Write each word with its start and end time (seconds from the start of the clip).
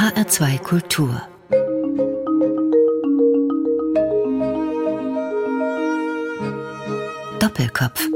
HR2 0.00 0.58
Kultur 0.60 1.20
Doppelkopf 7.38 8.08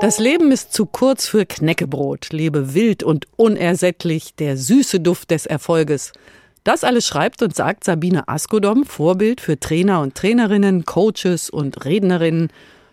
das 0.00 0.18
Leben 0.18 0.50
ist 0.50 0.72
zu 0.72 0.86
kurz 0.86 1.28
für 1.28 1.44
Knäckebrot, 1.44 2.28
lebe 2.32 2.72
wild 2.72 3.02
und 3.02 3.26
unersättlich, 3.36 4.36
der 4.36 4.56
süße 4.56 5.00
Duft 5.00 5.32
des 5.32 5.44
Erfolges. 5.44 6.12
Das 6.64 6.82
alles 6.82 7.06
schreibt 7.06 7.42
und 7.42 7.54
sagt 7.54 7.84
Sabine 7.84 8.26
Askodom, 8.26 8.86
Vorbild 8.86 9.42
für 9.42 9.60
Trainer 9.60 10.00
und 10.00 10.14
Trainerinnen, 10.14 10.86
Coaches 10.86 11.50
und 11.50 11.84
Rednerinnen. 11.84 12.48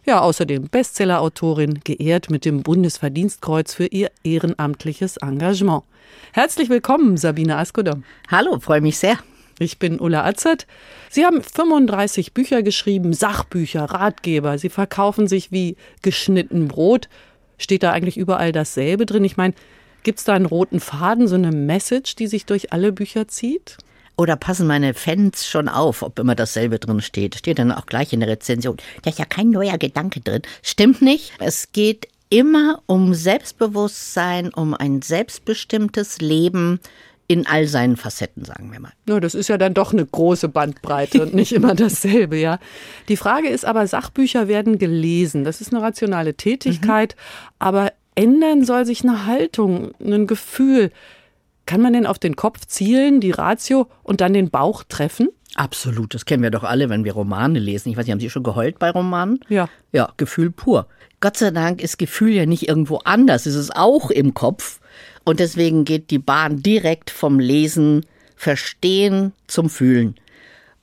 Ja, 0.07 0.21
außerdem 0.21 0.67
Bestsellerautorin, 0.67 1.79
geehrt 1.83 2.29
mit 2.29 2.45
dem 2.45 2.61
Bundesverdienstkreuz 2.61 3.73
für 3.73 3.87
ihr 3.87 4.11
ehrenamtliches 4.23 5.17
Engagement. 5.17 5.81
Herzlich 6.31 6.69
willkommen, 6.69 7.18
Sabine 7.18 7.57
Askodom. 7.57 8.04
Hallo, 8.29 8.60
freue 8.60 8.82
mich 8.82 8.99
sehr. 8.99 9.18
Ich 9.57 9.79
bin 9.79 9.99
Ulla 9.99 10.23
Atzert. 10.23 10.68
Sie 11.10 11.25
haben 11.25 11.41
35 11.41 12.36
Bücher 12.36 12.61
geschrieben, 12.61 13.13
Sachbücher, 13.13 13.86
Ratgeber. 13.86 14.60
Sie 14.60 14.69
verkaufen 14.69 15.27
sich 15.27 15.51
wie 15.51 15.75
geschnitten 16.04 16.68
Brot. 16.68 17.10
Steht 17.57 17.82
da 17.82 17.91
eigentlich 17.91 18.18
überall 18.18 18.51
dasselbe 18.51 19.07
drin? 19.07 19.25
Ich 19.25 19.37
meine, 19.37 19.55
gibt 20.04 20.19
es 20.19 20.25
da 20.25 20.33
einen 20.33 20.46
roten 20.46 20.82
Faden, 20.82 21.27
so 21.27 21.33
eine 21.33 21.51
Message, 21.51 22.13
die 22.13 22.27
sich 22.27 22.46
durch 22.46 22.71
alle 22.71 22.91
Bücher 22.91 23.27
zieht? 23.27 23.77
Oder 24.18 24.36
passen 24.36 24.68
meine 24.68 24.93
Fans 24.93 25.47
schon 25.47 25.68
auf, 25.68 26.01
ob 26.01 26.19
immer 26.19 26.36
dasselbe 26.36 26.79
drin 26.79 27.01
steht? 27.01 27.36
Steht 27.36 27.60
dann 27.60 27.71
auch 27.71 27.86
gleich 27.86 28.14
in 28.14 28.21
der 28.21 28.29
Rezension. 28.29 28.78
Da 29.01 29.10
ist 29.10 29.19
ja 29.19 29.25
kein 29.25 29.50
neuer 29.50 29.78
Gedanke 29.78 30.21
drin. 30.21 30.41
Stimmt 30.61 31.01
nicht. 31.01 31.33
Es 31.39 31.71
geht 31.74 32.08
immer 32.30 32.81
um 32.86 33.14
Selbstbewusstsein, 33.14 34.53
um 34.53 34.73
ein 34.73 35.02
selbstbestimmtes 35.02 36.19
Leben 36.19 36.80
in 37.28 37.47
all 37.47 37.67
seinen 37.67 37.97
Facetten, 37.97 38.45
sagen 38.45 38.72
wir 38.72 38.80
mal. 38.80 38.91
Ja, 39.08 39.19
das 39.19 39.33
ist 39.33 39.47
ja 39.47 39.58
dann 39.58 39.73
doch 39.73 39.93
eine 39.93 40.05
große 40.05 40.47
Bandbreite 40.47 41.21
und 41.23 41.33
nicht 41.33 41.53
immer 41.53 41.73
dasselbe, 41.75 42.38
ja. 42.38 42.59
Die 43.09 43.17
Frage 43.17 43.49
ist 43.49 43.66
aber, 43.66 43.88
Sachbücher 43.88 44.47
werden 44.47 44.77
gelesen. 44.77 45.43
Das 45.43 45.59
ist 45.59 45.73
eine 45.73 45.81
rationale 45.81 46.36
Tätigkeit, 46.36 47.16
mhm. 47.16 47.55
aber 47.59 47.93
ändern 48.13 48.63
soll 48.63 48.86
sich 48.86 49.03
eine 49.03 49.25
Haltung, 49.25 49.91
ein 49.99 50.27
Gefühl. 50.27 50.91
Kann 51.66 51.81
man 51.81 51.94
denn 51.94 52.05
auf 52.05 52.19
den 52.19 52.35
Kopf 52.35 52.66
zielen, 52.66 53.19
die 53.19 53.31
Ratio 53.31 53.88
und 54.03 54.21
dann 54.21 54.33
den 54.33 54.49
Bauch 54.49 54.83
treffen? 54.83 55.30
Absolut, 55.55 56.13
das 56.13 56.25
kennen 56.25 56.44
wir 56.44 56.52
doch 56.52 56.63
alle, 56.63 56.89
wenn 56.89 57.05
wir 57.05 57.13
Romane 57.13 57.59
lesen. 57.59 57.89
Ich 57.89 57.97
weiß 57.97 58.05
nicht, 58.05 58.11
haben 58.11 58.19
Sie 58.19 58.30
schon 58.30 58.44
geheult 58.44 58.77
bei 58.77 58.91
Romanen? 58.91 59.39
Ja. 59.47 59.69
Ja, 59.91 60.11
Gefühl 60.17 60.52
pur. 60.52 60.88
Gott 61.21 61.38
sei 61.38 61.52
Dank 61.52 61.81
ist 61.81 61.97
Gefühl 61.97 62.31
ja 62.31 62.45
nicht 62.45 62.67
irgendwo 62.67 62.97
anders, 62.97 63.45
es 63.45 63.55
ist 63.55 63.75
auch 63.75 64.11
im 64.11 64.33
Kopf. 64.33 64.80
Und 65.23 65.39
deswegen 65.39 65.86
geht 65.86 66.11
die 66.11 66.19
Bahn 66.19 66.61
direkt 66.61 67.09
vom 67.09 67.39
Lesen, 67.39 68.05
Verstehen 68.36 69.31
zum 69.47 69.69
Fühlen. 69.69 70.16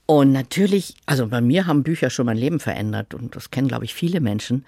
Und 0.07 0.33
natürlich, 0.33 0.95
also 1.07 1.29
bei 1.29 1.41
mir 1.41 1.67
haben 1.67 1.83
Bücher 1.83 2.11
schon 2.11 2.27
mein 2.27 2.39
Leben 2.39 2.61
verändert 2.61 3.15
und 3.15 3.37
das 3.37 3.51
kennen, 3.51 3.69
glaube 3.69 3.85
ich, 3.85 3.95
viele 3.95 4.21
Menschen. 4.21 4.65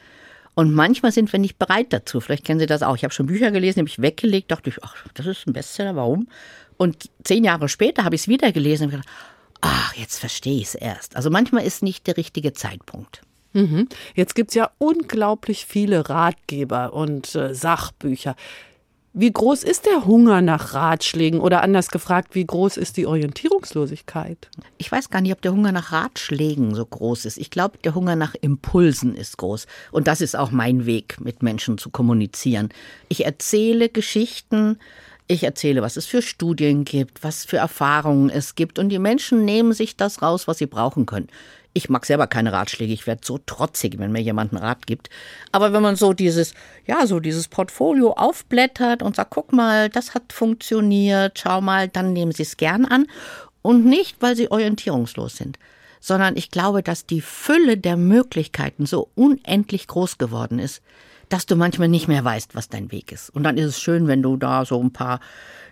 Und 0.54 0.72
manchmal 0.72 1.12
sind 1.12 1.32
wir 1.32 1.40
nicht 1.40 1.58
bereit 1.58 1.92
dazu. 1.92 2.20
Vielleicht 2.20 2.44
kennen 2.44 2.60
Sie 2.60 2.66
das 2.66 2.82
auch. 2.82 2.96
Ich 2.96 3.04
habe 3.04 3.12
schon 3.12 3.26
Bücher 3.26 3.50
gelesen, 3.50 3.80
habe 3.80 3.88
ich 3.88 4.00
weggelegt, 4.00 4.50
dachte 4.50 4.70
ich, 4.70 4.82
ach, 4.82 4.94
das 5.14 5.26
ist 5.26 5.46
ein 5.46 5.52
Bestseller, 5.52 5.96
warum? 5.96 6.28
Und 6.76 7.10
zehn 7.24 7.44
Jahre 7.44 7.68
später 7.68 8.04
habe 8.04 8.14
ich 8.14 8.22
es 8.22 8.28
wieder 8.28 8.52
gelesen 8.52 8.84
und 8.84 8.90
gedacht, 8.90 9.08
ach, 9.60 9.94
jetzt 9.94 10.18
verstehe 10.18 10.56
ich 10.56 10.68
es 10.68 10.74
erst. 10.74 11.16
Also 11.16 11.30
manchmal 11.30 11.64
ist 11.64 11.82
nicht 11.82 12.06
der 12.06 12.16
richtige 12.16 12.52
Zeitpunkt. 12.52 13.22
Mhm. 13.52 13.88
Jetzt 14.14 14.34
gibt 14.34 14.50
es 14.50 14.54
ja 14.56 14.70
unglaublich 14.78 15.66
viele 15.66 16.08
Ratgeber 16.08 16.92
und 16.92 17.34
äh, 17.34 17.54
Sachbücher. 17.54 18.36
Wie 19.16 19.32
groß 19.32 19.62
ist 19.62 19.86
der 19.86 20.06
Hunger 20.06 20.40
nach 20.40 20.74
Ratschlägen 20.74 21.38
oder 21.38 21.62
anders 21.62 21.86
gefragt, 21.86 22.34
wie 22.34 22.44
groß 22.44 22.76
ist 22.76 22.96
die 22.96 23.06
Orientierungslosigkeit? 23.06 24.50
Ich 24.76 24.90
weiß 24.90 25.08
gar 25.08 25.20
nicht, 25.20 25.30
ob 25.30 25.40
der 25.40 25.52
Hunger 25.52 25.70
nach 25.70 25.92
Ratschlägen 25.92 26.74
so 26.74 26.84
groß 26.84 27.24
ist. 27.26 27.38
Ich 27.38 27.50
glaube, 27.50 27.78
der 27.84 27.94
Hunger 27.94 28.16
nach 28.16 28.34
Impulsen 28.40 29.14
ist 29.14 29.38
groß. 29.38 29.68
Und 29.92 30.08
das 30.08 30.20
ist 30.20 30.34
auch 30.34 30.50
mein 30.50 30.84
Weg, 30.84 31.20
mit 31.20 31.44
Menschen 31.44 31.78
zu 31.78 31.90
kommunizieren. 31.90 32.70
Ich 33.08 33.24
erzähle 33.24 33.88
Geschichten, 33.88 34.80
ich 35.28 35.44
erzähle, 35.44 35.80
was 35.80 35.96
es 35.96 36.06
für 36.06 36.20
Studien 36.20 36.84
gibt, 36.84 37.22
was 37.22 37.44
für 37.44 37.58
Erfahrungen 37.58 38.30
es 38.30 38.56
gibt. 38.56 38.80
Und 38.80 38.88
die 38.88 38.98
Menschen 38.98 39.44
nehmen 39.44 39.74
sich 39.74 39.96
das 39.96 40.22
raus, 40.22 40.48
was 40.48 40.58
sie 40.58 40.66
brauchen 40.66 41.06
können. 41.06 41.28
Ich 41.74 41.88
mag 41.88 42.06
selber 42.06 42.26
keine 42.28 42.52
Ratschläge. 42.52 42.92
Ich 42.92 43.06
werde 43.06 43.22
so 43.24 43.38
trotzig, 43.38 43.98
wenn 43.98 44.12
mir 44.12 44.22
jemand 44.22 44.52
einen 44.52 44.62
Rat 44.62 44.86
gibt. 44.86 45.10
Aber 45.52 45.72
wenn 45.72 45.82
man 45.82 45.96
so 45.96 46.12
dieses, 46.12 46.54
ja, 46.86 47.06
so 47.06 47.20
dieses 47.20 47.48
Portfolio 47.48 48.12
aufblättert 48.12 49.02
und 49.02 49.16
sagt, 49.16 49.30
guck 49.30 49.52
mal, 49.52 49.88
das 49.88 50.14
hat 50.14 50.32
funktioniert, 50.32 51.38
schau 51.38 51.60
mal, 51.60 51.88
dann 51.88 52.12
nehmen 52.12 52.32
Sie 52.32 52.44
es 52.44 52.56
gern 52.56 52.84
an. 52.84 53.06
Und 53.60 53.84
nicht, 53.84 54.16
weil 54.20 54.36
Sie 54.36 54.50
orientierungslos 54.50 55.36
sind, 55.36 55.58
sondern 56.00 56.36
ich 56.36 56.50
glaube, 56.50 56.82
dass 56.82 57.06
die 57.06 57.20
Fülle 57.20 57.76
der 57.76 57.96
Möglichkeiten 57.96 58.86
so 58.86 59.10
unendlich 59.14 59.86
groß 59.88 60.18
geworden 60.18 60.58
ist, 60.58 60.82
dass 61.28 61.46
du 61.46 61.56
manchmal 61.56 61.88
nicht 61.88 62.08
mehr 62.08 62.24
weißt, 62.24 62.54
was 62.54 62.68
dein 62.68 62.92
Weg 62.92 63.10
ist. 63.10 63.30
Und 63.30 63.42
dann 63.42 63.58
ist 63.58 63.66
es 63.66 63.80
schön, 63.80 64.06
wenn 64.06 64.22
du 64.22 64.36
da 64.36 64.64
so 64.64 64.80
ein 64.80 64.92
paar, 64.92 65.20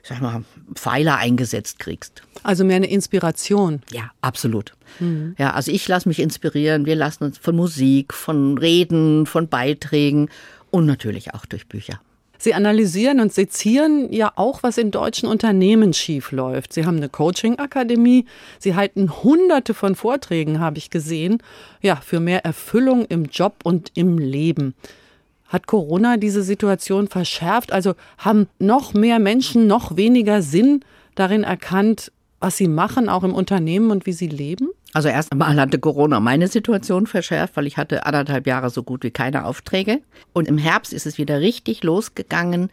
sag 0.02 0.20
mal, 0.20 0.44
Pfeiler 0.74 1.16
eingesetzt 1.16 1.78
kriegst. 1.78 2.22
Also 2.42 2.64
mehr 2.64 2.76
eine 2.76 2.90
Inspiration. 2.90 3.82
Ja, 3.90 4.10
absolut. 4.20 4.74
Mhm. 4.98 5.34
Ja, 5.38 5.52
also 5.52 5.70
ich 5.70 5.86
lasse 5.86 6.08
mich 6.08 6.18
inspirieren. 6.18 6.86
Wir 6.86 6.96
lassen 6.96 7.24
uns 7.24 7.38
von 7.38 7.56
Musik, 7.56 8.12
von 8.12 8.58
Reden, 8.58 9.26
von 9.26 9.48
Beiträgen 9.48 10.28
und 10.70 10.86
natürlich 10.86 11.34
auch 11.34 11.46
durch 11.46 11.68
Bücher. 11.68 12.00
Sie 12.42 12.54
analysieren 12.54 13.20
und 13.20 13.32
sezieren 13.32 14.12
ja 14.12 14.32
auch, 14.34 14.64
was 14.64 14.76
in 14.76 14.90
deutschen 14.90 15.28
Unternehmen 15.28 15.92
schief 15.92 16.32
läuft. 16.32 16.72
Sie 16.72 16.84
haben 16.84 16.96
eine 16.96 17.08
Coaching-Akademie. 17.08 18.26
Sie 18.58 18.74
halten 18.74 19.22
hunderte 19.22 19.74
von 19.74 19.94
Vorträgen, 19.94 20.58
habe 20.58 20.78
ich 20.78 20.90
gesehen. 20.90 21.40
Ja, 21.82 21.94
für 21.94 22.18
mehr 22.18 22.44
Erfüllung 22.44 23.04
im 23.04 23.26
Job 23.26 23.60
und 23.62 23.92
im 23.94 24.18
Leben. 24.18 24.74
Hat 25.52 25.66
Corona 25.66 26.16
diese 26.16 26.42
Situation 26.42 27.08
verschärft? 27.08 27.72
Also 27.72 27.94
haben 28.16 28.48
noch 28.58 28.94
mehr 28.94 29.18
Menschen 29.18 29.66
noch 29.66 29.96
weniger 29.96 30.40
Sinn 30.40 30.80
darin 31.14 31.44
erkannt, 31.44 32.10
was 32.40 32.56
sie 32.56 32.68
machen, 32.68 33.10
auch 33.10 33.22
im 33.22 33.34
Unternehmen 33.34 33.90
und 33.90 34.06
wie 34.06 34.14
sie 34.14 34.28
leben? 34.28 34.70
Also 34.94 35.10
erst 35.10 35.30
einmal 35.30 35.60
hatte 35.60 35.78
Corona 35.78 36.20
meine 36.20 36.48
Situation 36.48 37.06
verschärft, 37.06 37.54
weil 37.56 37.66
ich 37.66 37.76
hatte 37.76 38.06
anderthalb 38.06 38.46
Jahre 38.46 38.70
so 38.70 38.82
gut 38.82 39.04
wie 39.04 39.10
keine 39.10 39.44
Aufträge. 39.44 40.00
Und 40.32 40.48
im 40.48 40.56
Herbst 40.56 40.94
ist 40.94 41.06
es 41.06 41.18
wieder 41.18 41.40
richtig 41.40 41.82
losgegangen. 41.84 42.70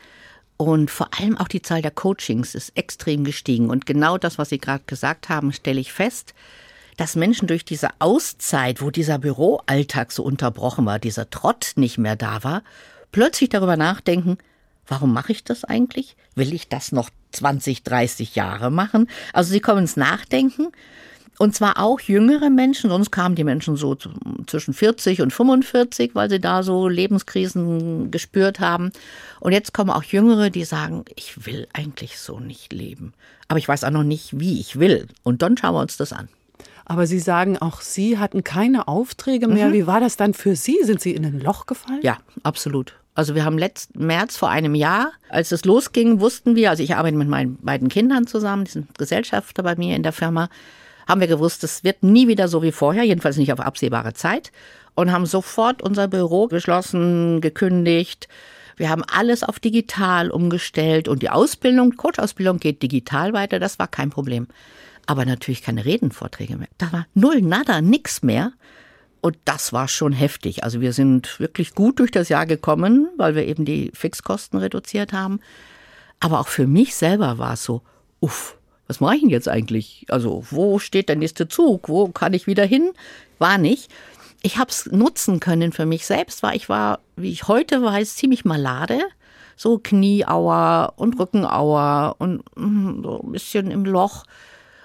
Und 0.56 0.90
vor 0.90 1.10
allem 1.20 1.38
auch 1.38 1.50
die 1.50 1.62
Zahl 1.62 1.82
der 1.82 1.92
Coachings 1.92 2.56
ist 2.56 2.78
extrem 2.78 3.26
gestiegen. 3.26 3.70
Und 3.70 3.86
genau 3.86 4.18
das, 4.18 4.38
was 4.38 4.50
Sie 4.50 4.58
gerade 4.58 4.84
gesagt 4.88 5.28
haben, 5.28 5.52
stelle 5.52 5.82
ich 5.82 5.92
fest 5.92 6.34
dass 7.00 7.16
Menschen 7.16 7.48
durch 7.48 7.64
diese 7.64 7.90
Auszeit, 8.00 8.82
wo 8.82 8.92
dieser 8.92 9.20
Büroalltag 9.20 10.12
so 10.12 10.22
unterbrochen 10.22 10.86
war, 10.86 11.00
dieser 11.00 11.30
Trott 11.30 11.72
nicht 11.78 11.98
mehr 11.98 12.18
da 12.18 12.44
war, 12.44 12.62
plötzlich 13.14 13.48
darüber 13.48 13.78
nachdenken, 13.78 14.38
warum 14.86 15.14
mache 15.14 15.32
ich 15.32 15.46
das 15.46 15.64
eigentlich? 15.64 16.18
Will 16.36 16.54
ich 16.54 16.68
das 16.68 16.92
noch 16.92 17.10
20, 17.32 17.84
30 17.84 18.36
Jahre 18.36 18.70
machen? 18.70 19.10
Also 19.32 19.52
sie 19.52 19.62
kommen 19.62 19.80
ins 19.80 19.96
Nachdenken. 19.96 20.74
Und 21.38 21.56
zwar 21.56 21.80
auch 21.80 22.02
jüngere 22.02 22.50
Menschen, 22.50 22.90
sonst 22.90 23.12
kamen 23.12 23.36
die 23.36 23.46
Menschen 23.46 23.78
so 23.78 23.96
zwischen 24.46 24.74
40 24.74 25.22
und 25.22 25.32
45, 25.32 26.16
weil 26.16 26.30
sie 26.30 26.42
da 26.42 26.64
so 26.64 26.90
Lebenskrisen 26.90 28.12
gespürt 28.12 28.60
haben. 28.60 28.92
Und 29.40 29.54
jetzt 29.54 29.74
kommen 29.74 29.90
auch 29.90 30.04
Jüngere, 30.04 30.50
die 30.50 30.66
sagen, 30.66 31.06
ich 31.16 31.46
will 31.46 31.70
eigentlich 31.72 32.20
so 32.20 32.42
nicht 32.42 32.74
leben. 32.74 33.14
Aber 33.48 33.58
ich 33.58 33.70
weiß 33.70 33.86
auch 33.86 33.92
noch 33.92 34.04
nicht, 34.04 34.38
wie 34.38 34.60
ich 34.60 34.80
will. 34.80 35.08
Und 35.24 35.42
dann 35.42 35.56
schauen 35.56 35.76
wir 35.76 35.80
uns 35.80 35.96
das 35.96 36.12
an. 36.12 36.28
Aber 36.90 37.06
Sie 37.06 37.20
sagen, 37.20 37.56
auch 37.60 37.82
Sie 37.82 38.18
hatten 38.18 38.44
keine 38.44 38.88
Aufträge 38.88 39.48
mehr. 39.48 39.68
Mhm. 39.68 39.74
Wie 39.74 39.88
war 39.88 40.00
das 40.00 40.18
dann 40.18 40.34
für 40.34 40.56
Sie? 40.56 40.80
Sind 40.82 41.00
Sie 41.00 41.14
in 41.14 41.24
ein 41.24 41.40
Loch 41.40 41.68
gefallen? 41.68 42.00
Ja, 42.02 42.18
absolut. 42.42 42.96
Also 43.14 43.36
wir 43.36 43.46
haben 43.46 43.60
letzten 43.60 44.08
März 44.08 44.38
vor 44.38 44.50
einem 44.50 44.74
Jahr, 44.74 45.12
als 45.30 45.52
es 45.52 45.66
losging, 45.66 46.20
wussten 46.20 46.56
wir, 46.56 46.72
also 46.72 46.82
ich 46.82 46.96
arbeite 46.96 47.16
mit 47.16 47.28
meinen 47.28 47.58
beiden 47.58 47.90
Kindern 47.90 48.26
zusammen, 48.26 48.66
die 48.66 48.72
sind 48.72 48.98
Gesellschafter 48.98 49.62
bei 49.62 49.76
mir 49.76 49.96
in 49.96 50.02
der 50.02 50.14
Firma, 50.14 50.50
haben 51.08 51.22
wir 51.22 51.28
gewusst, 51.28 51.64
es 51.64 51.84
wird 51.84 52.02
nie 52.02 52.28
wieder 52.28 52.48
so 52.48 52.64
wie 52.64 52.72
vorher, 52.72 53.04
jedenfalls 53.04 53.38
nicht 53.38 53.54
auf 53.54 53.60
absehbare 53.60 54.14
Zeit 54.14 54.52
und 54.96 55.12
haben 55.12 55.28
sofort 55.28 55.84
unser 55.84 56.08
Büro 56.08 56.48
geschlossen, 56.48 57.40
gekündigt. 57.40 58.28
Wir 58.78 58.90
haben 58.90 59.04
alles 59.04 59.44
auf 59.44 59.60
digital 59.60 60.32
umgestellt 60.32 61.08
und 61.08 61.22
die 61.22 61.30
Ausbildung, 61.30 61.98
Coach-Ausbildung 61.98 62.58
geht 62.58 62.82
digital 62.82 63.34
weiter, 63.34 63.60
das 63.60 63.78
war 63.78 63.88
kein 63.88 64.10
Problem 64.10 64.48
aber 65.10 65.26
natürlich 65.26 65.64
keine 65.64 65.86
Redenvorträge 65.86 66.56
mehr. 66.56 66.68
Da 66.78 66.94
war 66.94 67.08
null, 67.16 67.42
nada, 67.42 67.82
nix 67.82 68.22
mehr. 68.22 68.54
Und 69.22 69.38
das 69.44 69.74
war 69.74 69.88
schon 69.88 70.14
heftig. 70.14 70.64
Also 70.64 70.82
wir 70.82 70.94
sind 70.94 71.40
wirklich 71.40 71.74
gut 71.74 71.98
durch 71.98 72.12
das 72.12 72.30
Jahr 72.30 72.46
gekommen, 72.46 73.10
weil 73.18 73.34
wir 73.34 73.48
eben 73.48 73.66
die 73.66 73.90
Fixkosten 73.96 74.60
reduziert 74.60 75.12
haben. 75.12 75.40
Aber 76.20 76.40
auch 76.40 76.48
für 76.48 76.68
mich 76.68 76.96
selber 76.96 77.40
war 77.40 77.54
es 77.54 77.64
so, 77.64 77.82
uff, 78.20 78.56
was 78.86 79.00
mache 79.00 79.16
ich 79.16 79.22
denn 79.22 79.32
jetzt 79.32 79.50
eigentlich? 79.50 80.06
Also 80.10 80.46
wo 80.52 80.78
steht 80.78 81.10
der 81.10 81.16
nächste 81.16 81.48
Zug? 81.48 81.90
Wo 81.90 82.10
kann 82.10 82.36
ich 82.36 82.46
wieder 82.46 82.64
hin? 82.64 82.92
War 83.40 83.58
nicht. 83.58 83.90
Ich 84.44 84.58
habe 84.58 84.70
es 84.70 84.86
nutzen 84.92 85.40
können 85.40 85.72
für 85.72 85.88
mich 85.88 86.06
selbst, 86.06 86.44
weil 86.44 86.56
ich 86.56 86.70
war, 86.70 87.00
wie 87.16 87.32
ich 87.32 87.48
heute 87.48 87.82
weiß, 87.82 88.16
ziemlich 88.16 88.46
malade 88.46 89.00
so 89.56 89.80
Knieauer 89.80 90.94
und 90.98 91.20
Rückenauer 91.20 92.16
und 92.20 92.44
mm, 92.56 93.04
so 93.04 93.22
ein 93.24 93.32
bisschen 93.32 93.72
im 93.72 93.86
Loch. 93.86 94.24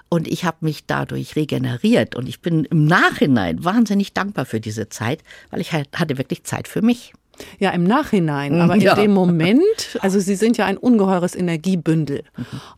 Und 0.09 0.27
ich 0.27 0.45
habe 0.45 0.57
mich 0.61 0.85
dadurch 0.85 1.35
regeneriert 1.35 2.15
und 2.15 2.29
ich 2.29 2.39
bin 2.41 2.65
im 2.65 2.85
Nachhinein 2.85 3.63
wahnsinnig 3.65 4.13
dankbar 4.13 4.45
für 4.45 4.59
diese 4.59 4.87
Zeit, 4.89 5.23
weil 5.49 5.61
ich 5.61 5.73
halt 5.73 5.89
hatte 5.95 6.17
wirklich 6.17 6.43
Zeit 6.43 6.67
für 6.67 6.81
mich. 6.81 7.13
Ja, 7.59 7.71
im 7.71 7.83
Nachhinein, 7.83 8.61
aber 8.61 8.77
Ja. 8.77 8.93
in 8.93 9.01
dem 9.01 9.13
Moment, 9.13 9.97
also 9.99 10.19
Sie 10.21 10.35
sind 10.35 10.55
ja 10.57 10.65
ein 10.67 10.77
ungeheures 10.77 11.35
Energiebündel 11.35 12.23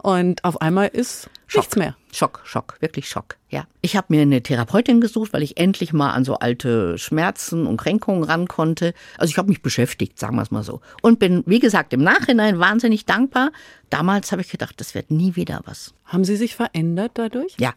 und 0.01 0.43
auf 0.43 0.61
einmal 0.61 0.87
ist 0.87 1.29
nichts 1.55 1.75
mehr. 1.75 1.95
Schock, 2.17 2.41
Schock, 2.45 2.77
wirklich 2.79 3.07
Schock. 3.07 3.37
Ja. 3.51 3.67
Ich 3.81 3.95
habe 3.95 4.07
mir 4.09 4.23
eine 4.23 4.41
Therapeutin 4.41 5.01
gesucht, 5.01 5.33
weil 5.33 5.43
ich 5.43 5.57
endlich 5.57 5.93
mal 5.93 6.13
an 6.13 6.25
so 6.25 6.39
alte 6.39 6.97
Schmerzen 6.97 7.67
und 7.67 7.77
Kränkungen 7.77 8.23
ran 8.23 8.47
konnte. 8.47 8.95
Also 9.19 9.29
ich 9.29 9.37
habe 9.37 9.49
mich 9.49 9.61
beschäftigt, 9.61 10.17
sagen 10.17 10.35
wir 10.35 10.41
es 10.41 10.49
mal 10.49 10.63
so. 10.63 10.81
Und 11.03 11.19
bin, 11.19 11.43
wie 11.45 11.59
gesagt, 11.59 11.93
im 11.93 12.01
Nachhinein 12.01 12.57
wahnsinnig 12.57 13.05
dankbar. 13.05 13.51
Damals 13.91 14.31
habe 14.31 14.41
ich 14.41 14.49
gedacht, 14.49 14.81
das 14.81 14.95
wird 14.95 15.11
nie 15.11 15.35
wieder 15.35 15.61
was. 15.65 15.93
Haben 16.05 16.25
Sie 16.25 16.37
sich 16.37 16.55
verändert 16.55 17.11
dadurch? 17.13 17.53
Ja. 17.59 17.75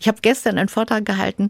Ich 0.00 0.06
habe 0.06 0.18
gestern 0.20 0.58
einen 0.58 0.68
Vortrag 0.68 1.06
gehalten 1.06 1.48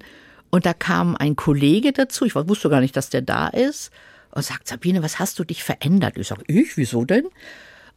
und 0.50 0.64
da 0.64 0.74
kam 0.74 1.16
ein 1.16 1.34
Kollege 1.34 1.92
dazu. 1.92 2.24
Ich 2.24 2.36
wusste 2.36 2.70
gar 2.70 2.80
nicht, 2.80 2.96
dass 2.96 3.10
der 3.10 3.22
da 3.22 3.48
ist. 3.48 3.90
Und 4.30 4.44
sagt, 4.44 4.68
Sabine, 4.68 5.02
was 5.02 5.18
hast 5.18 5.40
du 5.40 5.44
dich 5.44 5.64
verändert? 5.64 6.16
Ich 6.16 6.28
sage, 6.28 6.44
ich, 6.46 6.76
wieso 6.76 7.04
denn? 7.04 7.26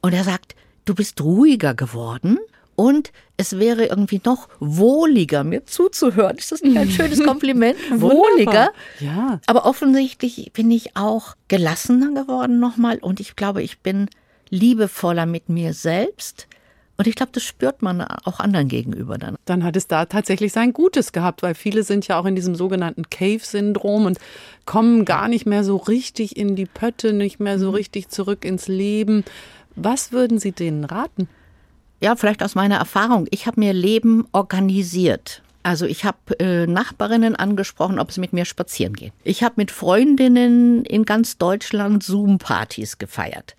Und 0.00 0.14
er 0.14 0.24
sagt, 0.24 0.56
du 0.84 0.96
bist 0.96 1.20
ruhiger 1.20 1.74
geworden 1.74 2.38
und 2.76 3.12
es 3.36 3.58
wäre 3.58 3.86
irgendwie 3.86 4.20
noch 4.24 4.48
wohliger, 4.60 5.44
mir 5.44 5.64
zuzuhören. 5.66 6.36
Ist 6.36 6.52
das 6.52 6.62
nicht 6.62 6.76
ein 6.76 6.90
schönes 6.90 7.22
Kompliment? 7.24 7.76
wohliger. 7.94 8.70
Ja. 9.00 9.40
Aber 9.46 9.66
offensichtlich 9.66 10.52
bin 10.52 10.70
ich 10.70 10.96
auch 10.96 11.34
gelassener 11.48 12.12
geworden 12.22 12.60
nochmal 12.60 12.98
und 12.98 13.20
ich 13.20 13.36
glaube, 13.36 13.62
ich 13.62 13.80
bin 13.80 14.08
liebevoller 14.50 15.26
mit 15.26 15.48
mir 15.48 15.74
selbst. 15.74 16.46
Und 16.98 17.06
ich 17.08 17.16
glaube, 17.16 17.32
das 17.32 17.42
spürt 17.42 17.82
man 17.82 18.02
auch 18.02 18.38
anderen 18.38 18.68
gegenüber 18.68 19.18
dann. 19.18 19.36
Dann 19.46 19.64
hat 19.64 19.76
es 19.76 19.88
da 19.88 20.04
tatsächlich 20.04 20.52
sein 20.52 20.72
Gutes 20.72 21.12
gehabt, 21.12 21.42
weil 21.42 21.54
viele 21.54 21.82
sind 21.82 22.06
ja 22.06 22.20
auch 22.20 22.26
in 22.26 22.36
diesem 22.36 22.54
sogenannten 22.54 23.08
Cave-Syndrom 23.10 24.04
und 24.04 24.18
kommen 24.66 25.04
gar 25.04 25.26
nicht 25.26 25.46
mehr 25.46 25.64
so 25.64 25.78
richtig 25.78 26.36
in 26.36 26.54
die 26.54 26.66
Pötte, 26.66 27.12
nicht 27.12 27.40
mehr 27.40 27.58
so 27.58 27.70
richtig 27.70 28.08
zurück 28.08 28.44
ins 28.44 28.68
Leben. 28.68 29.24
Was 29.74 30.12
würden 30.12 30.38
Sie 30.38 30.52
denen 30.52 30.84
raten? 30.84 31.28
Ja, 32.02 32.16
vielleicht 32.16 32.42
aus 32.42 32.56
meiner 32.56 32.78
Erfahrung. 32.78 33.28
Ich 33.30 33.46
habe 33.46 33.60
mir 33.60 33.72
Leben 33.72 34.26
organisiert. 34.32 35.40
Also 35.62 35.86
ich 35.86 36.04
habe 36.04 36.18
äh, 36.40 36.66
Nachbarinnen 36.66 37.36
angesprochen, 37.36 38.00
ob 38.00 38.10
sie 38.10 38.20
mit 38.20 38.32
mir 38.32 38.44
spazieren 38.44 38.94
gehen. 38.94 39.12
Ich 39.22 39.44
habe 39.44 39.54
mit 39.58 39.70
Freundinnen 39.70 40.84
in 40.84 41.04
ganz 41.04 41.38
Deutschland 41.38 42.02
Zoom-Partys 42.02 42.98
gefeiert. 42.98 43.54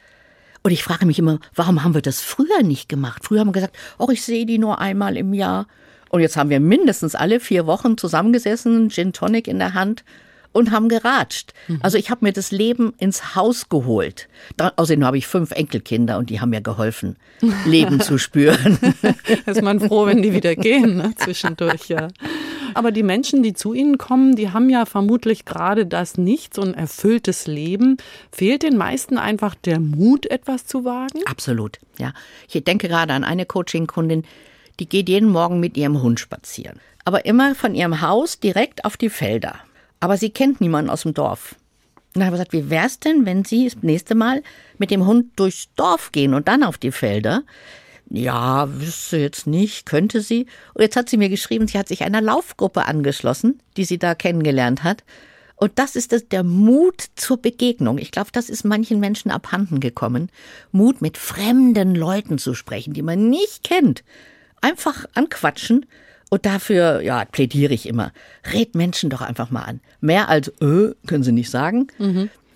Und 0.61 0.71
ich 0.71 0.83
frage 0.83 1.05
mich 1.05 1.19
immer, 1.19 1.39
warum 1.55 1.85
haben 1.85 1.93
wir 1.93 2.01
das 2.01 2.19
früher 2.19 2.63
nicht 2.63 2.89
gemacht? 2.89 3.23
Früher 3.23 3.39
haben 3.39 3.47
wir 3.47 3.53
gesagt, 3.53 3.77
oh, 3.97 4.09
ich 4.11 4.23
sehe 4.23 4.45
die 4.45 4.57
nur 4.57 4.79
einmal 4.79 5.15
im 5.15 5.33
Jahr. 5.33 5.65
Und 6.09 6.19
jetzt 6.19 6.35
haben 6.35 6.49
wir 6.49 6.59
mindestens 6.59 7.15
alle 7.15 7.39
vier 7.39 7.65
Wochen 7.65 7.97
zusammengesessen, 7.97 8.89
Gin 8.89 9.13
Tonic 9.13 9.47
in 9.47 9.59
der 9.59 9.73
Hand 9.73 10.03
und 10.53 10.71
haben 10.71 10.87
geratscht. 10.87 11.53
Also 11.81 11.97
ich 11.97 12.09
habe 12.09 12.25
mir 12.25 12.31
das 12.31 12.51
Leben 12.51 12.93
ins 12.97 13.35
Haus 13.35 13.67
geholt. 13.67 14.29
Da, 14.55 14.71
außerdem 14.75 15.05
habe 15.05 15.17
ich 15.17 15.27
fünf 15.27 15.51
Enkelkinder 15.51 16.17
und 16.17 16.29
die 16.29 16.39
haben 16.39 16.51
mir 16.51 16.61
geholfen, 16.61 17.17
Leben 17.65 17.99
zu 17.99 18.17
spüren. 18.17 18.77
ist 19.45 19.61
man 19.61 19.79
froh, 19.79 20.05
wenn 20.05 20.21
die 20.21 20.33
wieder 20.33 20.55
gehen, 20.55 20.97
ne? 20.97 21.13
zwischendurch, 21.17 21.89
ja. 21.89 22.07
Aber 22.75 22.91
die 22.91 23.03
Menschen, 23.03 23.43
die 23.43 23.53
zu 23.53 23.73
Ihnen 23.73 23.97
kommen, 23.97 24.35
die 24.35 24.51
haben 24.51 24.69
ja 24.69 24.85
vermutlich 24.85 25.45
gerade 25.45 25.85
das 25.85 26.17
nicht, 26.17 26.53
so 26.53 26.61
ein 26.61 26.73
erfülltes 26.73 27.47
Leben. 27.47 27.97
Fehlt 28.31 28.63
den 28.63 28.77
meisten 28.77 29.17
einfach 29.17 29.55
der 29.55 29.79
Mut, 29.79 30.25
etwas 30.25 30.65
zu 30.65 30.85
wagen? 30.85 31.19
Absolut, 31.25 31.79
ja. 31.97 32.13
Ich 32.49 32.63
denke 32.63 32.87
gerade 32.87 33.13
an 33.13 33.23
eine 33.23 33.45
Coaching-Kundin, 33.45 34.23
die 34.79 34.89
geht 34.89 35.09
jeden 35.09 35.29
Morgen 35.29 35.59
mit 35.59 35.77
ihrem 35.77 36.01
Hund 36.01 36.19
spazieren. 36.19 36.79
Aber 37.05 37.25
immer 37.25 37.53
von 37.53 37.75
ihrem 37.75 38.01
Haus 38.01 38.39
direkt 38.39 38.85
auf 38.85 38.97
die 38.97 39.09
Felder. 39.09 39.59
Aber 40.03 40.17
sie 40.17 40.31
kennt 40.31 40.59
niemanden 40.59 40.89
aus 40.89 41.03
dem 41.03 41.13
Dorf. 41.13 41.55
Und 42.13 42.19
dann 42.19 42.25
habe 42.25 42.35
ich 42.35 42.41
gesagt, 42.41 42.51
wie 42.51 42.69
wär's 42.69 42.99
denn, 42.99 43.25
wenn 43.25 43.45
Sie 43.45 43.63
das 43.63 43.81
nächste 43.83 44.15
Mal 44.15 44.43
mit 44.77 44.91
dem 44.91 45.05
Hund 45.05 45.27
durchs 45.37 45.69
Dorf 45.77 46.11
gehen 46.11 46.33
und 46.33 46.49
dann 46.49 46.63
auf 46.63 46.77
die 46.77 46.91
Felder? 46.91 47.43
Ja, 48.09 48.67
wüsste 48.81 49.15
jetzt 49.15 49.47
nicht, 49.47 49.85
könnte 49.85 50.19
sie. 50.19 50.47
Und 50.73 50.81
jetzt 50.81 50.97
hat 50.97 51.07
sie 51.07 51.15
mir 51.15 51.29
geschrieben, 51.29 51.69
sie 51.69 51.79
hat 51.79 51.87
sich 51.87 52.03
einer 52.03 52.19
Laufgruppe 52.19 52.83
angeschlossen, 52.83 53.61
die 53.77 53.85
sie 53.85 53.97
da 53.97 54.13
kennengelernt 54.13 54.83
hat. 54.83 55.05
Und 55.55 55.79
das 55.79 55.95
ist 55.95 56.11
das, 56.11 56.27
der 56.27 56.43
Mut 56.43 57.05
zur 57.15 57.41
Begegnung. 57.41 57.97
Ich 57.97 58.11
glaube, 58.11 58.31
das 58.33 58.49
ist 58.49 58.65
manchen 58.65 58.99
Menschen 58.99 59.31
abhanden 59.31 59.79
gekommen. 59.79 60.29
Mut, 60.73 61.01
mit 61.01 61.17
fremden 61.17 61.95
Leuten 61.95 62.39
zu 62.39 62.55
sprechen, 62.55 62.93
die 62.93 63.03
man 63.03 63.29
nicht 63.29 63.63
kennt. 63.63 64.03
Einfach 64.59 65.05
anquatschen. 65.13 65.85
Und 66.33 66.47
dafür, 66.47 67.01
ja, 67.01 67.25
plädiere 67.25 67.75
ich 67.75 67.87
immer. 67.87 68.11
Red 68.51 68.73
Menschen 68.73 69.11
doch 69.11 69.21
einfach 69.21 69.51
mal 69.51 69.61
an. 69.61 69.81
Mehr 70.01 70.29
als, 70.29 70.47
äh, 70.61 70.95
können 71.05 71.21
sie 71.21 71.31
nicht 71.31 71.51
sagen. 71.51 71.89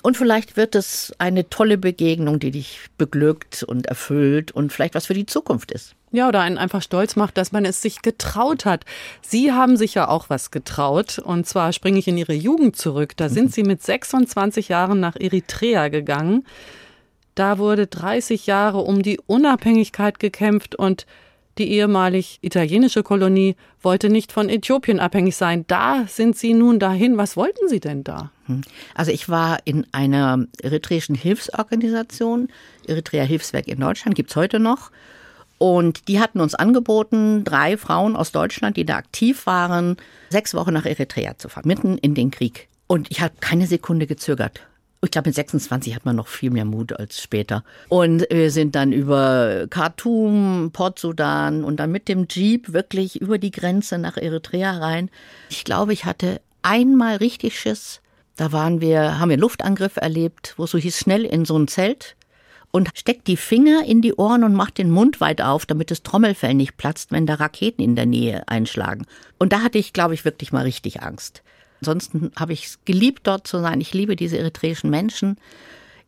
Und 0.02 0.18
vielleicht 0.18 0.58
wird 0.58 0.74
es 0.74 1.14
eine 1.20 1.48
tolle 1.52 1.78
Begegnung, 1.78 2.40
die 2.40 2.50
dich 2.50 2.80
beglückt 2.98 3.62
und 3.62 3.86
erfüllt 3.86 4.52
und 4.52 4.74
vielleicht 4.74 4.96
was 4.96 5.06
für 5.06 5.14
die 5.14 5.28
Zukunft 5.28 5.72
ist. 5.72 5.94
Ja, 6.12 6.28
oder 6.28 6.42
einen 6.42 6.58
einfach 6.58 6.82
stolz 6.82 7.16
macht, 7.16 7.38
dass 7.38 7.52
man 7.52 7.66
es 7.66 7.80
sich 7.80 8.02
getraut 8.02 8.66
hat. 8.66 8.84
Sie 9.22 9.52
haben 9.52 9.78
sich 9.78 9.94
ja 9.94 10.08
auch 10.08 10.28
was 10.32 10.50
getraut. 10.50 11.20
Und 11.20 11.46
zwar 11.46 11.72
springe 11.72 12.00
ich 12.00 12.08
in 12.08 12.18
Ihre 12.18 12.34
Jugend 12.34 12.78
zurück. 12.78 13.16
Da 13.16 13.30
sind 13.30 13.54
Sie 13.54 13.62
mit 13.62 13.84
26 13.84 14.70
Jahren 14.70 15.00
nach 15.00 15.18
Eritrea 15.18 15.90
gegangen. 15.90 16.48
Da 17.36 17.60
wurde 17.60 17.86
30 17.86 18.48
Jahre 18.48 18.80
um 18.80 19.04
die 19.04 19.20
Unabhängigkeit 19.28 20.20
gekämpft 20.20 20.74
und 20.74 21.06
die 21.58 21.72
ehemalig 21.72 22.40
italienische 22.42 23.04
Kolonie 23.04 23.56
wollte 23.82 24.10
nicht 24.10 24.32
von 24.32 24.50
Äthiopien 24.50 25.00
abhängig 25.00 25.36
sein. 25.36 25.66
Da 25.68 26.06
sind 26.08 26.38
Sie 26.38 26.54
nun 26.54 26.80
dahin. 26.80 27.18
Was 27.18 27.38
wollten 27.38 27.68
Sie 27.68 27.80
denn 27.80 28.04
da? 28.04 28.32
Also 28.96 29.12
ich 29.12 29.30
war 29.30 29.60
in 29.66 29.86
einer 29.92 30.46
eritreischen 30.62 31.16
Hilfsorganisation, 31.16 32.50
Eritrea 32.86 33.24
Hilfswerk 33.24 33.68
in 33.68 33.80
Deutschland, 33.80 34.16
gibt's 34.16 34.36
heute 34.36 34.60
noch. 34.60 34.92
Und 35.58 36.08
die 36.08 36.20
hatten 36.20 36.40
uns 36.40 36.54
angeboten, 36.54 37.44
drei 37.44 37.78
Frauen 37.78 38.16
aus 38.16 38.32
Deutschland, 38.32 38.78
die 38.78 38.86
da 38.86 38.98
aktiv 38.98 39.46
waren, 39.48 39.98
sechs 40.30 40.54
Wochen 40.54 40.74
nach 40.74 40.86
Eritrea 40.86 41.38
zu 41.38 41.50
fahren, 41.50 41.68
mitten 41.68 41.98
in 41.98 42.14
den 42.14 42.32
Krieg. 42.32 42.68
Und 42.86 43.10
ich 43.10 43.22
habe 43.22 43.34
keine 43.40 43.68
Sekunde 43.68 44.08
gezögert. 44.08 44.62
Ich 45.04 45.12
glaube, 45.12 45.30
mit 45.30 45.36
26 45.36 45.96
hat 45.96 46.06
man 46.06 46.16
noch 46.16 46.28
viel 46.28 46.50
mehr 46.50 46.66
Mut 46.66 46.94
als 46.94 47.22
später. 47.22 47.64
Und 47.88 48.26
wir 48.32 48.50
sind 48.50 48.76
dann 48.76 48.92
über 48.92 49.68
Khartoum, 49.70 50.72
Port-Sudan 50.74 51.64
und 51.64 51.78
dann 51.78 51.92
mit 51.92 52.08
dem 52.08 52.28
Jeep 52.30 52.74
wirklich 52.74 53.22
über 53.22 53.38
die 53.38 53.52
Grenze 53.52 54.00
nach 54.00 54.18
Eritrea 54.18 54.72
rein. 54.78 55.10
Ich 55.50 55.64
glaube, 55.64 55.94
ich 55.94 56.06
hatte 56.06 56.42
einmal 56.64 57.18
richtig 57.18 57.60
Schiss. 57.60 58.02
Da 58.38 58.52
waren 58.52 58.82
wir, 58.82 59.20
haben 59.20 59.30
wir 59.30 59.34
einen 59.34 59.42
Luftangriff 59.42 59.98
erlebt, 59.98 60.56
wo 60.58 60.64
es 60.64 60.72
so 60.72 60.78
hieß, 60.78 60.98
schnell 60.98 61.26
in 61.26 61.46
so 61.46 61.58
ein 61.58 61.68
Zelt 61.68 62.16
und 62.72 62.90
steckt 62.94 63.28
die 63.28 63.38
Finger 63.38 63.84
in 63.86 64.02
die 64.02 64.14
Ohren 64.14 64.44
und 64.44 64.54
macht 64.54 64.78
den 64.78 64.92
Mund 64.92 65.22
weit 65.22 65.42
auf, 65.42 65.66
damit 65.66 65.92
das 65.92 66.04
Trommelfell 66.04 66.54
nicht 66.54 66.78
platzt, 66.78 67.12
wenn 67.12 67.26
da 67.26 67.36
Raketen 67.36 67.82
in 67.82 67.96
der 67.96 68.06
Nähe 68.06 68.48
einschlagen. 68.48 69.06
Und 69.40 69.54
da 69.54 69.62
hatte 69.62 69.78
ich, 69.78 69.94
glaube 69.94 70.14
ich, 70.14 70.26
wirklich 70.26 70.52
mal 70.52 70.64
richtig 70.64 71.02
Angst. 71.02 71.44
Ansonsten 71.82 72.32
habe 72.36 72.54
ich 72.54 72.66
es 72.66 72.80
geliebt, 72.86 73.22
dort 73.24 73.48
zu 73.48 73.60
sein. 73.60 73.82
Ich 73.82 73.94
liebe 73.94 74.16
diese 74.16 74.38
eritreischen 74.38 74.90
Menschen. 74.90 75.38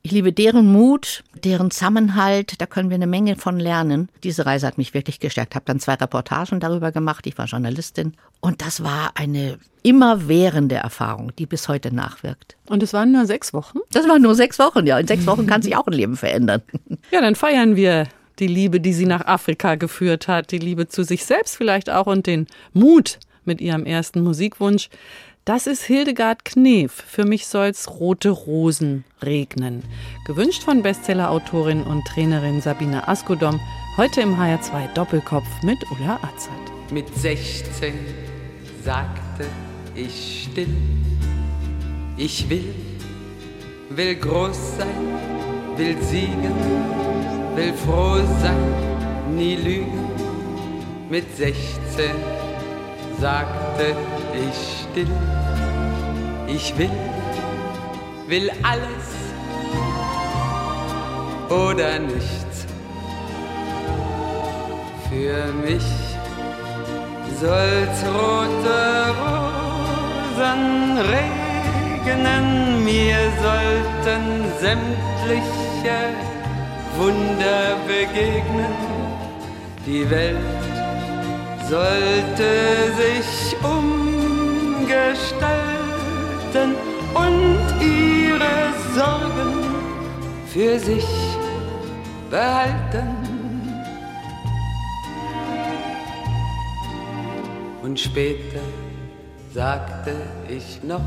Ich 0.01 0.11
liebe 0.11 0.31
deren 0.31 0.71
Mut, 0.71 1.23
deren 1.43 1.71
Zusammenhalt. 1.71 2.61
Da 2.61 2.65
können 2.65 2.89
wir 2.89 2.95
eine 2.95 3.07
Menge 3.07 3.35
von 3.35 3.59
lernen. 3.59 4.07
Diese 4.23 4.45
Reise 4.45 4.65
hat 4.65 4.77
mich 4.77 4.93
wirklich 4.93 5.19
gestärkt. 5.19 5.55
Habe 5.55 5.65
dann 5.65 5.79
zwei 5.79 5.95
Reportagen 5.95 6.61
darüber 6.61 6.93
gemacht. 6.93 7.27
Ich 7.27 7.37
war 7.37 7.45
Journalistin. 7.47 8.13
Und 8.39 8.61
das 8.61 8.81
war 8.81 9.11
eine 9.15 9.59
immerwährende 9.83 10.75
Erfahrung, 10.75 11.33
die 11.37 11.45
bis 11.45 11.67
heute 11.67 11.93
nachwirkt. 11.93 12.55
Und 12.67 12.81
es 12.81 12.93
waren 12.93 13.11
nur 13.11 13.25
sechs 13.25 13.53
Wochen? 13.53 13.79
Das 13.91 14.07
waren 14.07 14.21
nur 14.21 14.35
sechs 14.35 14.57
Wochen, 14.57 14.87
ja. 14.87 14.97
In 14.99 15.07
sechs 15.07 15.27
Wochen 15.27 15.47
kann 15.47 15.61
sich 15.61 15.75
auch 15.75 15.87
ein 15.87 15.93
Leben 15.93 16.17
verändern. 16.17 16.61
Ja, 17.11 17.21
dann 17.21 17.35
feiern 17.35 17.75
wir 17.75 18.07
die 18.37 18.47
Liebe, 18.47 18.79
die 18.79 18.93
sie 18.93 19.05
nach 19.05 19.25
Afrika 19.25 19.75
geführt 19.75 20.27
hat, 20.27 20.51
die 20.51 20.59
Liebe 20.59 20.87
zu 20.87 21.03
sich 21.03 21.25
selbst 21.25 21.57
vielleicht 21.57 21.89
auch 21.89 22.05
und 22.05 22.27
den 22.27 22.45
Mut 22.73 23.19
mit 23.45 23.61
ihrem 23.61 23.85
ersten 23.85 24.21
Musikwunsch. 24.21 24.89
Das 25.49 25.65
ist 25.65 25.81
Hildegard 25.81 26.45
Knef. 26.45 26.91
Für 26.91 27.25
mich 27.25 27.47
soll's 27.47 27.89
rote 27.99 28.29
Rosen 28.29 29.03
regnen. 29.23 29.81
Gewünscht 30.27 30.61
von 30.61 30.83
Bestsellerautorin 30.83 31.81
und 31.81 32.05
Trainerin 32.05 32.61
Sabine 32.61 33.07
Askodom. 33.07 33.59
Heute 33.97 34.21
im 34.21 34.35
HR2 34.35 34.93
Doppelkopf 34.93 35.47
mit 35.63 35.79
Ulla 35.89 36.17
Azad. 36.17 36.91
Mit 36.91 37.07
16 37.15 37.95
sagte 38.85 39.47
ich 39.95 40.43
still, 40.51 40.77
ich 42.15 42.47
will, 42.47 42.75
will 43.89 44.15
groß 44.17 44.77
sein, 44.77 45.77
will 45.77 45.99
siegen, 46.03 46.53
will 47.55 47.73
froh 47.73 48.23
sein, 48.39 49.35
nie 49.35 49.55
lügen. 49.55 50.11
Mit 51.09 51.25
16 51.35 52.11
sagte 53.19 53.95
ich 54.33 54.79
still, 54.91 55.38
ich 56.53 56.77
will, 56.77 56.91
will 58.27 58.51
alles, 58.63 59.07
oder 61.49 61.99
nichts. 61.99 62.65
Für 65.09 65.51
mich 65.65 65.87
soll's 67.39 67.99
rote 68.05 68.79
Rosen 69.19 70.97
regnen, 71.15 72.45
mir 72.83 73.17
sollten 73.41 74.23
sämtliche 74.59 75.99
Wunder 76.97 77.77
begegnen. 77.87 78.73
Die 79.85 80.05
Welt 80.09 80.37
sollte 81.69 82.49
sich 82.97 83.55
umgestalten 83.63 85.28
für 90.53 90.79
sich 90.79 91.05
behalten. 92.29 93.07
Und 97.83 97.99
später 97.99 98.61
sagte 99.53 100.15
ich 100.47 100.81
noch, 100.83 101.01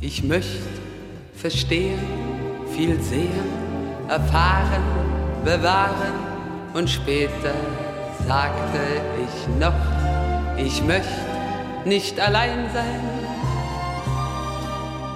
ich 0.00 0.22
möchte 0.24 0.68
verstehen, 1.34 1.98
viel 2.74 3.00
sehen, 3.00 3.48
erfahren, 4.08 4.82
bewahren. 5.44 6.14
Und 6.74 6.90
später 6.90 7.54
sagte 8.26 8.80
ich 9.24 9.60
noch, 9.60 9.74
ich 10.56 10.82
möchte 10.82 11.08
nicht 11.84 12.18
allein 12.18 12.68
sein 12.72 13.00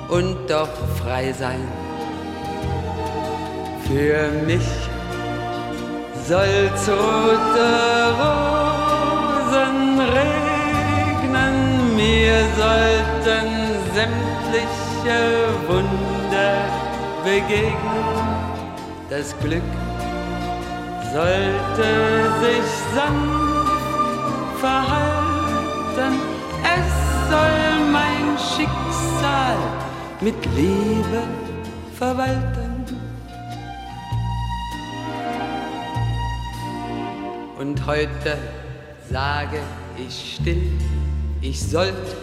und 0.08 0.48
doch 0.48 0.70
frei 0.98 1.32
sein. 1.32 1.77
Für 3.88 4.30
mich 4.47 4.68
soll's 6.26 6.88
rote 6.88 7.71
Rosen 8.21 9.99
regnen, 10.18 11.57
mir 11.97 12.38
sollten 12.59 13.49
sämtliche 13.95 15.21
Wunder 15.68 16.57
begegnen. 17.25 18.28
Das 19.09 19.35
Glück 19.38 19.62
sollte 21.14 21.88
sich 22.42 22.68
sanft 22.95 24.61
verhalten, 24.61 26.12
es 26.76 27.30
soll 27.30 27.90
mein 27.90 28.37
Schicksal 28.37 29.57
mit 30.21 30.45
Liebe 30.54 31.23
verwalten. 31.99 32.67
Und 37.58 37.86
heute 37.86 38.38
sage 39.10 39.58
ich 39.96 40.36
still, 40.36 40.62
ich 41.40 41.60
sollte 41.60 42.16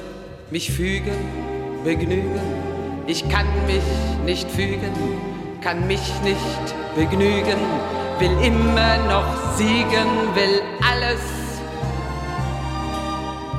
mich 0.50 0.72
fügen, 0.72 1.12
begnügen. 1.84 2.40
Ich 3.06 3.28
kann 3.28 3.46
mich 3.68 3.84
nicht 4.24 4.50
fügen, 4.50 4.94
kann 5.60 5.86
mich 5.88 6.00
nicht 6.24 6.40
begnügen, 6.96 7.60
will 8.18 8.32
immer 8.46 8.98
noch 9.10 9.58
siegen, 9.58 10.08
will 10.36 10.62
alles 10.90 11.20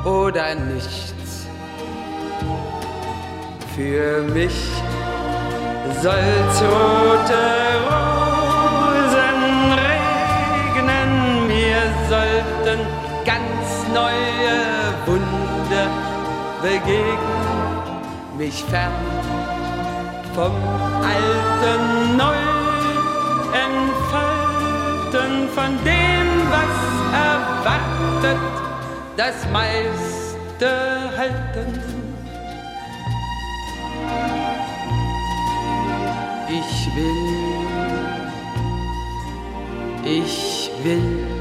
oder 0.07 0.55
nichts. 0.55 1.47
Für 3.77 4.23
mich 4.33 4.57
soll's 6.03 6.63
rote 6.63 7.37
Rosen 7.85 8.16
neue 14.01 14.57
Wunder 15.07 15.89
begegnen, 16.63 17.97
mich 18.37 18.59
fern 18.65 18.93
vom 20.35 20.55
Alten 21.15 22.17
neu 22.23 22.41
entfalten, 23.67 25.33
von 25.57 25.73
dem, 25.91 26.29
was 26.57 26.77
erwartet, 27.29 28.43
das 29.17 29.37
meiste 29.51 30.71
halten. 31.17 31.71
Ich 36.49 36.73
will, 36.95 37.37
ich 40.05 40.71
will. 40.85 41.36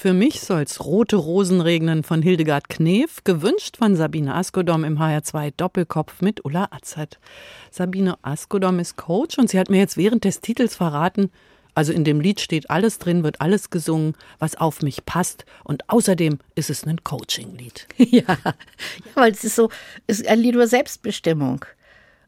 Für 0.00 0.14
mich 0.14 0.40
soll's 0.40 0.80
rote 0.80 1.16
Rosen 1.16 1.60
regnen 1.60 2.04
von 2.04 2.22
Hildegard 2.22 2.70
Knef, 2.70 3.22
gewünscht 3.22 3.76
von 3.76 3.96
Sabine 3.96 4.34
Askodom 4.34 4.82
im 4.82 4.98
HR2 4.98 5.52
Doppelkopf 5.54 6.22
mit 6.22 6.42
Ulla 6.42 6.68
Azad. 6.70 7.18
Sabine 7.70 8.16
Askodom 8.22 8.78
ist 8.78 8.96
Coach 8.96 9.36
und 9.36 9.50
sie 9.50 9.58
hat 9.58 9.68
mir 9.68 9.76
jetzt 9.76 9.98
während 9.98 10.24
des 10.24 10.40
Titels 10.40 10.74
verraten, 10.74 11.30
also 11.74 11.92
in 11.92 12.04
dem 12.04 12.18
Lied 12.18 12.40
steht 12.40 12.70
alles 12.70 12.98
drin, 12.98 13.24
wird 13.24 13.42
alles 13.42 13.68
gesungen, 13.68 14.14
was 14.38 14.56
auf 14.56 14.80
mich 14.80 15.04
passt. 15.04 15.44
Und 15.64 15.90
außerdem 15.90 16.38
ist 16.54 16.70
es 16.70 16.86
ein 16.86 17.04
Coaching-Lied. 17.04 17.86
Ja, 17.98 18.38
ja, 18.42 18.54
weil 19.16 19.32
es 19.32 19.44
ist 19.44 19.54
so, 19.54 19.68
es 20.06 20.20
ist 20.20 20.28
ein 20.28 20.38
Lied 20.38 20.54
über 20.54 20.66
Selbstbestimmung. 20.66 21.66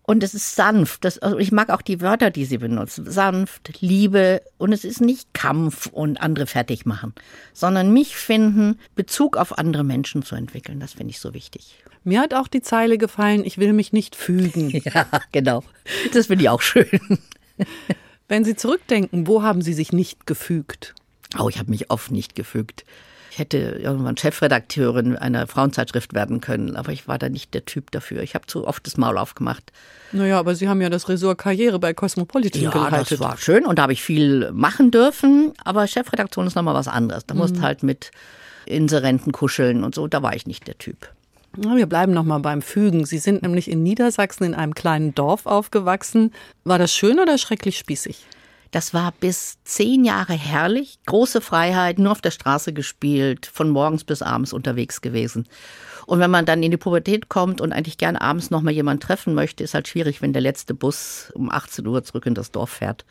Und 0.04 0.25
es 0.25 0.35
ist 0.35 0.56
sanft. 0.56 1.04
Das, 1.04 1.18
also 1.21 1.38
ich 1.38 1.52
mag 1.52 1.71
auch 1.71 1.82
die 1.82 2.00
Wörter, 2.00 2.30
die 2.30 2.44
sie 2.44 2.59
benutzt. 2.59 3.00
Sanft, 3.04 3.80
Liebe. 3.80 4.42
Und 4.59 4.73
es 4.73 4.85
ist 4.85 5.00
nicht 5.00 5.32
Kampf 5.32 5.87
und 5.87 6.21
andere 6.21 6.47
fertig 6.47 6.87
machen, 6.87 7.14
sondern 7.52 7.92
mich 7.92 8.16
finden, 8.16 8.78
Bezug 8.97 9.37
auf 9.37 9.59
andere 9.59 9.85
Menschen 9.85 10.23
zu 10.23 10.35
entwickeln. 10.35 10.80
Das 10.80 10.94
finde 10.94 11.11
ich 11.11 11.21
so 11.21 11.35
wichtig. 11.35 11.76
Mir 12.04 12.21
hat 12.21 12.35
auch 12.35 12.49
die 12.49 12.62
Zeile 12.62 12.99
gefallen, 12.99 13.44
ich 13.44 13.59
will 13.59 13.73
mich 13.73 13.92
nicht 13.92 14.16
fügen. 14.16 14.71
Ja, 14.85 15.06
genau. 15.30 15.62
Das 16.12 16.26
finde 16.26 16.44
ich 16.44 16.49
auch 16.49 16.61
schön. 16.61 16.88
Wenn 18.28 18.44
Sie 18.44 18.56
zurückdenken, 18.56 19.26
wo 19.26 19.42
haben 19.42 19.62
Sie 19.62 19.73
sich 19.73 19.92
nicht 19.92 20.26
gefügt? 20.26 20.94
Oh, 21.38 21.49
ich 21.49 21.59
habe 21.59 21.71
mich 21.71 21.90
oft 21.90 22.11
nicht 22.11 22.35
gefügt. 22.35 22.85
Ich 23.33 23.39
hätte 23.39 23.57
irgendwann 23.57 24.19
Chefredakteurin 24.19 25.17
einer 25.17 25.47
Frauenzeitschrift 25.47 26.12
werden 26.12 26.43
können, 26.43 26.77
aber 26.77 26.93
ich 26.93 27.09
war 27.09 27.17
da 27.17 27.31
nicht 27.31 27.55
der 27.55 27.65
Typ 27.65 27.91
dafür. 27.91 28.21
Ich 28.23 28.35
habe 28.35 28.47
zu 28.47 28.67
oft 28.69 28.87
das 28.87 28.99
Maul 28.99 29.17
aufgemacht. 29.17 29.73
Naja, 30.12 30.39
aber 30.39 30.55
Sie 30.55 30.69
haben 30.69 30.83
ja 30.83 30.91
das 30.91 31.09
Ressort 31.09 31.39
Karriere 31.39 31.79
bei 31.79 31.95
Cosmopolitan 31.95 32.61
Ja, 32.61 32.71
geleitet. 32.71 33.12
das 33.12 33.21
war 33.21 33.39
schön 33.39 33.65
und 33.65 33.79
da 33.79 33.85
habe 33.85 33.95
ich 33.95 34.03
viel 34.03 34.53
machen 34.53 34.91
dürfen, 34.91 35.55
aber 35.65 35.87
Chefredaktion 35.87 36.47
ist 36.47 36.57
nochmal 36.57 36.75
was 36.75 36.89
anderes. 36.89 37.25
Da 37.25 37.33
musst 37.33 37.62
halt 37.62 37.83
mit 37.83 38.11
Inserenten 38.67 39.33
kuscheln 39.33 39.83
und 39.83 39.95
so, 39.95 40.07
da 40.09 40.23
war 40.23 40.37
ich 40.37 40.47
nicht 40.47 40.67
der 40.69 40.77
Typ. 40.77 41.11
Wir 41.57 41.87
bleiben 41.87 42.12
noch 42.12 42.25
mal 42.25 42.39
beim 42.41 42.61
Fügen. 42.61 43.07
Sie 43.07 43.17
sind 43.19 43.41
nämlich 43.41 43.71
in 43.71 43.83
Niedersachsen 43.83 44.45
in 44.45 44.55
einem 44.55 44.75
kleinen 44.75 45.15
Dorf 45.15 45.47
aufgewachsen. 45.47 46.33
War 46.65 46.79
das 46.79 46.95
schön 46.95 47.19
oder 47.19 47.39
schrecklich 47.39 47.79
spießig? 47.79 48.27
Das 48.73 48.95
war 48.95 49.12
bis 49.21 49.59
zehn 49.64 50.05
Jahre 50.05 50.33
herrlich, 50.33 50.99
große 51.07 51.43
Freiheit, 51.43 51.99
nur 51.99 52.11
auf 52.11 52.23
der 52.23 52.31
Straße 52.31 52.73
gespielt, 52.73 53.47
von 53.47 53.69
morgens 53.69 54.02
bis 54.02 54.23
abends 54.23 54.52
unterwegs 54.52 55.02
gewesen. 55.02 55.47
Und 56.07 56.19
wenn 56.21 56.31
man 56.31 56.47
dann 56.47 56.62
in 56.62 56.71
die 56.71 56.79
Pubertät 56.79 57.29
kommt 57.29 57.61
und 57.61 57.73
eigentlich 57.73 57.99
gern 57.99 58.17
abends 58.17 58.50
noch 58.50 58.62
mal 58.62 58.73
jemanden 58.73 59.00
treffen 59.00 59.35
möchte, 59.35 59.62
ist 59.62 59.75
halt 59.75 59.88
schwierig, 59.88 60.23
wenn 60.23 60.33
der 60.33 60.43
letzte 60.43 60.75
Bus 60.75 61.31
um 61.35 61.50
18 61.50 61.87
Uhr 61.87 62.02
zurück 62.02 62.26
in 62.26 62.35
das 62.35 62.50
Dorf 62.50 62.71
fährt. 62.71 63.05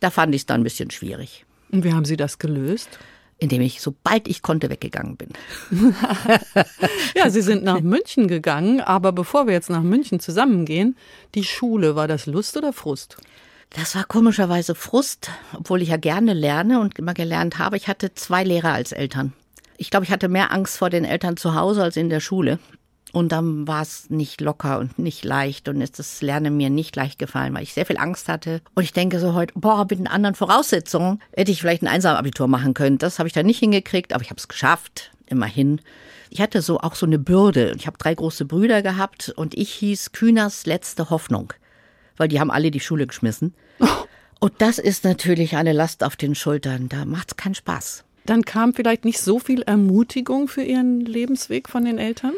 Da 0.00 0.10
fand 0.10 0.34
ich 0.34 0.42
es 0.42 0.46
dann 0.46 0.60
ein 0.60 0.64
bisschen 0.64 0.90
schwierig, 0.90 1.44
Und 1.72 1.84
wie 1.84 1.92
haben 1.92 2.04
Sie 2.04 2.16
das 2.16 2.38
gelöst? 2.38 2.98
indem 3.38 3.60
ich, 3.60 3.80
sobald 3.80 4.28
ich 4.28 4.40
konnte, 4.40 4.70
weggegangen 4.70 5.16
bin. 5.16 5.30
Ja, 7.16 7.28
Sie 7.28 7.42
sind 7.42 7.64
nach 7.64 7.80
München 7.82 8.28
gegangen, 8.28 8.80
aber 8.80 9.10
bevor 9.10 9.48
wir 9.48 9.52
jetzt 9.52 9.68
nach 9.68 9.82
München 9.82 10.20
zusammengehen, 10.20 10.96
die 11.34 11.42
Schule, 11.42 11.96
war 11.96 12.06
das 12.06 12.26
Lust 12.26 12.56
oder 12.56 12.72
Frust? 12.72 13.16
Das 13.74 13.94
war 13.94 14.04
komischerweise 14.04 14.74
Frust, 14.74 15.30
obwohl 15.56 15.80
ich 15.80 15.88
ja 15.88 15.96
gerne 15.96 16.34
lerne 16.34 16.80
und 16.80 16.98
immer 16.98 17.14
gelernt 17.14 17.58
habe. 17.58 17.76
Ich 17.76 17.88
hatte 17.88 18.14
zwei 18.14 18.44
Lehrer 18.44 18.72
als 18.72 18.92
Eltern. 18.92 19.32
Ich 19.78 19.90
glaube, 19.90 20.04
ich 20.04 20.12
hatte 20.12 20.28
mehr 20.28 20.52
Angst 20.52 20.76
vor 20.76 20.90
den 20.90 21.04
Eltern 21.04 21.36
zu 21.36 21.54
Hause 21.54 21.82
als 21.82 21.96
in 21.96 22.10
der 22.10 22.20
Schule. 22.20 22.58
Und 23.12 23.30
dann 23.30 23.66
war 23.66 23.82
es 23.82 24.08
nicht 24.08 24.40
locker 24.40 24.78
und 24.78 24.98
nicht 24.98 25.24
leicht 25.24 25.68
und 25.68 25.80
ist 25.80 25.98
das 25.98 26.22
Lernen 26.22 26.56
mir 26.56 26.70
nicht 26.70 26.96
leicht 26.96 27.18
gefallen, 27.18 27.54
weil 27.54 27.62
ich 27.62 27.74
sehr 27.74 27.84
viel 27.84 27.98
Angst 27.98 28.28
hatte. 28.28 28.62
Und 28.74 28.84
ich 28.84 28.92
denke 28.92 29.20
so 29.20 29.34
heute, 29.34 29.52
boah, 29.54 29.86
mit 29.88 29.98
den 29.98 30.06
anderen 30.06 30.34
Voraussetzungen 30.34 31.20
hätte 31.34 31.52
ich 31.52 31.60
vielleicht 31.60 31.82
ein 31.82 31.88
Einsamabitur 31.88 32.48
machen 32.48 32.72
können. 32.72 32.98
Das 32.98 33.18
habe 33.18 33.26
ich 33.26 33.34
dann 33.34 33.46
nicht 33.46 33.58
hingekriegt, 33.58 34.14
aber 34.14 34.22
ich 34.22 34.30
habe 34.30 34.38
es 34.38 34.48
geschafft, 34.48 35.10
immerhin. 35.26 35.80
Ich 36.30 36.40
hatte 36.40 36.62
so 36.62 36.80
auch 36.80 36.94
so 36.94 37.04
eine 37.04 37.18
Bürde. 37.18 37.74
Ich 37.76 37.86
habe 37.86 37.98
drei 37.98 38.14
große 38.14 38.46
Brüder 38.46 38.80
gehabt 38.80 39.30
und 39.36 39.54
ich 39.54 39.70
hieß 39.74 40.12
Kühners 40.12 40.64
letzte 40.64 41.10
Hoffnung, 41.10 41.52
weil 42.22 42.28
die 42.28 42.38
haben 42.38 42.52
alle 42.52 42.70
die 42.70 42.78
Schule 42.78 43.08
geschmissen. 43.08 43.52
Und 44.38 44.52
das 44.58 44.78
ist 44.78 45.02
natürlich 45.02 45.56
eine 45.56 45.72
Last 45.72 46.04
auf 46.04 46.14
den 46.14 46.36
Schultern. 46.36 46.88
Da 46.88 47.04
macht's 47.04 47.36
keinen 47.36 47.56
Spaß. 47.56 48.04
Dann 48.26 48.44
kam 48.44 48.74
vielleicht 48.74 49.04
nicht 49.04 49.18
so 49.18 49.40
viel 49.40 49.62
Ermutigung 49.62 50.46
für 50.46 50.62
Ihren 50.62 51.00
Lebensweg 51.00 51.68
von 51.68 51.84
den 51.84 51.98
Eltern? 51.98 52.32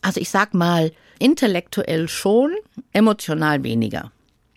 Also 0.00 0.18
ich 0.18 0.30
sag 0.30 0.54
mal, 0.54 0.92
intellektuell 1.18 2.08
schon, 2.08 2.52
emotional 2.94 3.64
weniger. 3.64 4.12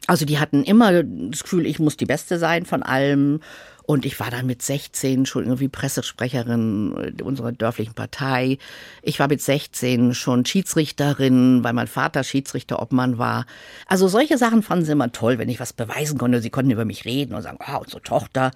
Also 0.08 0.24
die 0.24 0.40
hatten 0.40 0.64
immer 0.64 1.04
das 1.04 1.44
Gefühl, 1.44 1.66
ich 1.66 1.80
muss 1.80 1.98
die 1.98 2.06
Beste 2.06 2.40
sein 2.40 2.66
von 2.66 2.82
allem. 2.82 3.42
Und 3.92 4.06
ich 4.06 4.22
war 4.22 4.32
dann 4.32 4.46
mit 4.46 4.62
16 4.62 5.26
schon 5.26 5.44
irgendwie 5.44 5.68
Pressesprecherin 5.68 7.14
unserer 7.22 7.52
dörflichen 7.52 7.94
Partei. 7.94 8.58
Ich 9.02 9.20
war 9.20 9.28
mit 9.28 9.42
16 9.42 10.14
schon 10.14 10.46
Schiedsrichterin, 10.46 11.62
weil 11.66 11.74
mein 11.74 11.88
Vater 11.88 12.24
Schiedsrichterobmann 12.24 13.18
war. 13.18 13.46
Also 13.88 14.08
solche 14.08 14.38
Sachen 14.38 14.64
fanden 14.64 14.86
sie 14.86 14.94
immer 14.94 15.12
toll, 15.12 15.40
wenn 15.40 15.50
ich 15.50 15.60
was 15.60 15.74
beweisen 15.74 16.18
konnte. 16.18 16.42
Sie 16.42 16.50
konnten 16.50 16.72
über 16.72 16.86
mich 16.86 17.04
reden 17.04 17.36
und 17.36 17.42
sagen, 17.42 17.58
ah, 17.60 17.76
oh, 17.76 17.82
unsere 17.82 18.02
Tochter. 18.02 18.52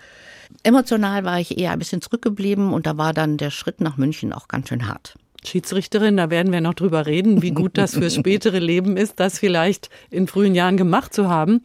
Emotional 0.63 1.25
war 1.25 1.37
ich 1.37 1.57
eher 1.57 1.71
ein 1.71 1.79
bisschen 1.79 2.01
zurückgeblieben 2.01 2.71
und 2.71 2.85
da 2.85 2.97
war 2.97 3.11
dann 3.11 3.35
der 3.35 3.51
Schritt 3.51 3.81
nach 3.81 3.97
München 3.97 4.31
auch 4.31 4.47
ganz 4.47 4.69
schön 4.69 4.87
hart. 4.87 5.15
Schiedsrichterin, 5.45 6.15
da 6.15 6.29
werden 6.29 6.53
wir 6.53 6.61
noch 6.61 6.75
drüber 6.75 7.07
reden, 7.07 7.41
wie 7.41 7.51
gut 7.51 7.77
das 7.77 7.95
fürs 7.95 8.15
spätere 8.15 8.59
Leben 8.59 8.95
ist, 8.95 9.19
das 9.19 9.37
vielleicht 9.37 9.89
in 10.11 10.27
frühen 10.27 10.55
Jahren 10.55 10.77
gemacht 10.77 11.13
zu 11.13 11.27
haben. 11.27 11.61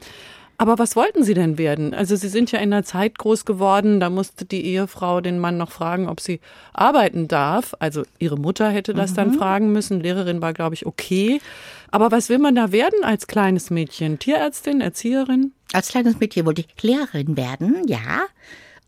Aber 0.61 0.79
was 0.79 0.95
wollten 0.95 1.25
Sie 1.25 1.33
denn 1.33 1.57
werden? 1.57 1.95
Also 1.95 2.17
Sie 2.17 2.29
sind 2.29 2.53
ja 2.53 2.59
in 2.59 2.71
einer 2.71 2.85
Zeit 2.85 3.17
groß 3.17 3.47
geworden, 3.47 3.99
da 3.99 4.11
musste 4.11 4.45
die 4.45 4.63
Ehefrau 4.67 5.23
den 5.23 5.39
Mann 5.39 5.57
noch 5.57 5.71
fragen, 5.71 6.07
ob 6.07 6.21
sie 6.21 6.39
arbeiten 6.75 7.29
darf. 7.29 7.75
Also 7.79 8.03
Ihre 8.19 8.37
Mutter 8.37 8.69
hätte 8.69 8.93
das 8.93 9.13
mhm. 9.13 9.15
dann 9.15 9.33
fragen 9.33 9.73
müssen. 9.73 10.01
Lehrerin 10.01 10.43
war, 10.43 10.53
glaube 10.53 10.75
ich, 10.75 10.85
okay. 10.85 11.41
Aber 11.91 12.11
was 12.13 12.29
will 12.29 12.37
man 12.37 12.57
da 12.57 12.73
werden 12.73 13.05
als 13.05 13.27
kleines 13.27 13.71
Mädchen? 13.71 14.19
Tierärztin, 14.19 14.83
Erzieherin? 14.83 15.53
Als 15.73 15.89
kleines 15.89 16.21
Mädchen 16.21 16.45
wollte 16.45 16.61
ich 16.61 16.83
Lehrerin 16.83 17.39
werden, 17.39 17.89
ja. 17.89 18.27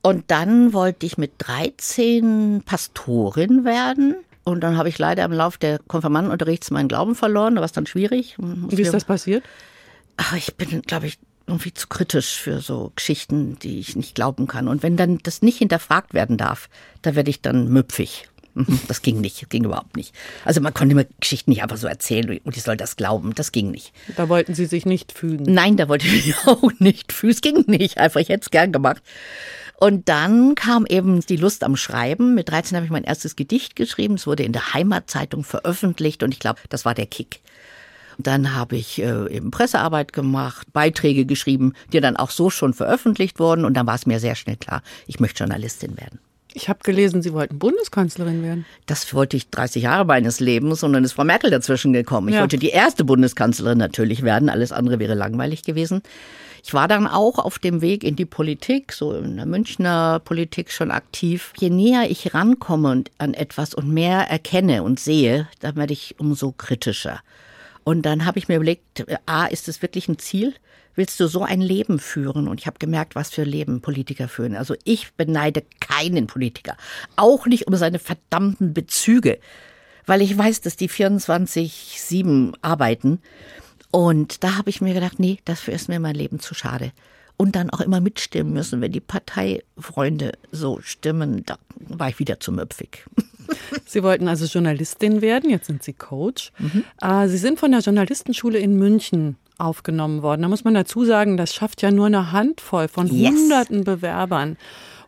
Und 0.02 0.30
dann 0.30 0.74
wollte 0.74 1.06
ich 1.06 1.16
mit 1.16 1.32
13 1.38 2.64
Pastorin 2.66 3.64
werden. 3.64 4.16
Und 4.44 4.60
dann 4.60 4.76
habe 4.76 4.90
ich 4.90 4.98
leider 4.98 5.24
im 5.24 5.32
Lauf 5.32 5.56
der 5.56 5.78
Konfirmandenunterrichts 5.78 6.70
meinen 6.70 6.88
Glauben 6.88 7.14
verloren. 7.14 7.54
Da 7.54 7.62
war 7.62 7.66
es 7.66 7.72
dann 7.72 7.86
schwierig. 7.86 8.36
Wie 8.38 8.82
ist 8.82 8.92
das 8.92 9.06
passiert? 9.06 9.42
Ach, 10.18 10.36
ich 10.36 10.54
bin, 10.56 10.82
glaube 10.82 11.06
ich, 11.06 11.18
irgendwie 11.52 11.74
zu 11.74 11.86
kritisch 11.88 12.38
für 12.38 12.60
so 12.60 12.92
Geschichten, 12.96 13.58
die 13.60 13.78
ich 13.78 13.94
nicht 13.94 14.14
glauben 14.14 14.46
kann. 14.46 14.68
Und 14.68 14.82
wenn 14.82 14.96
dann 14.96 15.18
das 15.22 15.42
nicht 15.42 15.58
hinterfragt 15.58 16.14
werden 16.14 16.36
darf, 16.36 16.68
da 17.02 17.14
werde 17.14 17.30
ich 17.30 17.42
dann 17.42 17.68
müpfig. 17.68 18.28
Mhm, 18.54 18.80
das 18.88 19.02
ging 19.02 19.20
nicht, 19.20 19.40
das 19.40 19.48
ging 19.48 19.64
überhaupt 19.64 19.96
nicht. 19.96 20.14
Also 20.44 20.60
man 20.60 20.74
konnte 20.74 20.94
mir 20.94 21.06
Geschichten 21.20 21.50
nicht 21.50 21.62
einfach 21.62 21.76
so 21.76 21.86
erzählen 21.86 22.40
und 22.44 22.56
ich 22.56 22.62
soll 22.62 22.76
das 22.76 22.96
glauben. 22.96 23.34
Das 23.34 23.52
ging 23.52 23.70
nicht. 23.70 23.92
Da 24.16 24.28
wollten 24.28 24.54
Sie 24.54 24.66
sich 24.66 24.84
nicht 24.84 25.12
fühlen. 25.12 25.42
Nein, 25.44 25.76
da 25.76 25.88
wollte 25.88 26.06
ich 26.06 26.26
mich 26.26 26.36
auch 26.46 26.70
nicht 26.78 27.12
fühlen. 27.12 27.32
Es 27.32 27.40
ging 27.40 27.64
nicht. 27.66 27.98
Einfach, 27.98 28.20
ich 28.20 28.28
hätte 28.28 28.42
es 28.42 28.50
gern 28.50 28.72
gemacht. 28.72 29.02
Und 29.78 30.08
dann 30.08 30.54
kam 30.54 30.86
eben 30.86 31.20
die 31.20 31.36
Lust 31.36 31.64
am 31.64 31.76
Schreiben. 31.76 32.34
Mit 32.34 32.50
13 32.50 32.76
habe 32.76 32.84
ich 32.84 32.92
mein 32.92 33.04
erstes 33.04 33.36
Gedicht 33.36 33.74
geschrieben. 33.74 34.14
Es 34.14 34.26
wurde 34.26 34.44
in 34.44 34.52
der 34.52 34.74
Heimatzeitung 34.74 35.44
veröffentlicht 35.44 36.22
und 36.22 36.32
ich 36.32 36.38
glaube, 36.38 36.60
das 36.68 36.84
war 36.84 36.94
der 36.94 37.06
Kick. 37.06 37.40
Dann 38.18 38.54
habe 38.54 38.76
ich 38.76 39.00
äh, 39.02 39.34
eben 39.34 39.50
Pressearbeit 39.50 40.12
gemacht, 40.12 40.72
Beiträge 40.72 41.26
geschrieben, 41.26 41.72
die 41.92 42.00
dann 42.00 42.16
auch 42.16 42.30
so 42.30 42.50
schon 42.50 42.74
veröffentlicht 42.74 43.38
wurden. 43.38 43.64
Und 43.64 43.74
dann 43.74 43.86
war 43.86 43.94
es 43.94 44.06
mir 44.06 44.20
sehr 44.20 44.34
schnell 44.34 44.56
klar, 44.56 44.82
ich 45.06 45.20
möchte 45.20 45.44
Journalistin 45.44 45.96
werden. 45.96 46.18
Ich 46.54 46.68
habe 46.68 46.80
gelesen, 46.82 47.22
Sie 47.22 47.32
wollten 47.32 47.58
Bundeskanzlerin 47.58 48.42
werden. 48.42 48.66
Das 48.86 49.14
wollte 49.14 49.36
ich 49.36 49.48
30 49.48 49.84
Jahre 49.84 50.04
meines 50.04 50.38
Lebens 50.40 50.82
und 50.82 50.92
dann 50.92 51.04
ist 51.04 51.12
Frau 51.12 51.24
Merkel 51.24 51.50
dazwischen 51.50 51.92
gekommen. 51.92 52.28
Ich 52.28 52.34
ja. 52.34 52.40
wollte 52.42 52.58
die 52.58 52.68
erste 52.68 53.04
Bundeskanzlerin 53.04 53.78
natürlich 53.78 54.22
werden, 54.22 54.50
alles 54.50 54.72
andere 54.72 54.98
wäre 54.98 55.14
langweilig 55.14 55.62
gewesen. 55.62 56.02
Ich 56.64 56.74
war 56.74 56.86
dann 56.86 57.08
auch 57.08 57.38
auf 57.38 57.58
dem 57.58 57.80
Weg 57.80 58.04
in 58.04 58.14
die 58.14 58.24
Politik, 58.24 58.92
so 58.92 59.12
in 59.14 59.36
der 59.36 59.46
Münchner 59.46 60.20
Politik 60.20 60.70
schon 60.70 60.92
aktiv. 60.92 61.52
Je 61.58 61.70
näher 61.70 62.08
ich 62.08 62.34
rankomme 62.34 63.04
an 63.18 63.34
etwas 63.34 63.74
und 63.74 63.88
mehr 63.88 64.30
erkenne 64.30 64.84
und 64.84 65.00
sehe, 65.00 65.48
dann 65.60 65.74
werde 65.74 65.92
ich 65.92 66.14
umso 66.18 66.52
kritischer. 66.52 67.20
Und 67.84 68.02
dann 68.02 68.24
habe 68.24 68.38
ich 68.38 68.48
mir 68.48 68.56
überlegt, 68.56 69.04
A, 69.26 69.46
ist 69.46 69.68
es 69.68 69.82
wirklich 69.82 70.08
ein 70.08 70.18
Ziel? 70.18 70.54
Willst 70.94 71.18
du 71.20 71.26
so 71.26 71.42
ein 71.42 71.60
Leben 71.60 71.98
führen? 71.98 72.48
Und 72.48 72.60
ich 72.60 72.66
habe 72.66 72.78
gemerkt, 72.78 73.14
was 73.14 73.30
für 73.30 73.44
Leben 73.44 73.80
Politiker 73.80 74.28
führen. 74.28 74.56
Also 74.56 74.74
ich 74.84 75.12
beneide 75.14 75.64
keinen 75.80 76.26
Politiker. 76.26 76.76
Auch 77.16 77.46
nicht 77.46 77.66
um 77.66 77.74
seine 77.76 77.98
verdammten 77.98 78.74
Bezüge. 78.74 79.38
Weil 80.06 80.20
ich 80.20 80.36
weiß, 80.36 80.60
dass 80.60 80.76
die 80.76 80.90
24-7 80.90 82.54
arbeiten. 82.60 83.20
Und 83.90 84.44
da 84.44 84.56
habe 84.56 84.70
ich 84.70 84.80
mir 84.80 84.94
gedacht, 84.94 85.18
nee, 85.18 85.38
dafür 85.44 85.74
ist 85.74 85.88
mir 85.88 86.00
mein 86.00 86.14
Leben 86.14 86.40
zu 86.40 86.54
schade. 86.54 86.92
Und 87.36 87.56
dann 87.56 87.70
auch 87.70 87.80
immer 87.80 88.00
mitstimmen 88.00 88.52
müssen, 88.52 88.80
wenn 88.80 88.92
die 88.92 89.00
Parteifreunde 89.00 90.32
so 90.50 90.80
stimmen, 90.80 91.44
da 91.44 91.58
war 91.76 92.08
ich 92.08 92.18
wieder 92.18 92.38
zu 92.38 92.52
müpfig. 92.52 93.04
Sie 93.86 94.02
wollten 94.02 94.28
also 94.28 94.46
Journalistin 94.46 95.20
werden, 95.20 95.50
jetzt 95.50 95.66
sind 95.66 95.82
Sie 95.82 95.92
Coach. 95.92 96.52
Mhm. 96.58 96.84
Äh, 97.00 97.28
Sie 97.28 97.38
sind 97.38 97.58
von 97.58 97.72
der 97.72 97.80
Journalistenschule 97.80 98.58
in 98.58 98.78
München 98.78 99.36
aufgenommen 99.58 100.22
worden. 100.22 100.42
Da 100.42 100.48
muss 100.48 100.64
man 100.64 100.74
dazu 100.74 101.04
sagen, 101.04 101.36
das 101.36 101.54
schafft 101.54 101.82
ja 101.82 101.90
nur 101.90 102.06
eine 102.06 102.32
Handvoll 102.32 102.88
von 102.88 103.06
yes. 103.06 103.32
hunderten 103.32 103.84
Bewerbern. 103.84 104.56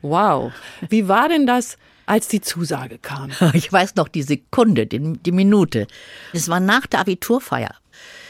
Wow. 0.02 0.52
Wie 0.88 1.08
war 1.08 1.28
denn 1.28 1.46
das, 1.46 1.76
als 2.06 2.28
die 2.28 2.40
Zusage 2.40 2.98
kam? 2.98 3.30
Ich 3.54 3.72
weiß 3.72 3.96
noch 3.96 4.08
die 4.08 4.22
Sekunde, 4.22 4.86
die, 4.86 5.14
die 5.14 5.32
Minute. 5.32 5.86
Es 6.32 6.48
war 6.48 6.60
nach 6.60 6.86
der 6.86 7.00
Abiturfeier. 7.00 7.74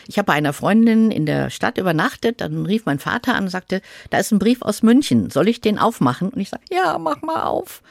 Ich 0.07 0.19
habe 0.19 0.27
bei 0.27 0.35
einer 0.35 0.53
Freundin 0.53 1.11
in 1.11 1.27
der 1.27 1.51
Stadt 1.51 1.79
übernachtet, 1.79 2.41
dann 2.41 2.67
rief 2.67 2.85
mein 2.85 2.99
Vater 2.99 3.35
an 3.35 3.45
und 3.45 3.51
sagte, 3.51 3.81
da 4.11 4.19
ist 4.19 4.33
ein 4.33 4.39
Brief 4.39 4.61
aus 4.63 4.83
München, 4.83 5.31
soll 5.31 5.49
ich 5.49 5.61
den 5.61 5.79
aufmachen? 5.79 6.29
Und 6.29 6.41
ich 6.41 6.51
sage, 6.51 6.63
ja, 6.71 6.99
mach 6.99 7.23
mal 7.23 7.45
auf. 7.45 7.83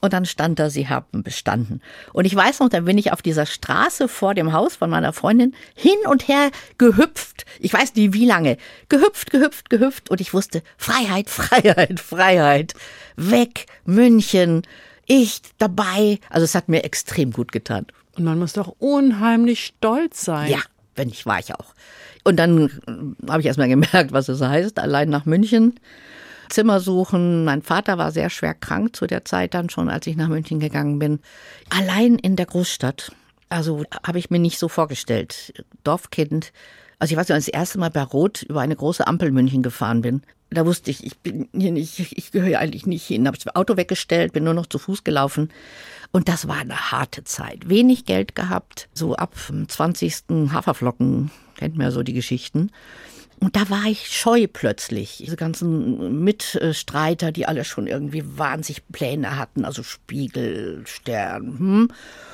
Und 0.00 0.12
dann 0.12 0.26
stand 0.26 0.58
da, 0.58 0.70
sie 0.70 0.88
haben 0.88 1.22
bestanden. 1.22 1.80
Und 2.12 2.24
ich 2.24 2.34
weiß 2.34 2.60
noch, 2.60 2.68
dann 2.68 2.84
bin 2.84 2.98
ich 2.98 3.12
auf 3.12 3.22
dieser 3.22 3.46
Straße 3.46 4.08
vor 4.08 4.34
dem 4.34 4.52
Haus 4.52 4.76
von 4.76 4.90
meiner 4.90 5.12
Freundin 5.12 5.54
hin 5.74 5.96
und 6.08 6.28
her 6.28 6.50
gehüpft. 6.78 7.46
Ich 7.60 7.72
weiß 7.72 7.94
nicht 7.94 8.12
wie 8.12 8.26
lange. 8.26 8.56
Gehüpft, 8.88 9.30
gehüpft, 9.30 9.70
gehüpft. 9.70 10.10
Und 10.10 10.20
ich 10.20 10.34
wusste, 10.34 10.62
Freiheit, 10.76 11.30
Freiheit, 11.30 12.00
Freiheit. 12.00 12.74
Weg, 13.16 13.66
München. 13.84 14.62
Ich 15.06 15.40
dabei. 15.58 16.18
Also 16.30 16.44
es 16.44 16.54
hat 16.54 16.68
mir 16.68 16.84
extrem 16.84 17.32
gut 17.32 17.52
getan. 17.52 17.86
Und 18.16 18.24
man 18.24 18.38
muss 18.38 18.54
doch 18.54 18.74
unheimlich 18.78 19.66
stolz 19.66 20.24
sein. 20.24 20.50
Ja, 20.50 20.60
wenn 20.94 21.08
ich 21.08 21.26
war 21.26 21.38
ich 21.38 21.54
auch. 21.54 21.74
Und 22.24 22.36
dann 22.36 22.70
habe 23.28 23.40
ich 23.40 23.46
erstmal 23.46 23.68
gemerkt, 23.68 24.12
was 24.12 24.28
es 24.28 24.40
heißt, 24.40 24.78
allein 24.78 25.10
nach 25.10 25.26
München. 25.26 25.78
Zimmer 26.48 26.80
suchen. 26.80 27.44
Mein 27.44 27.62
Vater 27.62 27.98
war 27.98 28.12
sehr 28.12 28.30
schwer 28.30 28.54
krank 28.54 28.94
zu 28.94 29.06
der 29.06 29.24
Zeit 29.24 29.54
dann 29.54 29.70
schon, 29.70 29.88
als 29.88 30.06
ich 30.06 30.16
nach 30.16 30.28
München 30.28 30.60
gegangen 30.60 30.98
bin. 30.98 31.20
Allein 31.70 32.16
in 32.16 32.36
der 32.36 32.46
Großstadt. 32.46 33.12
Also 33.48 33.84
habe 34.04 34.18
ich 34.18 34.30
mir 34.30 34.38
nicht 34.38 34.58
so 34.58 34.68
vorgestellt. 34.68 35.64
Dorfkind. 35.84 36.52
Also 36.98 37.12
ich 37.12 37.18
weiß 37.18 37.28
nicht, 37.28 37.34
als 37.34 37.46
ich 37.46 37.52
das 37.52 37.60
erste 37.60 37.78
Mal 37.78 37.90
bei 37.90 38.02
Rot 38.02 38.42
über 38.42 38.60
eine 38.60 38.74
große 38.74 39.06
Ampel 39.06 39.30
München 39.30 39.62
gefahren 39.62 40.00
bin. 40.00 40.22
Da 40.50 40.64
wusste 40.64 40.90
ich, 40.90 41.04
ich 41.04 41.18
bin 41.18 41.48
hier 41.52 41.72
nicht, 41.72 41.98
ich 41.98 42.30
gehöre 42.30 42.48
hier 42.48 42.60
eigentlich 42.60 42.86
nicht 42.86 43.04
hin. 43.04 43.26
Habe 43.26 43.36
das 43.36 43.54
Auto 43.54 43.76
weggestellt, 43.76 44.32
bin 44.32 44.44
nur 44.44 44.54
noch 44.54 44.66
zu 44.66 44.78
Fuß 44.78 45.04
gelaufen. 45.04 45.50
Und 46.12 46.28
das 46.28 46.46
war 46.48 46.56
eine 46.56 46.92
harte 46.92 47.24
Zeit. 47.24 47.68
Wenig 47.68 48.04
Geld 48.04 48.34
gehabt, 48.34 48.88
so 48.94 49.16
ab 49.16 49.34
dem 49.48 49.68
20. 49.68 50.52
Haferflocken, 50.52 51.30
kennt 51.56 51.76
man 51.76 51.86
ja 51.86 51.90
so 51.90 52.02
die 52.02 52.12
Geschichten. 52.12 52.70
Und 53.40 53.54
da 53.54 53.68
war 53.68 53.84
ich 53.84 54.08
scheu 54.08 54.46
plötzlich. 54.50 55.18
Diese 55.18 55.36
ganzen 55.36 56.24
Mitstreiter, 56.24 57.32
die 57.32 57.46
alle 57.46 57.64
schon 57.64 57.86
irgendwie 57.86 58.24
wahnsinnig 58.38 58.82
Pläne 58.88 59.38
hatten, 59.38 59.64
also 59.64 59.82
Spiegel, 59.82 60.82
Stern. 60.86 61.58
Hm. 61.58 61.88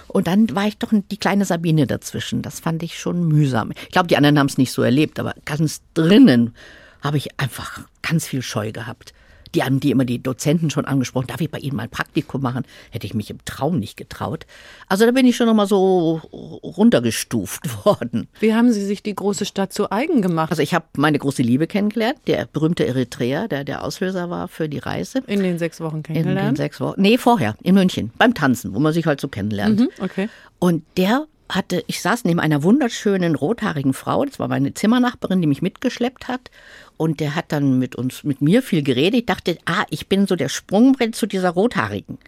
Und 0.09 0.27
dann 0.27 0.55
war 0.55 0.67
ich 0.67 0.79
doch 0.79 0.93
die 0.93 1.17
kleine 1.17 1.45
Sabine 1.45 1.87
dazwischen. 1.87 2.43
Das 2.43 2.61
fand 2.61 2.83
ich 2.83 2.99
schon 2.99 3.27
mühsam. 3.27 3.73
Ich 3.73 3.91
glaube, 3.91 4.09
die 4.09 4.17
anderen 4.17 4.39
haben 4.39 4.47
es 4.47 4.59
nicht 4.59 4.73
so 4.73 4.83
erlebt, 4.83 5.19
aber 5.19 5.35
ganz 5.45 5.83
drinnen 5.95 6.55
habe 7.01 7.17
ich 7.17 7.41
einfach 7.41 7.81
ganz 8.03 8.27
viel 8.27 8.43
Scheu 8.43 8.71
gehabt. 8.73 9.13
Die 9.55 9.63
haben 9.63 9.81
die 9.81 9.91
immer 9.91 10.05
die 10.05 10.23
Dozenten 10.23 10.71
schon 10.71 10.85
angesprochen, 10.85 11.27
darf 11.27 11.41
ich 11.41 11.51
bei 11.51 11.59
Ihnen 11.59 11.77
mal 11.77 11.85
ein 11.85 11.91
Praktikum 11.91 12.43
machen? 12.43 12.65
Hätte 12.91 13.07
ich 13.07 13.15
mich 13.15 13.31
im 13.31 13.45
Traum 13.45 13.79
nicht 13.79 13.97
getraut. 13.97 14.47
Also 14.89 15.05
da 15.05 15.13
bin 15.13 15.27
ich 15.27 15.37
schon 15.37 15.47
nochmal 15.47 15.67
so 15.67 16.21
runtergestuft 16.63 17.85
worden. 17.85 18.29
Wie 18.41 18.55
haben 18.55 18.73
Sie 18.73 18.85
sich 18.85 19.03
die 19.03 19.15
große 19.15 19.45
Stadt 19.45 19.73
zu 19.73 19.91
eigen 19.91 20.23
gemacht? 20.23 20.51
Also 20.51 20.63
ich 20.63 20.75
habe 20.75 20.87
meine 20.97 21.19
große 21.19 21.43
Liebe 21.43 21.67
kennengelernt, 21.67 22.19
der 22.27 22.47
berühmte 22.47 22.87
Eritreer, 22.87 23.49
der 23.49 23.65
der 23.65 23.85
Auslöser 23.85 24.31
war 24.31 24.49
für 24.49 24.69
die 24.69 24.79
Reise. 24.79 25.23
In 25.27 25.43
den 25.43 25.59
sechs 25.59 25.81
Wochen 25.81 26.03
kennengelernt? 26.03 26.41
In 26.41 26.55
den 26.55 26.57
sechs 26.57 26.81
Wochen. 26.81 27.01
Nee, 27.01 27.19
vorher, 27.19 27.57
in 27.63 27.75
München, 27.75 28.11
beim 28.19 28.35
Tanzen, 28.35 28.75
wo 28.75 28.79
man 28.79 28.93
sich 28.93 29.07
halt 29.07 29.21
so 29.21 29.29
kennenlernt. 29.29 29.81
Mhm, 29.81 29.89
okay. 30.01 30.29
Und 30.59 30.85
der 30.97 31.27
hatte, 31.55 31.85
ich 31.87 32.03
saß 32.03 32.25
neben 32.25 32.41
einer 32.41 32.63
wunderschönen 32.63 33.35
rothaarigen 33.35 33.93
Frau, 33.95 34.25
das 34.25 34.39
war 34.39 34.49
meine 34.49 34.75
Zimmernachbarin, 34.75 35.41
die 35.41 35.47
mich 35.47 35.63
mitgeschleppt 35.63 36.29
hat. 36.29 36.51
Und 36.97 37.21
der 37.21 37.35
hat 37.35 37.47
dann 37.49 37.79
mit 37.79 37.97
uns, 37.97 38.25
mit 38.25 38.43
mir 38.43 38.63
viel 38.63 38.83
geredet. 38.83 39.21
Ich 39.21 39.27
dachte, 39.27 39.59
ah, 39.65 39.85
ich 39.91 40.09
bin 40.09 40.27
so 40.27 40.37
der 40.37 40.49
Sprungbrett 40.49 41.15
zu 41.15 41.27
dieser 41.27 41.51
Rothaarigen. 41.51 42.19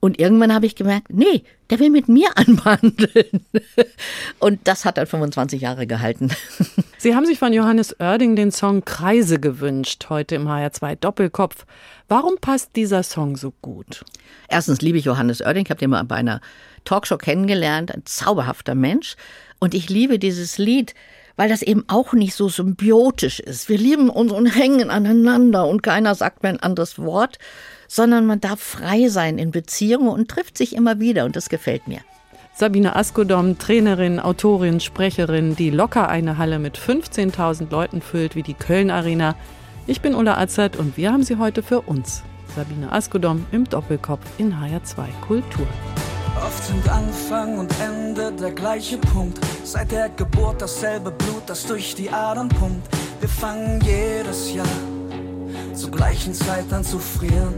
Und 0.00 0.20
irgendwann 0.20 0.54
habe 0.54 0.66
ich 0.66 0.76
gemerkt, 0.76 1.08
nee, 1.10 1.42
der 1.70 1.80
will 1.80 1.90
mit 1.90 2.08
mir 2.08 2.28
anwandeln. 2.36 3.44
Und 4.38 4.60
das 4.64 4.84
hat 4.84 4.98
dann 4.98 5.06
25 5.06 5.60
Jahre 5.60 5.86
gehalten. 5.86 6.30
Sie 6.98 7.14
haben 7.14 7.26
sich 7.26 7.38
von 7.38 7.52
Johannes 7.52 7.98
Oerding 7.98 8.36
den 8.36 8.52
Song 8.52 8.84
Kreise 8.84 9.40
gewünscht, 9.40 10.06
heute 10.08 10.36
im 10.36 10.46
HR2 10.46 10.96
Doppelkopf. 10.96 11.66
Warum 12.08 12.36
passt 12.40 12.76
dieser 12.76 13.02
Song 13.02 13.36
so 13.36 13.52
gut? 13.62 14.04
Erstens 14.48 14.80
liebe 14.80 14.98
ich 14.98 15.06
Johannes 15.06 15.40
Oerding. 15.40 15.64
Ich 15.64 15.70
habe 15.70 15.80
den 15.80 15.90
mal 15.90 16.04
bei 16.04 16.16
einer 16.16 16.40
Talkshow 16.86 17.18
kennengelernt. 17.18 17.94
Ein 17.94 18.06
zauberhafter 18.06 18.74
Mensch. 18.74 19.16
Und 19.58 19.74
ich 19.74 19.90
liebe 19.90 20.18
dieses 20.18 20.56
Lied, 20.56 20.94
weil 21.36 21.48
das 21.48 21.62
eben 21.62 21.84
auch 21.88 22.12
nicht 22.14 22.34
so 22.34 22.48
symbiotisch 22.48 23.40
ist. 23.40 23.68
Wir 23.68 23.78
lieben 23.78 24.08
uns 24.08 24.32
und 24.32 24.46
hängen 24.46 24.90
aneinander 24.90 25.66
und 25.66 25.82
keiner 25.82 26.14
sagt 26.14 26.42
mir 26.42 26.48
ein 26.48 26.60
anderes 26.60 26.98
Wort, 26.98 27.38
sondern 27.88 28.26
man 28.26 28.40
darf 28.40 28.60
frei 28.60 29.08
sein 29.08 29.38
in 29.38 29.50
Beziehungen 29.50 30.08
und 30.08 30.30
trifft 30.30 30.58
sich 30.58 30.74
immer 30.74 30.98
wieder 30.98 31.24
und 31.24 31.36
das 31.36 31.48
gefällt 31.48 31.86
mir. 31.86 32.00
Sabine 32.54 32.96
Askodom, 32.96 33.58
Trainerin, 33.58 34.18
Autorin, 34.18 34.80
Sprecherin, 34.80 35.56
die 35.56 35.68
locker 35.68 36.08
eine 36.08 36.38
Halle 36.38 36.58
mit 36.58 36.78
15.000 36.78 37.70
Leuten 37.70 38.00
füllt 38.00 38.34
wie 38.34 38.42
die 38.42 38.54
Köln 38.54 38.90
Arena. 38.90 39.36
Ich 39.86 40.00
bin 40.00 40.14
Ulla 40.14 40.38
Azert 40.38 40.76
und 40.76 40.96
wir 40.96 41.12
haben 41.12 41.22
sie 41.22 41.36
heute 41.36 41.62
für 41.62 41.82
uns. 41.82 42.22
Sabine 42.54 42.90
Askodom 42.90 43.44
im 43.52 43.68
Doppelkopf 43.68 44.24
in 44.38 44.54
HR2 44.54 45.04
Kultur. 45.26 45.66
Oft 46.44 46.64
sind 46.64 46.88
Anfang 46.88 47.58
und 47.58 47.72
Ende 47.80 48.32
der 48.32 48.52
gleiche 48.52 48.98
Punkt. 48.98 49.38
Seit 49.64 49.90
der 49.90 50.08
Geburt 50.10 50.60
dasselbe 50.60 51.10
Blut, 51.10 51.42
das 51.46 51.66
durch 51.66 51.94
die 51.94 52.10
Adern 52.10 52.48
pumpt. 52.48 52.86
Wir 53.20 53.28
fangen 53.28 53.80
jedes 53.82 54.52
Jahr 54.52 54.66
zur 55.74 55.90
gleichen 55.90 56.34
Zeit 56.34 56.70
an 56.72 56.84
zu 56.84 56.98
frieren. 56.98 57.54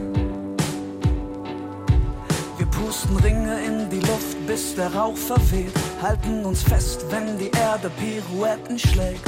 Wir 2.56 2.66
pusten 2.66 3.16
Ringe 3.18 3.60
in 3.60 3.90
die 3.90 4.00
Luft, 4.00 4.46
bis 4.46 4.74
der 4.74 4.92
Rauch 4.94 5.16
verweht. 5.16 5.72
Halten 6.02 6.44
uns 6.44 6.62
fest, 6.62 7.04
wenn 7.10 7.38
die 7.38 7.50
Erde 7.50 7.90
Pirouetten 7.90 8.78
schlägt. 8.78 9.24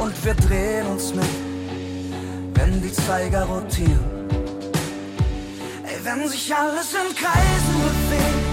Und 0.00 0.12
wir 0.24 0.34
drehen 0.34 0.86
uns 0.86 1.14
mit, 1.14 1.24
wenn 2.54 2.80
die 2.80 2.92
Zeiger 2.92 3.44
rotieren. 3.44 4.28
Ey, 5.84 5.98
wenn 6.02 6.28
sich 6.28 6.54
alles 6.54 6.92
in 6.92 7.14
Kreisen 7.14 7.76
bewegt, 7.82 8.51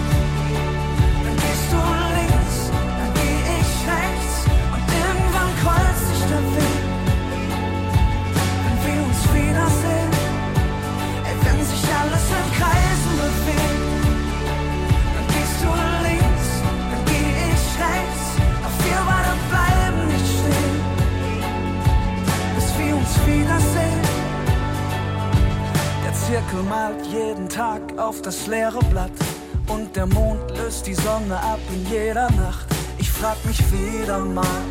Sonne 31.29 31.43
ab 31.43 31.59
in 31.71 31.85
jeder 31.91 32.29
Nacht. 32.31 32.65
Ich 32.97 33.09
frag 33.11 33.37
mich 33.45 33.59
wieder 33.71 34.17
mal, 34.17 34.63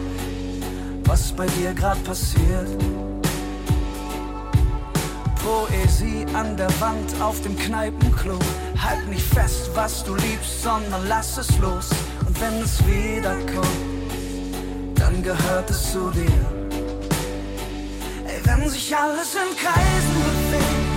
was 1.05 1.31
bei 1.33 1.47
dir 1.47 1.73
grad 1.73 2.03
passiert. 2.03 2.69
Poesie 5.37 6.27
an 6.35 6.57
der 6.57 6.71
Wand 6.81 7.21
auf 7.21 7.41
dem 7.43 7.57
Kneipenklo. 7.57 8.39
Halt 8.77 9.09
nicht 9.09 9.23
fest, 9.23 9.71
was 9.75 10.03
du 10.03 10.17
liebst, 10.17 10.63
sondern 10.65 11.07
lass 11.07 11.39
es 11.39 11.57
los. 11.59 11.91
Und 12.27 12.41
wenn 12.41 12.61
es 12.61 12.85
wiederkommt, 12.87 14.11
dann 14.97 15.23
gehört 15.23 15.71
es 15.71 15.93
zu 15.93 16.11
dir. 16.11 16.45
Ey, 18.27 18.41
wenn 18.45 18.69
sich 18.69 18.97
alles 18.97 19.35
in 19.35 19.57
Kreisen 19.57 20.17
bewegt, 20.25 20.88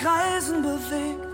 Kreisen 0.00 0.62
bewegt, 0.62 1.28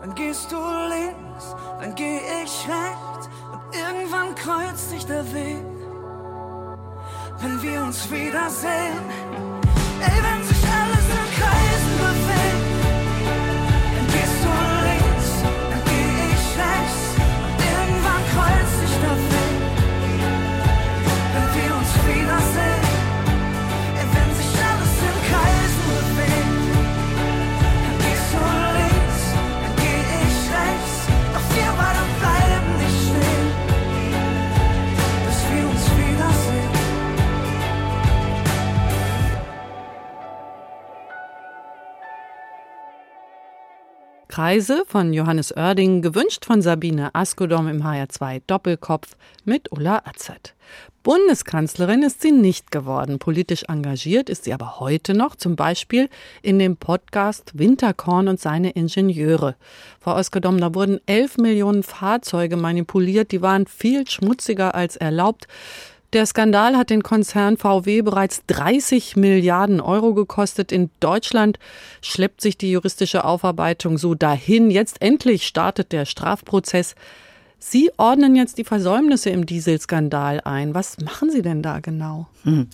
dann 0.00 0.14
gehst 0.14 0.52
du 0.52 0.58
links, 0.88 1.56
dann 1.80 1.94
geh 1.94 2.18
ich 2.44 2.68
rechts 2.68 3.30
und 3.50 3.74
irgendwann 3.74 4.34
kreuzt 4.34 4.90
sich 4.90 5.06
der 5.06 5.24
Weg, 5.32 5.64
wenn 7.38 7.62
wir 7.62 7.84
uns 7.84 8.10
wiedersehen. 8.10 9.00
Ey, 10.00 10.22
wenn 10.22 10.44
sich 10.44 10.57
Kreise 44.38 44.84
von 44.86 45.12
Johannes 45.12 45.50
Oerding, 45.56 46.00
gewünscht 46.00 46.44
von 46.44 46.62
Sabine 46.62 47.12
Askodom 47.12 47.66
im 47.66 47.82
HR2 47.82 48.42
Doppelkopf 48.46 49.16
mit 49.44 49.72
Ulla 49.72 50.02
Azert. 50.04 50.54
Bundeskanzlerin 51.02 52.04
ist 52.04 52.22
sie 52.22 52.30
nicht 52.30 52.70
geworden. 52.70 53.18
Politisch 53.18 53.64
engagiert 53.66 54.30
ist 54.30 54.44
sie 54.44 54.54
aber 54.54 54.78
heute 54.78 55.12
noch, 55.14 55.34
zum 55.34 55.56
Beispiel 55.56 56.08
in 56.40 56.60
dem 56.60 56.76
Podcast 56.76 57.58
Winterkorn 57.58 58.28
und 58.28 58.38
seine 58.38 58.70
Ingenieure. 58.70 59.56
Frau 59.98 60.12
Askodom, 60.12 60.60
da 60.60 60.72
wurden 60.72 61.00
11 61.06 61.38
Millionen 61.38 61.82
Fahrzeuge 61.82 62.56
manipuliert, 62.56 63.32
die 63.32 63.42
waren 63.42 63.66
viel 63.66 64.06
schmutziger 64.06 64.72
als 64.76 64.94
erlaubt. 64.94 65.48
Der 66.14 66.24
Skandal 66.24 66.78
hat 66.78 66.88
den 66.88 67.02
Konzern 67.02 67.58
VW 67.58 68.00
bereits 68.00 68.42
30 68.46 69.16
Milliarden 69.16 69.78
Euro 69.78 70.14
gekostet. 70.14 70.72
In 70.72 70.88
Deutschland 71.00 71.58
schleppt 72.00 72.40
sich 72.40 72.56
die 72.56 72.70
juristische 72.70 73.26
Aufarbeitung 73.26 73.98
so 73.98 74.14
dahin. 74.14 74.70
Jetzt 74.70 75.02
endlich 75.02 75.46
startet 75.46 75.92
der 75.92 76.06
Strafprozess. 76.06 76.94
Sie 77.58 77.90
ordnen 77.98 78.36
jetzt 78.36 78.56
die 78.56 78.64
Versäumnisse 78.64 79.28
im 79.28 79.44
Dieselskandal 79.44 80.40
ein. 80.44 80.74
Was 80.74 80.98
machen 80.98 81.30
Sie 81.30 81.42
denn 81.42 81.62
da 81.62 81.80
genau? 81.80 82.26
Hm. 82.44 82.68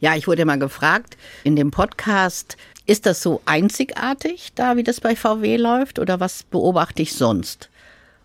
Ja, 0.00 0.16
ich 0.16 0.26
wurde 0.26 0.44
mal 0.44 0.58
gefragt 0.58 1.16
in 1.44 1.54
dem 1.54 1.70
Podcast, 1.70 2.56
ist 2.86 3.06
das 3.06 3.22
so 3.22 3.40
einzigartig, 3.44 4.50
da 4.56 4.76
wie 4.76 4.82
das 4.82 5.00
bei 5.00 5.14
VW 5.14 5.58
läuft, 5.58 6.00
oder 6.00 6.18
was 6.18 6.42
beobachte 6.42 7.02
ich 7.02 7.12
sonst? 7.12 7.69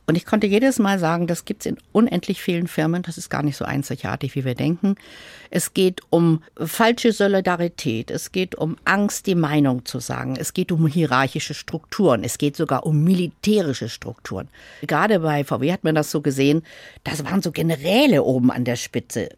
Und 0.07 0.15
ich 0.15 0.25
konnte 0.25 0.45
jedes 0.45 0.77
Mal 0.77 0.99
sagen, 0.99 1.25
das 1.25 1.45
gibt's 1.45 1.65
in 1.65 1.77
unendlich 1.91 2.41
vielen 2.41 2.67
Firmen, 2.67 3.01
das 3.01 3.17
ist 3.17 3.29
gar 3.29 3.41
nicht 3.41 3.57
so 3.57 3.65
einzigartig, 3.65 4.35
wie 4.35 4.45
wir 4.45 4.53
denken. 4.53 4.95
Es 5.49 5.73
geht 5.73 6.01
um 6.09 6.43
falsche 6.57 7.11
Solidarität, 7.11 8.11
es 8.11 8.31
geht 8.31 8.55
um 8.55 8.77
Angst, 8.85 9.25
die 9.25 9.35
Meinung 9.35 9.85
zu 9.85 9.99
sagen, 9.99 10.35
es 10.37 10.53
geht 10.53 10.71
um 10.71 10.85
hierarchische 10.85 11.53
Strukturen, 11.53 12.23
es 12.23 12.37
geht 12.37 12.55
sogar 12.55 12.85
um 12.85 13.03
militärische 13.03 13.89
Strukturen. 13.89 14.47
Gerade 14.81 15.19
bei 15.19 15.43
VW 15.43 15.71
hat 15.71 15.83
man 15.83 15.95
das 15.95 16.11
so 16.11 16.21
gesehen, 16.21 16.63
das 17.03 17.25
waren 17.25 17.41
so 17.41 17.51
Generäle 17.51 18.23
oben 18.23 18.51
an 18.51 18.63
der 18.63 18.75
Spitze. 18.75 19.29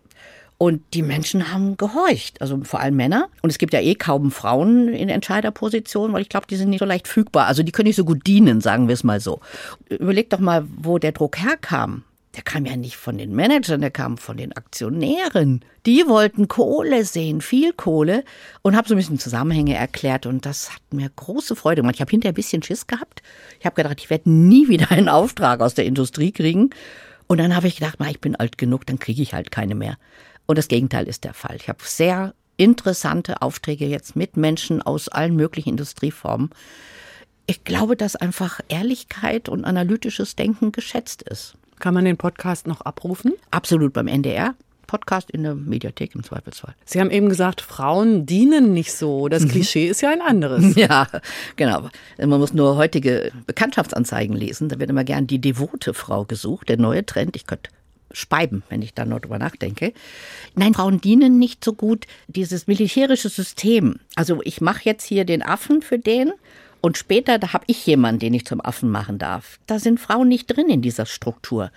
Und 0.60 0.82
die 0.96 1.04
Menschen 1.04 1.54
haben 1.54 1.78
gehorcht, 1.78 2.42
also 2.42 2.60
vor 2.64 2.80
allem 2.80 2.96
Männer. 2.96 3.30
Und 3.44 3.52
es 3.52 3.60
gibt 3.60 3.74
ja 3.74 3.80
eh 3.80 3.94
kaum 3.94 4.32
Frauen 4.32 4.88
in 4.88 5.08
Entscheiderpositionen, 5.08 6.14
weil 6.14 6.24
ich 6.24 6.30
glaube, 6.30 6.48
die 6.48 6.56
sind 6.56 6.70
nicht 6.70 6.80
so 6.80 6.86
leicht 6.86 7.08
fügbar. 7.08 7.46
Also 7.46 7.62
die 7.62 7.72
können 7.72 7.88
nicht 7.88 7.96
so 7.96 8.06
gut 8.06 8.26
dienen, 8.26 8.60
sagen 8.60 8.88
wir 8.88 8.94
es 8.94 9.04
mal 9.04 9.20
so. 9.20 9.40
Überleg 9.90 10.32
doch 10.32 10.40
mal, 10.40 10.66
wo 10.78 10.98
der 10.98 11.12
Druck 11.12 11.38
herkam. 11.38 12.04
der 12.36 12.42
kam 12.44 12.66
ja 12.66 12.76
nicht 12.76 12.98
von 12.98 13.18
den 13.20 13.36
Managern, 13.36 13.82
der 13.82 13.92
kam 13.92 14.18
von 14.18 14.38
den 14.38 14.52
Aktionären. 14.54 15.64
Die 15.86 16.08
wollten 16.08 16.48
Kohle 16.48 17.06
sehen, 17.06 17.42
viel 17.42 17.72
Kohle 17.74 18.24
und 18.64 18.76
habe 18.76 18.88
so 18.88 18.96
ein 18.96 18.98
bisschen 18.98 19.20
Zusammenhänge 19.20 19.76
erklärt 19.76 20.26
und 20.26 20.46
das 20.46 20.72
hat 20.72 20.82
mir 20.92 21.10
große 21.16 21.56
Freude 21.56 21.82
gemacht. 21.82 21.96
Ich 21.96 22.02
habe 22.02 22.12
hinterher 22.12 22.34
ein 22.34 22.36
bisschen 22.36 22.64
Schiss 22.64 22.88
gehabt. 22.88 23.22
Ich 23.60 23.66
habe 23.66 23.76
gedacht, 23.76 24.00
ich 24.00 24.10
werde 24.10 24.30
nie 24.30 24.68
wieder 24.70 24.90
einen 24.92 25.10
Auftrag 25.10 25.62
aus 25.62 25.76
der 25.76 25.86
Industrie 25.86 26.32
kriegen. 26.32 26.72
Und 27.28 27.40
dann 27.40 27.56
habe 27.56 27.68
ich 27.68 27.76
gedacht, 27.76 27.98
na, 28.00 28.10
ich 28.10 28.22
bin 28.22 28.36
alt 28.36 28.58
genug, 28.58 28.86
dann 28.86 29.00
kriege 29.00 29.22
ich 29.22 29.34
halt 29.34 29.52
keine 29.52 29.76
mehr. 29.76 29.98
Und 30.48 30.58
das 30.58 30.68
Gegenteil 30.68 31.08
ist 31.08 31.24
der 31.24 31.34
Fall. 31.34 31.58
Ich 31.58 31.70
habe 31.70 31.80
sehr 31.84 32.34
interessante 32.56 33.42
Aufträge 33.42 33.86
jetzt 33.86 34.16
mit 34.16 34.36
Menschen 34.36 34.82
aus 34.82 35.08
allen 35.10 35.36
möglichen 35.36 35.70
Industrieformen. 35.70 36.50
Ich 37.46 37.64
glaube, 37.64 37.96
dass 37.96 38.16
einfach 38.16 38.60
Ehrlichkeit 38.68 39.48
und 39.48 39.64
analytisches 39.64 40.36
Denken 40.36 40.72
geschätzt 40.72 41.22
ist. 41.22 41.54
Kann 41.80 41.94
man 41.94 42.06
den 42.06 42.18
Podcast 42.18 42.66
noch 42.66 42.82
abrufen? 42.82 43.34
Absolut 43.52 43.94
beim 43.94 44.08
NDR. 44.08 44.56
Podcast 44.88 45.30
in 45.30 45.44
der 45.44 45.54
Mediathek 45.54 46.16
im 46.16 46.24
Zweifelsfall. 46.24 46.74
Sie 46.86 47.00
haben 47.00 47.12
eben 47.12 47.28
gesagt, 47.28 47.62
Frauen 47.62 48.26
dienen 48.26 48.74
nicht 48.74 48.94
so. 48.94 49.28
Das 49.28 49.46
Klischee 49.48 49.90
ist 49.90 50.02
ja 50.02 50.10
ein 50.10 50.22
anderes. 50.22 50.76
Ja, 50.78 51.08
genau. 51.58 51.90
Man 52.18 52.40
muss 52.40 52.54
nur 52.54 52.78
heutige 52.78 53.32
Bekanntschaftsanzeigen 53.46 54.36
lesen. 54.36 54.70
Da 54.70 54.80
wird 54.80 54.90
immer 54.90 55.04
gern 55.04 55.28
die 55.28 55.40
devote 55.40 55.94
Frau 55.94 56.24
gesucht, 56.24 56.70
der 56.70 56.78
neue 56.78 57.06
Trend. 57.06 57.36
Ich 57.36 57.46
könnte 57.46 57.70
speiben, 58.18 58.64
wenn 58.70 58.82
ich 58.82 58.94
da 58.94 59.06
noch 59.06 59.20
drüber 59.20 59.40
nachdenke. 59.40 59.94
Nein, 60.56 60.74
Frauen 60.74 61.02
dienen 61.02 61.40
nicht 61.40 61.64
so 61.64 61.74
gut 61.74 62.06
dieses 62.28 62.68
militärische 62.68 63.30
System. 63.30 64.00
Also 64.16 64.42
ich 64.44 64.62
mache 64.62 64.82
jetzt 64.84 65.06
hier 65.06 65.26
den 65.26 65.44
Affen 65.44 65.82
für 65.82 66.00
den 66.00 66.32
und 66.82 66.98
später, 66.98 67.40
da 67.40 67.54
habe 67.54 67.66
ich 67.68 67.86
jemanden, 67.86 68.20
den 68.20 68.34
ich 68.34 68.46
zum 68.46 68.62
Affen 68.64 68.90
machen 68.90 69.18
darf. 69.18 69.60
Da 69.66 69.80
sind 69.80 70.00
Frauen 70.00 70.28
nicht 70.28 70.48
drin 70.48 70.70
in 70.70 70.82
dieser 70.82 71.06
Struktur. 71.06 71.72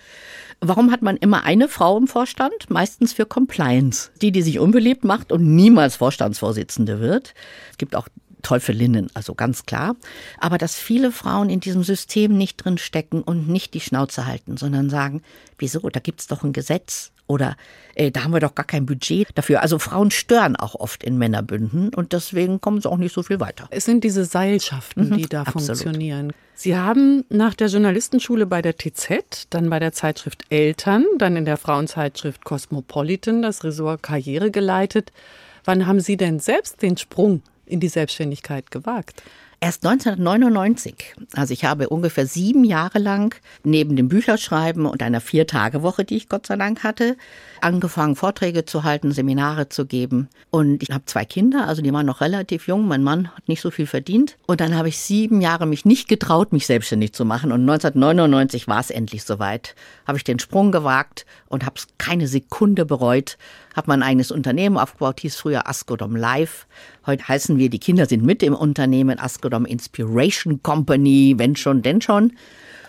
Warum 0.59 0.91
hat 0.91 1.01
man 1.01 1.17
immer 1.17 1.43
eine 1.43 1.67
Frau 1.67 1.97
im 1.97 2.07
Vorstand? 2.07 2.69
Meistens 2.69 3.13
für 3.13 3.25
Compliance. 3.25 4.11
Die, 4.21 4.31
die 4.31 4.43
sich 4.43 4.59
unbeliebt 4.59 5.03
macht 5.03 5.31
und 5.31 5.55
niemals 5.55 5.95
Vorstandsvorsitzende 5.95 6.99
wird. 6.99 7.33
Es 7.71 7.77
gibt 7.77 7.95
auch 7.95 8.07
Teufelinnen, 8.41 9.09
also 9.13 9.33
ganz 9.35 9.65
klar. 9.65 9.95
Aber 10.39 10.57
dass 10.57 10.75
viele 10.75 11.11
Frauen 11.11 11.49
in 11.49 11.59
diesem 11.59 11.83
System 11.83 12.37
nicht 12.37 12.57
drin 12.63 12.77
stecken 12.77 13.21
und 13.21 13.47
nicht 13.47 13.73
die 13.73 13.79
Schnauze 13.81 14.25
halten, 14.25 14.57
sondern 14.57 14.89
sagen, 14.89 15.21
wieso, 15.57 15.79
da 15.89 15.99
gibt's 15.99 16.27
doch 16.27 16.43
ein 16.43 16.53
Gesetz 16.53 17.11
oder 17.27 17.55
äh, 17.95 18.11
da 18.11 18.23
haben 18.25 18.33
wir 18.33 18.41
doch 18.41 18.55
gar 18.55 18.65
kein 18.65 18.85
Budget 18.85 19.29
dafür. 19.35 19.61
Also 19.61 19.79
Frauen 19.79 20.11
stören 20.11 20.57
auch 20.57 20.75
oft 20.75 21.01
in 21.03 21.17
Männerbünden 21.17 21.93
und 21.93 22.11
deswegen 22.11 22.59
kommen 22.59 22.81
sie 22.81 22.89
auch 22.91 22.97
nicht 22.97 23.13
so 23.13 23.23
viel 23.23 23.39
weiter. 23.39 23.67
Es 23.69 23.85
sind 23.85 24.03
diese 24.03 24.25
Seilschaften, 24.25 25.09
Mhm, 25.09 25.17
die 25.17 25.25
da 25.27 25.43
absolut. 25.43 25.67
funktionieren. 25.67 26.33
Sie 26.55 26.75
haben 26.75 27.23
nach 27.29 27.53
der 27.53 27.67
Journalistenschule 27.69 28.45
bei 28.45 28.61
der 28.61 28.75
TZ, 28.77 29.47
dann 29.49 29.69
bei 29.69 29.79
der 29.79 29.93
Zeitschrift 29.93 30.43
Eltern, 30.49 31.05
dann 31.17 31.37
in 31.37 31.45
der 31.45 31.57
Frauenzeitschrift 31.57 32.43
Cosmopolitan 32.43 33.41
das 33.41 33.63
Ressort 33.63 34.03
Karriere 34.03 34.51
geleitet. 34.51 35.11
Wann 35.63 35.87
haben 35.87 35.99
Sie 36.01 36.17
denn 36.17 36.39
selbst 36.39 36.81
den 36.81 36.97
Sprung 36.97 37.41
in 37.71 37.79
die 37.79 37.89
Selbstständigkeit 37.89 38.71
gewagt? 38.71 39.23
Erst 39.63 39.85
1999. 39.85 41.13
Also 41.35 41.53
ich 41.53 41.65
habe 41.65 41.87
ungefähr 41.87 42.25
sieben 42.25 42.63
Jahre 42.63 42.97
lang 42.97 43.35
neben 43.63 43.95
dem 43.95 44.07
Bücherschreiben 44.07 44.87
und 44.87 45.03
einer 45.03 45.21
Vier-Tage-Woche, 45.21 46.03
die 46.03 46.17
ich 46.17 46.29
Gott 46.29 46.47
sei 46.47 46.55
Dank 46.55 46.83
hatte, 46.83 47.15
angefangen, 47.61 48.15
Vorträge 48.15 48.65
zu 48.65 48.83
halten, 48.83 49.11
Seminare 49.11 49.69
zu 49.69 49.85
geben. 49.85 50.29
Und 50.49 50.81
ich 50.81 50.89
habe 50.89 51.05
zwei 51.05 51.25
Kinder, 51.25 51.67
also 51.67 51.83
die 51.83 51.93
waren 51.93 52.07
noch 52.07 52.21
relativ 52.21 52.67
jung. 52.67 52.87
Mein 52.87 53.03
Mann 53.03 53.27
hat 53.35 53.47
nicht 53.47 53.61
so 53.61 53.69
viel 53.69 53.85
verdient. 53.85 54.35
Und 54.47 54.61
dann 54.61 54.75
habe 54.75 54.89
ich 54.89 54.97
sieben 54.97 55.41
Jahre 55.41 55.67
mich 55.67 55.85
nicht 55.85 56.07
getraut, 56.07 56.53
mich 56.53 56.65
selbstständig 56.65 57.13
zu 57.13 57.23
machen. 57.23 57.51
Und 57.51 57.61
1999 57.61 58.67
war 58.67 58.79
es 58.79 58.89
endlich 58.89 59.23
soweit. 59.23 59.75
Habe 60.07 60.17
ich 60.17 60.23
den 60.23 60.39
Sprung 60.39 60.71
gewagt 60.71 61.27
und 61.49 61.67
habe 61.67 61.75
es 61.77 61.85
keine 61.99 62.27
Sekunde 62.27 62.83
bereut. 62.83 63.37
Habe 63.75 63.87
mein 63.87 64.03
eigenes 64.03 64.31
Unternehmen 64.31 64.77
aufgebaut, 64.77 65.21
hieß 65.21 65.35
früher 65.35 65.67
Askodom 65.67 66.15
Live. 66.15 66.67
Heute 67.05 67.27
heißen 67.27 67.57
wir, 67.57 67.69
die 67.69 67.79
Kinder 67.79 68.05
sind 68.05 68.23
mit 68.23 68.43
im 68.43 68.53
Unternehmen 68.53 69.19
Askodom 69.19 69.65
Inspiration 69.65 70.61
Company, 70.61 71.35
wenn 71.37 71.55
schon, 71.55 71.81
denn 71.81 72.01
schon. 72.01 72.33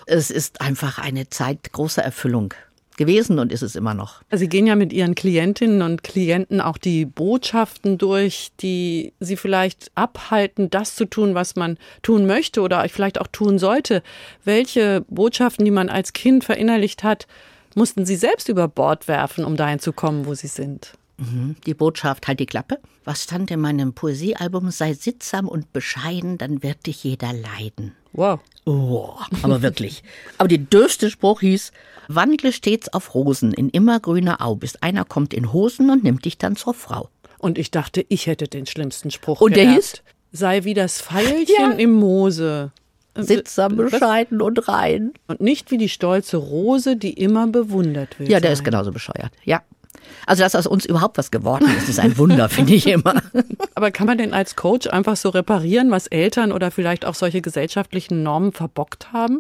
Es 0.07 0.31
ist 0.31 0.61
einfach 0.61 0.99
eine 0.99 1.29
Zeit 1.29 1.73
großer 1.73 2.03
Erfüllung 2.03 2.55
gewesen 2.97 3.39
und 3.39 3.53
ist 3.53 3.63
es 3.63 3.75
immer 3.75 3.95
noch. 3.95 4.23
Sie 4.31 4.49
gehen 4.49 4.67
ja 4.67 4.77
mit 4.77 4.93
Ihren 4.93 5.15
Klientinnen 5.15 5.83
und 5.83 6.03
Klienten 6.03 6.61
auch 6.61 6.79
die 6.79 7.07
Botschaften 7.07 7.99
durch, 7.99 8.51
die 8.61 9.13
Sie 9.21 9.37
vielleicht 9.37 9.91
abhalten, 9.95 10.71
das 10.71 10.95
zu 10.95 11.07
tun, 11.07 11.35
was 11.35 11.57
man 11.57 11.79
tun 12.03 12.27
möchte 12.27 12.61
oder 12.61 12.87
vielleicht 12.89 13.21
auch 13.21 13.29
tun 13.29 13.59
sollte. 13.59 14.03
Welche 14.45 15.05
Botschaften, 15.09 15.65
die 15.65 15.71
man 15.71 15.89
als 15.89 16.13
Kind 16.13 16.45
verinnerlicht 16.45 17.03
hat, 17.03 17.27
mussten 17.77 18.05
Sie 18.07 18.17
selbst 18.17 18.49
über 18.49 18.69
Bord 18.69 19.09
werfen, 19.09 19.45
um 19.45 19.57
dahin 19.57 19.79
zu 19.79 19.93
kommen, 19.93 20.27
wo 20.27 20.35
Sie 20.35 20.49
sind? 20.49 20.93
Die 21.67 21.75
Botschaft, 21.75 22.27
halt 22.27 22.41
die 22.41 22.47
Klappe. 22.47 22.79
Was 23.05 23.23
stand 23.23 23.49
in 23.53 23.61
meinem 23.61 23.93
Poesiealbum? 23.93 24.73
Sei 24.73 24.93
sittsam 24.95 25.47
und 25.47 25.73
bescheiden, 25.73 26.37
dann 26.37 26.65
wird 26.65 26.87
dich 26.87 27.05
jeder 27.05 27.33
leiden. 27.33 27.95
Wow. 28.13 28.41
Oh, 28.65 29.15
aber 29.43 29.63
wirklich. 29.63 30.03
Aber 30.39 30.49
die 30.49 30.65
dürfste 30.65 31.11
Spruch 31.11 31.41
hieß, 31.41 31.71
wandle 32.09 32.53
stets 32.53 32.93
auf 32.93 33.15
Rosen 33.15 33.53
in 33.53 33.69
immergrüner 33.69 34.45
Au, 34.45 34.57
bis 34.57 34.77
einer 34.77 35.05
kommt 35.05 35.33
in 35.33 35.53
Hosen 35.53 35.91
und 35.91 36.03
nimmt 36.03 36.25
dich 36.25 36.39
dann 36.39 36.57
zur 36.57 36.75
Frau. 36.75 37.09
Und 37.39 37.57
ich 37.57 37.71
dachte, 37.71 38.05
ich 38.09 38.27
hätte 38.27 38.49
den 38.49 38.67
schlimmsten 38.67 39.11
Spruch 39.13 39.41
Und 39.41 39.55
der 39.55 39.67
geerbt. 39.67 40.03
Sei 40.33 40.65
wie 40.65 40.75
das 40.75 41.01
Pfeilchen 41.03 41.55
Ja. 41.57 41.71
im 41.73 41.93
Moose. 41.93 42.73
Sittsam, 43.17 43.77
Was? 43.79 43.91
bescheiden 43.91 44.41
und 44.41 44.69
rein. 44.69 45.13
Und 45.27 45.41
nicht 45.41 45.71
wie 45.71 45.79
die 45.79 45.89
stolze 45.89 46.39
Rose, 46.39 46.97
die 46.97 47.13
immer 47.13 47.47
bewundert 47.47 48.19
wird. 48.19 48.31
Ja, 48.31 48.41
der 48.41 48.53
ist 48.53 48.59
sein. 48.59 48.67
genauso 48.67 48.93
bescheuert. 48.93 49.33
Ja. 49.45 49.63
Also, 50.27 50.43
dass 50.43 50.55
aus 50.55 50.67
uns 50.67 50.85
überhaupt 50.85 51.19
was 51.19 51.31
geworden 51.31 51.67
ist, 51.77 51.89
ist 51.89 51.99
ein 51.99 52.17
Wunder, 52.17 52.49
finde 52.49 52.75
ich 52.75 52.87
immer. 52.87 53.23
Aber 53.75 53.91
kann 53.91 54.07
man 54.07 54.19
denn 54.19 54.33
als 54.33 54.57
Coach 54.57 54.87
einfach 54.87 55.17
so 55.17 55.29
reparieren, 55.29 55.91
was 55.91 56.07
Eltern 56.07 56.53
oder 56.53 56.71
vielleicht 56.71 57.05
auch 57.05 57.15
solche 57.15 57.43
gesellschaftlichen 57.43 58.23
Normen 58.23 58.53
verbockt 58.53 59.13
haben? 59.13 59.39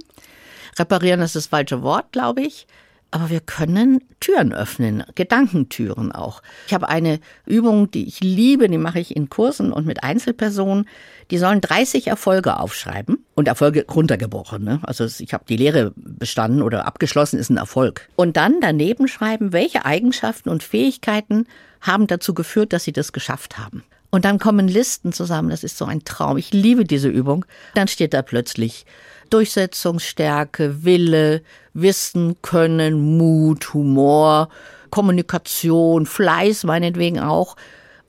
Reparieren 0.78 1.20
ist 1.20 1.36
das 1.36 1.46
falsche 1.46 1.82
Wort, 1.82 2.12
glaube 2.12 2.42
ich. 2.42 2.66
Aber 3.12 3.28
wir 3.28 3.40
können 3.40 4.02
Türen 4.20 4.54
öffnen, 4.54 5.04
Gedankentüren 5.14 6.12
auch. 6.12 6.42
Ich 6.66 6.72
habe 6.72 6.88
eine 6.88 7.20
Übung, 7.44 7.90
die 7.90 8.06
ich 8.08 8.20
liebe, 8.20 8.68
die 8.68 8.78
mache 8.78 9.00
ich 9.00 9.14
in 9.14 9.28
Kursen 9.28 9.70
und 9.70 9.84
mit 9.84 10.02
Einzelpersonen. 10.02 10.88
Die 11.30 11.36
sollen 11.36 11.60
30 11.60 12.06
Erfolge 12.06 12.58
aufschreiben 12.58 13.22
und 13.34 13.48
Erfolge 13.48 13.84
runtergebrochen. 13.86 14.64
Ne? 14.64 14.80
Also 14.82 15.04
ich 15.04 15.34
habe 15.34 15.44
die 15.46 15.58
Lehre 15.58 15.92
bestanden 15.94 16.62
oder 16.62 16.86
abgeschlossen, 16.86 17.38
ist 17.38 17.50
ein 17.50 17.58
Erfolg. 17.58 18.08
Und 18.16 18.38
dann 18.38 18.62
daneben 18.62 19.06
schreiben, 19.08 19.52
welche 19.52 19.84
Eigenschaften 19.84 20.48
und 20.48 20.62
Fähigkeiten 20.62 21.46
haben 21.82 22.06
dazu 22.06 22.32
geführt, 22.32 22.72
dass 22.72 22.84
sie 22.84 22.92
das 22.92 23.12
geschafft 23.12 23.58
haben. 23.58 23.84
Und 24.10 24.24
dann 24.24 24.38
kommen 24.38 24.68
Listen 24.68 25.12
zusammen. 25.12 25.50
Das 25.50 25.64
ist 25.64 25.76
so 25.76 25.84
ein 25.84 26.04
Traum. 26.04 26.38
Ich 26.38 26.52
liebe 26.52 26.84
diese 26.84 27.08
Übung. 27.08 27.44
Dann 27.74 27.88
steht 27.88 28.14
da 28.14 28.22
plötzlich 28.22 28.86
Durchsetzungsstärke, 29.32 30.84
Wille, 30.84 31.42
Wissen, 31.74 32.36
Können, 32.42 33.16
Mut, 33.16 33.74
Humor, 33.74 34.48
Kommunikation, 34.90 36.06
Fleiß 36.06 36.64
meinetwegen 36.64 37.18
auch. 37.20 37.56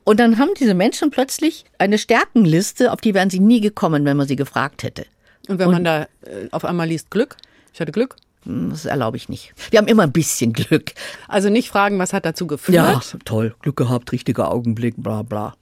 Und 0.04 0.20
dann 0.20 0.38
haben 0.38 0.50
diese 0.58 0.74
Menschen 0.74 1.10
plötzlich 1.10 1.64
eine 1.78 1.96
Stärkenliste, 1.98 2.92
auf 2.92 3.00
die 3.00 3.14
wären 3.14 3.30
sie 3.30 3.40
nie 3.40 3.60
gekommen, 3.60 4.04
wenn 4.04 4.16
man 4.16 4.28
sie 4.28 4.36
gefragt 4.36 4.82
hätte. 4.82 5.06
Und 5.48 5.58
wenn 5.58 5.70
man 5.70 5.84
da 5.84 6.02
äh, 6.02 6.48
auf 6.50 6.64
einmal 6.64 6.88
liest 6.88 7.10
Glück, 7.10 7.36
ich 7.72 7.80
hatte 7.80 7.92
Glück. 7.92 8.16
Hm, 8.44 8.70
Das 8.70 8.84
erlaube 8.84 9.16
ich 9.16 9.28
nicht. 9.30 9.54
Wir 9.70 9.78
haben 9.78 9.88
immer 9.88 10.02
ein 10.02 10.12
bisschen 10.12 10.52
Glück. 10.52 10.92
Also 11.26 11.48
nicht 11.48 11.70
fragen, 11.70 11.98
was 11.98 12.12
hat 12.12 12.26
dazu 12.26 12.46
geführt. 12.46 12.76
toll. 13.24 13.54
Glück 13.60 13.76
gehabt, 13.76 14.12
richtiger 14.12 14.50
Augenblick, 14.50 14.94
bla 14.98 15.22
bla. 15.22 15.54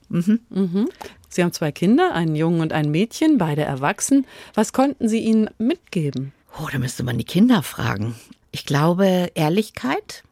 Sie 1.33 1.42
haben 1.42 1.53
zwei 1.53 1.73
Kinder, 1.73 2.12
einen 2.12 2.37
Jungen 2.37 2.61
und 2.61 2.75
ein 2.75 2.90
Mädchen, 2.90 3.38
beide 3.38 3.62
erwachsen. 3.62 4.27
Was 4.53 4.75
konnten 4.75 5.09
Sie 5.09 5.21
ihnen 5.21 5.49
mitgeben? 5.57 6.35
Oh, 6.61 6.68
da 6.71 6.79
müsste 6.79 7.05
man 7.05 7.16
die 7.16 7.25
Kinder 7.25 7.62
fragen. 7.62 8.14
Ich 8.51 8.66
glaube, 8.66 9.31
Ehrlichkeit, 9.35 10.25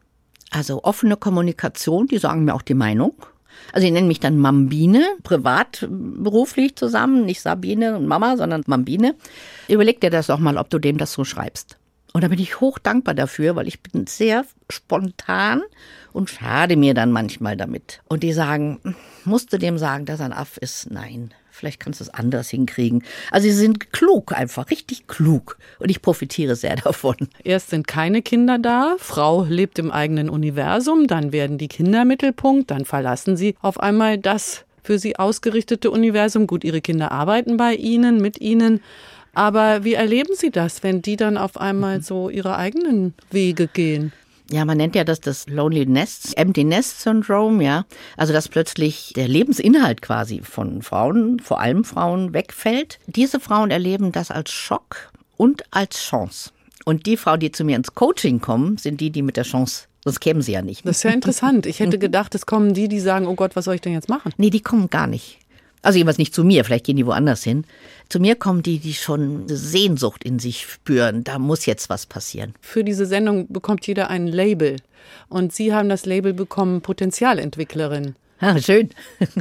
also 0.51 0.83
offene 0.83 1.17
Kommunikation, 1.17 2.05
die 2.05 2.19
sagen 2.19 2.45
mir 2.45 2.53
auch 2.53 2.61
die 2.61 2.75
Meinung. 2.75 3.15
Also 3.73 3.87
die 3.87 3.91
nennen 3.91 4.07
mich 4.07 4.19
dann 4.19 4.37
Mambine, 4.37 5.03
privat, 5.23 5.87
beruflich 5.89 6.75
zusammen, 6.75 7.25
nicht 7.25 7.41
Sabine 7.41 7.97
und 7.97 8.05
Mama, 8.05 8.37
sondern 8.37 8.63
Mambine. 8.67 9.15
Überleg 9.67 10.01
dir 10.01 10.11
das 10.11 10.27
doch 10.27 10.39
mal, 10.39 10.57
ob 10.57 10.69
du 10.69 10.77
dem 10.77 10.99
das 10.99 11.13
so 11.13 11.23
schreibst. 11.23 11.77
Und 12.13 12.23
da 12.23 12.27
bin 12.27 12.39
ich 12.39 12.59
hoch 12.59 12.77
dankbar 12.77 13.13
dafür, 13.13 13.55
weil 13.55 13.67
ich 13.67 13.81
bin 13.81 14.05
sehr 14.05 14.45
spontan 14.69 15.61
und 16.11 16.29
schade 16.29 16.75
mir 16.75 16.93
dann 16.93 17.11
manchmal 17.11 17.55
damit. 17.55 18.01
Und 18.09 18.23
die 18.23 18.33
sagen, 18.33 18.95
musst 19.23 19.53
du 19.53 19.57
dem 19.57 19.77
sagen, 19.77 20.05
dass 20.05 20.19
er 20.19 20.25
ein 20.25 20.33
Aff 20.33 20.57
ist? 20.57 20.91
Nein, 20.91 21.33
vielleicht 21.51 21.79
kannst 21.79 22.01
du 22.01 22.03
es 22.03 22.09
anders 22.09 22.49
hinkriegen. 22.49 23.03
Also 23.31 23.47
sie 23.47 23.53
sind 23.53 23.93
klug 23.93 24.33
einfach, 24.33 24.69
richtig 24.69 25.07
klug. 25.07 25.57
Und 25.79 25.89
ich 25.89 26.01
profitiere 26.01 26.55
sehr 26.57 26.75
davon. 26.83 27.15
Erst 27.43 27.69
sind 27.69 27.87
keine 27.87 28.21
Kinder 28.21 28.59
da, 28.59 28.95
Frau 28.97 29.43
lebt 29.43 29.79
im 29.79 29.91
eigenen 29.91 30.29
Universum, 30.29 31.07
dann 31.07 31.31
werden 31.31 31.57
die 31.57 31.69
Kinder 31.69 32.03
Mittelpunkt, 32.03 32.71
dann 32.71 32.83
verlassen 32.83 33.37
sie 33.37 33.55
auf 33.61 33.79
einmal 33.79 34.17
das 34.17 34.65
für 34.83 34.99
sie 34.99 35.17
ausgerichtete 35.17 35.91
Universum. 35.91 36.47
Gut, 36.47 36.63
ihre 36.63 36.81
Kinder 36.81 37.11
arbeiten 37.11 37.55
bei 37.55 37.75
ihnen, 37.75 38.19
mit 38.19 38.41
ihnen. 38.41 38.81
Aber 39.33 39.83
wie 39.83 39.93
erleben 39.93 40.35
Sie 40.35 40.51
das, 40.51 40.83
wenn 40.83 41.01
die 41.01 41.15
dann 41.15 41.37
auf 41.37 41.57
einmal 41.57 42.01
so 42.01 42.29
ihre 42.29 42.55
eigenen 42.55 43.13
Wege 43.29 43.67
gehen? 43.67 44.11
Ja, 44.51 44.65
man 44.65 44.77
nennt 44.77 44.95
ja 44.95 45.05
das 45.05 45.21
das 45.21 45.47
Lonely 45.47 45.85
Nest, 45.85 46.37
Empty 46.37 46.65
Nest 46.65 46.99
Syndrome, 47.01 47.63
ja. 47.63 47.85
Also, 48.17 48.33
dass 48.33 48.49
plötzlich 48.49 49.13
der 49.15 49.29
Lebensinhalt 49.29 50.01
quasi 50.01 50.41
von 50.43 50.81
Frauen, 50.81 51.39
vor 51.39 51.61
allem 51.61 51.85
Frauen, 51.85 52.33
wegfällt. 52.33 52.99
Diese 53.07 53.39
Frauen 53.39 53.71
erleben 53.71 54.11
das 54.11 54.29
als 54.29 54.51
Schock 54.51 55.11
und 55.37 55.63
als 55.71 56.03
Chance. 56.03 56.51
Und 56.83 57.05
die 57.05 57.15
Frauen, 57.15 57.39
die 57.39 57.51
zu 57.51 57.63
mir 57.63 57.77
ins 57.77 57.95
Coaching 57.95 58.41
kommen, 58.41 58.77
sind 58.77 58.99
die, 58.99 59.11
die 59.11 59.21
mit 59.21 59.37
der 59.37 59.45
Chance 59.45 59.87
Sonst 60.03 60.19
kämen 60.19 60.41
sie 60.41 60.53
ja 60.53 60.61
nicht. 60.61 60.85
Das 60.85 60.97
ist 60.97 61.03
ja 61.03 61.11
interessant. 61.11 61.65
Ich 61.65 61.79
hätte 61.79 61.99
gedacht, 61.99 62.33
es 62.33 62.45
kommen 62.45 62.73
die, 62.73 62.87
die 62.87 62.99
sagen, 62.99 63.27
oh 63.27 63.35
Gott, 63.35 63.55
was 63.55 63.65
soll 63.65 63.75
ich 63.75 63.81
denn 63.81 63.93
jetzt 63.93 64.09
machen? 64.09 64.33
Nee, 64.37 64.49
die 64.49 64.61
kommen 64.61 64.89
gar 64.89 65.05
nicht. 65.05 65.37
Also 65.83 65.97
jedenfalls 65.97 66.17
nicht 66.17 66.33
zu 66.33 66.43
mir, 66.43 66.65
vielleicht 66.65 66.85
gehen 66.85 66.97
die 66.97 67.05
woanders 67.05 67.43
hin. 67.43 67.65
Zu 68.11 68.19
mir 68.19 68.35
kommen 68.35 68.61
die, 68.61 68.79
die 68.79 68.93
schon 68.93 69.47
Sehnsucht 69.47 70.25
in 70.25 70.37
sich 70.37 70.63
spüren. 70.63 71.23
Da 71.23 71.39
muss 71.39 71.65
jetzt 71.65 71.89
was 71.89 72.05
passieren. 72.05 72.55
Für 72.59 72.83
diese 72.83 73.05
Sendung 73.05 73.47
bekommt 73.47 73.87
jeder 73.87 74.09
ein 74.09 74.27
Label. 74.27 74.75
Und 75.29 75.53
Sie 75.53 75.73
haben 75.73 75.87
das 75.87 76.05
Label 76.05 76.33
bekommen, 76.33 76.81
Potenzialentwicklerin. 76.81 78.15
Ah, 78.41 78.59
schön. 78.59 78.89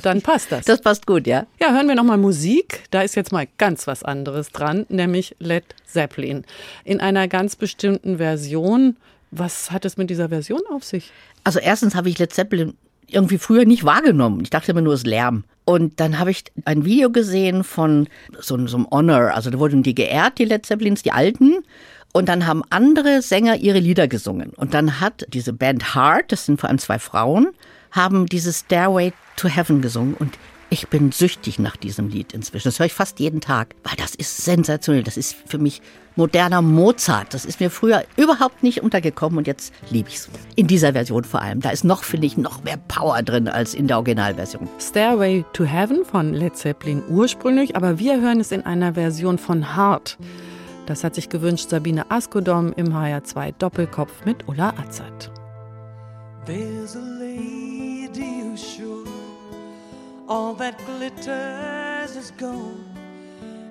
Dann 0.02 0.22
passt 0.22 0.52
das. 0.52 0.66
Das 0.66 0.80
passt 0.82 1.08
gut, 1.08 1.26
ja. 1.26 1.48
Ja, 1.60 1.72
hören 1.72 1.88
wir 1.88 1.96
nochmal 1.96 2.18
Musik. 2.18 2.84
Da 2.92 3.02
ist 3.02 3.16
jetzt 3.16 3.32
mal 3.32 3.48
ganz 3.58 3.88
was 3.88 4.04
anderes 4.04 4.50
dran, 4.50 4.86
nämlich 4.88 5.34
Led 5.40 5.64
Zeppelin. 5.84 6.44
In 6.84 7.00
einer 7.00 7.26
ganz 7.26 7.56
bestimmten 7.56 8.18
Version. 8.18 8.98
Was 9.32 9.72
hat 9.72 9.84
es 9.84 9.96
mit 9.96 10.10
dieser 10.10 10.28
Version 10.28 10.60
auf 10.70 10.84
sich? 10.84 11.10
Also 11.42 11.58
erstens 11.58 11.96
habe 11.96 12.08
ich 12.08 12.20
Led 12.20 12.32
Zeppelin 12.32 12.74
irgendwie 13.14 13.38
früher 13.38 13.64
nicht 13.64 13.84
wahrgenommen. 13.84 14.40
Ich 14.42 14.50
dachte 14.50 14.72
immer 14.72 14.80
nur, 14.80 14.94
es 14.94 15.00
ist 15.00 15.06
Lärm. 15.06 15.44
Und 15.64 16.00
dann 16.00 16.18
habe 16.18 16.30
ich 16.30 16.44
ein 16.64 16.84
Video 16.84 17.10
gesehen 17.10 17.62
von 17.64 18.08
so, 18.40 18.66
so 18.66 18.76
einem 18.76 18.90
Honor. 18.90 19.34
Also 19.34 19.50
da 19.50 19.58
wurden 19.58 19.82
die 19.82 19.94
geehrt, 19.94 20.38
die 20.38 20.44
Led 20.44 20.66
Zeppelins, 20.66 21.02
die 21.02 21.12
Alten. 21.12 21.58
Und 22.12 22.28
dann 22.28 22.46
haben 22.46 22.62
andere 22.70 23.22
Sänger 23.22 23.56
ihre 23.56 23.78
Lieder 23.78 24.08
gesungen. 24.08 24.50
Und 24.56 24.74
dann 24.74 25.00
hat 25.00 25.26
diese 25.28 25.52
Band 25.52 25.94
Heart, 25.94 26.32
das 26.32 26.46
sind 26.46 26.60
vor 26.60 26.68
allem 26.68 26.78
zwei 26.78 26.98
Frauen, 26.98 27.50
haben 27.92 28.26
diese 28.26 28.52
Stairway 28.52 29.12
to 29.36 29.48
Heaven 29.48 29.80
gesungen. 29.80 30.14
Und 30.14 30.36
ich 30.70 30.88
bin 30.88 31.10
süchtig 31.10 31.58
nach 31.58 31.76
diesem 31.76 32.08
Lied 32.08 32.32
inzwischen. 32.32 32.68
Das 32.68 32.78
höre 32.78 32.86
ich 32.86 32.94
fast 32.94 33.18
jeden 33.18 33.40
Tag, 33.40 33.74
weil 33.82 33.96
das 33.96 34.14
ist 34.14 34.38
sensationell. 34.38 35.02
Das 35.02 35.16
ist 35.16 35.36
für 35.46 35.58
mich 35.58 35.82
moderner 36.14 36.62
Mozart. 36.62 37.34
Das 37.34 37.44
ist 37.44 37.60
mir 37.60 37.70
früher 37.70 38.04
überhaupt 38.16 38.62
nicht 38.62 38.82
untergekommen 38.82 39.38
und 39.38 39.46
jetzt 39.46 39.74
liebe 39.90 40.08
ich 40.08 40.16
es. 40.16 40.28
In 40.54 40.68
dieser 40.68 40.92
Version 40.92 41.24
vor 41.24 41.42
allem. 41.42 41.60
Da 41.60 41.70
ist 41.70 41.84
noch, 41.84 42.04
finde 42.04 42.28
ich, 42.28 42.36
noch 42.36 42.62
mehr 42.62 42.76
Power 42.76 43.22
drin 43.22 43.48
als 43.48 43.74
in 43.74 43.88
der 43.88 43.96
Originalversion. 43.96 44.68
Stairway 44.78 45.44
to 45.52 45.64
Heaven 45.64 46.04
von 46.04 46.32
Led 46.32 46.56
Zeppelin 46.56 47.02
ursprünglich, 47.08 47.74
aber 47.74 47.98
wir 47.98 48.20
hören 48.20 48.40
es 48.40 48.52
in 48.52 48.62
einer 48.62 48.94
Version 48.94 49.38
von 49.38 49.76
Heart. 49.76 50.18
Das 50.86 51.04
hat 51.04 51.16
sich 51.16 51.28
gewünscht 51.28 51.68
Sabine 51.68 52.10
Askodom 52.10 52.72
im 52.74 52.94
HR2 52.94 53.54
Doppelkopf 53.58 54.24
mit 54.24 54.48
Ulla 54.48 54.72
Azad. 54.76 55.30
All 60.30 60.54
that 60.54 60.78
glitters 60.86 62.14
is 62.14 62.30
gold, 62.38 62.84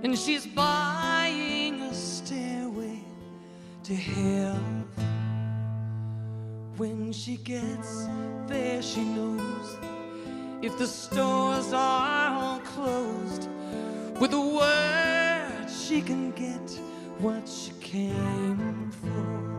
and 0.03 0.19
she's 0.19 0.45
buying 0.45 1.81
a 1.83 1.93
stairway 1.93 2.99
to 3.81 3.95
hell. 3.95 4.59
When 6.75 7.13
she 7.13 7.37
gets 7.37 8.07
there, 8.47 8.81
she 8.81 9.05
knows 9.05 9.77
if 10.61 10.77
the 10.77 10.87
stores 10.87 11.71
are 11.71 12.43
all 12.43 12.59
closed, 12.59 13.47
with 14.19 14.33
a 14.33 14.41
word 14.41 15.69
she 15.69 16.01
can 16.01 16.31
get 16.31 16.69
what 17.19 17.47
she 17.47 17.71
came 17.79 18.91
for. 18.91 19.58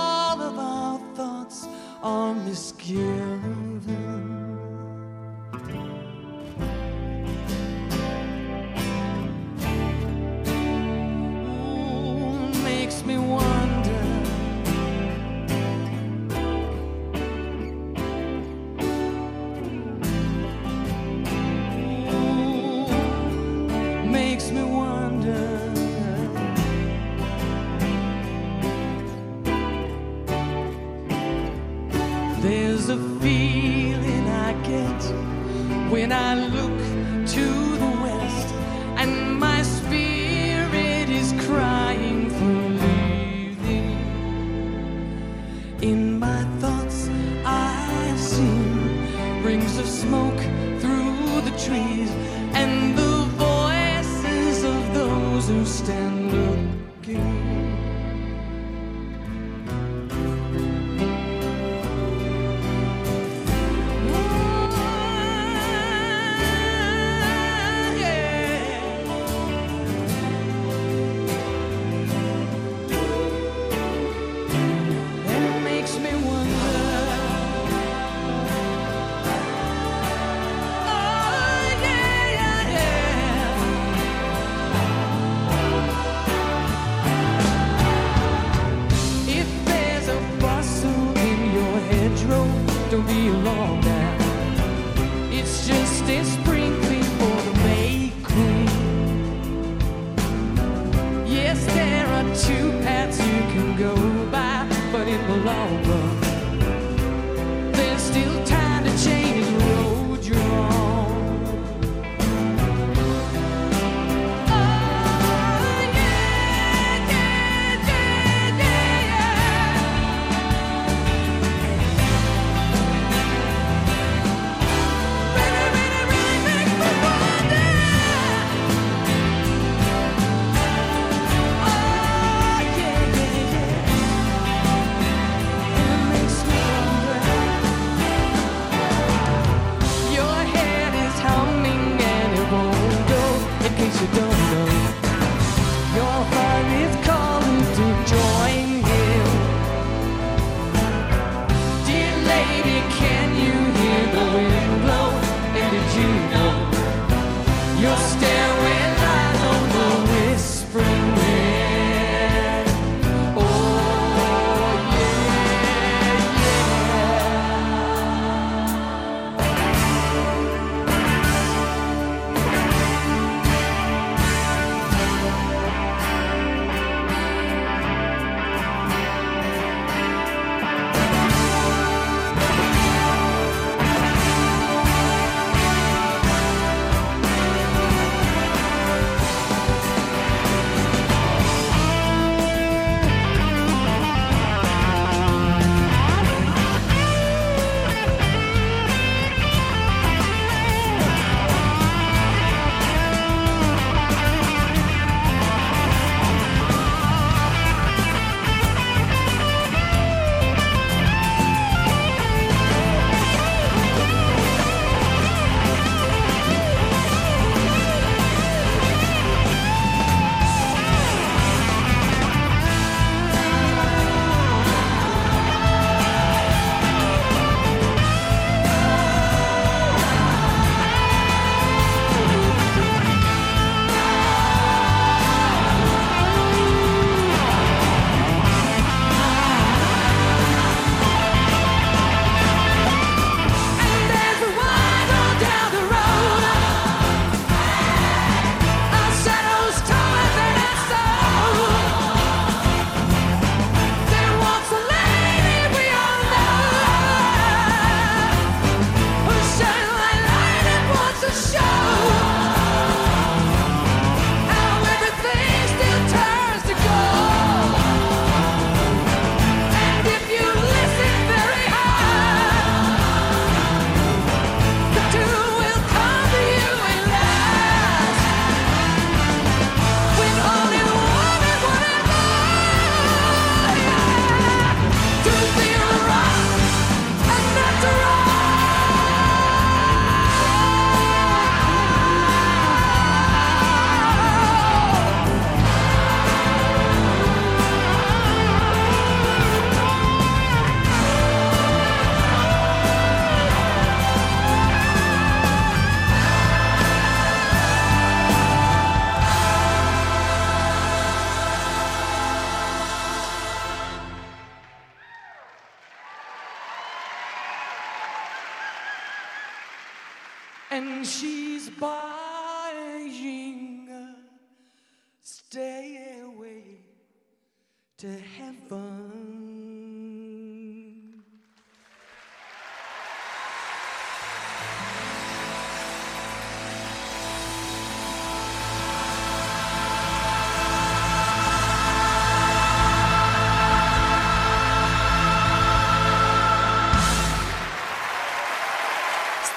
are 2.03 2.33
misgiven. 2.33 4.00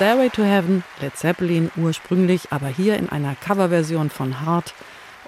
Stairway 0.05 0.29
to 0.29 0.45
Heaven, 0.45 0.85
Led 1.01 1.17
Zeppelin 1.17 1.71
ursprünglich, 1.77 2.49
aber 2.51 2.67
hier 2.67 2.99
in 2.99 3.09
einer 3.09 3.35
Coverversion 3.37 4.11
von 4.11 4.43
Hart. 4.43 4.75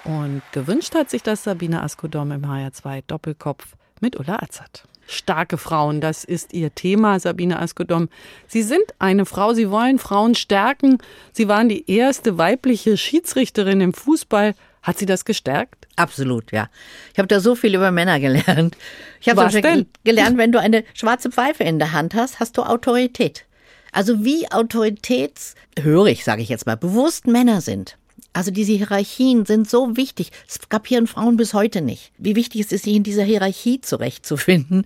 Und 0.03 0.43
gewünscht 0.51 0.93
hat 0.93 1.09
sich 1.09 1.23
das 1.23 1.43
Sabine 1.43 1.81
Askodom 1.81 2.31
im 2.31 2.45
HR2 2.45 3.01
Doppelkopf 3.07 3.69
mit 4.01 4.19
Ulla 4.19 4.35
Azad. 4.35 4.83
Starke 5.07 5.57
Frauen, 5.57 5.99
das 5.99 6.23
ist 6.23 6.53
ihr 6.53 6.75
Thema, 6.75 7.19
Sabine 7.19 7.59
Askodom. 7.59 8.09
Sie 8.45 8.61
sind 8.61 8.83
eine 8.99 9.25
Frau, 9.25 9.55
Sie 9.55 9.71
wollen 9.71 9.97
Frauen 9.97 10.35
stärken. 10.35 10.99
Sie 11.31 11.47
waren 11.47 11.69
die 11.69 11.89
erste 11.89 12.37
weibliche 12.37 12.97
Schiedsrichterin 12.97 13.81
im 13.81 13.93
Fußball. 13.93 14.53
Hat 14.83 14.99
Sie 14.99 15.07
das 15.07 15.25
gestärkt? 15.25 15.87
Absolut, 15.95 16.51
ja. 16.51 16.69
Ich 17.13 17.17
habe 17.17 17.27
da 17.27 17.39
so 17.39 17.55
viel 17.55 17.73
über 17.73 17.89
Männer 17.89 18.19
gelernt. 18.19 18.77
Ich 19.21 19.27
habe 19.27 19.49
denn? 19.59 19.87
gelernt, 20.03 20.37
wenn 20.37 20.51
du 20.51 20.59
eine 20.59 20.83
schwarze 20.93 21.31
Pfeife 21.31 21.63
in 21.63 21.79
der 21.79 21.93
Hand 21.93 22.13
hast, 22.13 22.39
hast 22.39 22.55
du 22.59 22.61
Autorität. 22.61 23.46
Also 23.91 24.23
wie 24.23 24.51
autoritätshörig, 24.51 26.23
sage 26.23 26.41
ich 26.41 26.49
jetzt 26.49 26.65
mal, 26.65 26.77
bewusst 26.77 27.27
Männer 27.27 27.61
sind. 27.61 27.97
Also 28.33 28.51
diese 28.51 28.73
Hierarchien 28.73 29.45
sind 29.45 29.69
so 29.69 29.97
wichtig. 29.97 30.31
Das 30.47 30.69
kapieren 30.69 31.07
Frauen 31.07 31.37
bis 31.37 31.53
heute 31.53 31.81
nicht. 31.81 32.11
Wie 32.17 32.35
wichtig 32.35 32.61
es 32.61 32.71
ist, 32.71 32.83
sich 32.83 32.93
in 32.93 33.03
dieser 33.03 33.23
Hierarchie 33.23 33.81
zurechtzufinden. 33.81 34.85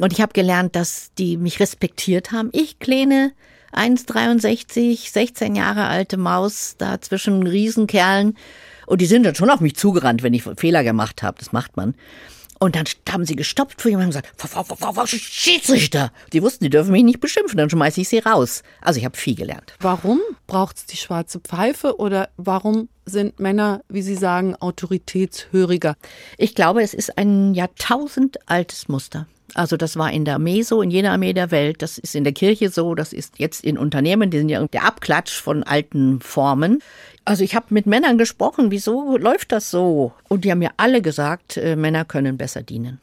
Und 0.00 0.12
ich 0.12 0.20
habe 0.20 0.32
gelernt, 0.32 0.76
dass 0.76 1.10
die 1.18 1.36
mich 1.36 1.60
respektiert 1.60 2.32
haben. 2.32 2.48
Ich, 2.52 2.78
kleine 2.78 3.32
1,63, 3.74 5.12
16 5.12 5.56
Jahre 5.56 5.84
alte 5.84 6.16
Maus, 6.16 6.76
da 6.78 7.00
zwischen 7.00 7.46
Riesenkerlen. 7.46 8.36
Und 8.86 9.00
die 9.00 9.06
sind 9.06 9.24
dann 9.24 9.34
schon 9.34 9.50
auf 9.50 9.60
mich 9.60 9.76
zugerannt, 9.76 10.22
wenn 10.22 10.32
ich 10.32 10.44
Fehler 10.56 10.82
gemacht 10.82 11.22
habe. 11.22 11.38
Das 11.38 11.52
macht 11.52 11.76
man. 11.76 11.94
Und 12.58 12.74
dann 12.74 12.84
haben 13.10 13.24
sie 13.24 13.36
gestoppt 13.36 13.82
vor 13.82 13.90
jemandem 13.90 14.16
und 14.16 14.22
gesagt, 14.22 14.50
Frau, 14.50 15.06
Schiedsrichter. 15.06 16.10
Die 16.32 16.42
wussten, 16.42 16.64
die 16.64 16.70
dürfen 16.70 16.92
mich 16.92 17.04
nicht 17.04 17.20
beschimpfen, 17.20 17.58
dann 17.58 17.70
schmeiße 17.70 18.00
ich 18.00 18.08
sie 18.08 18.18
raus. 18.18 18.62
Also 18.80 18.98
ich 18.98 19.04
habe 19.04 19.16
viel 19.16 19.34
gelernt. 19.34 19.74
Warum 19.80 20.20
braucht 20.46 20.76
es 20.78 20.86
die 20.86 20.96
schwarze 20.96 21.40
Pfeife 21.40 21.98
oder 21.98 22.30
warum 22.36 22.88
sind 23.04 23.38
Männer, 23.38 23.82
wie 23.88 24.02
Sie 24.02 24.16
sagen, 24.16 24.56
autoritätshöriger? 24.56 25.96
Ich 26.38 26.54
glaube, 26.54 26.82
es 26.82 26.94
ist 26.94 27.18
ein 27.18 27.54
Jahrtausend 27.54 28.38
altes 28.48 28.88
Muster. 28.88 29.26
Also 29.54 29.76
das 29.76 29.96
war 29.96 30.12
in 30.12 30.24
der 30.24 30.34
Armee 30.34 30.62
so, 30.62 30.82
in 30.82 30.90
jeder 30.90 31.12
Armee 31.12 31.32
der 31.32 31.50
Welt. 31.50 31.82
Das 31.82 31.98
ist 31.98 32.14
in 32.14 32.24
der 32.24 32.32
Kirche 32.32 32.68
so, 32.68 32.94
das 32.94 33.12
ist 33.12 33.38
jetzt 33.38 33.64
in 33.64 33.78
Unternehmen, 33.78 34.30
die 34.30 34.38
sind 34.38 34.48
ja 34.48 34.66
der 34.66 34.84
Abklatsch 34.84 35.40
von 35.40 35.62
alten 35.62 36.20
Formen. 36.20 36.82
Also 37.24 37.42
ich 37.42 37.54
habe 37.54 37.66
mit 37.70 37.86
Männern 37.86 38.18
gesprochen, 38.18 38.70
wieso 38.70 39.16
läuft 39.16 39.52
das 39.52 39.70
so? 39.70 40.12
Und 40.28 40.44
die 40.44 40.50
haben 40.50 40.60
mir 40.60 40.70
alle 40.76 41.02
gesagt, 41.02 41.56
äh, 41.56 41.76
Männer 41.76 42.04
können 42.04 42.36
besser 42.36 42.62
dienen. 42.62 43.00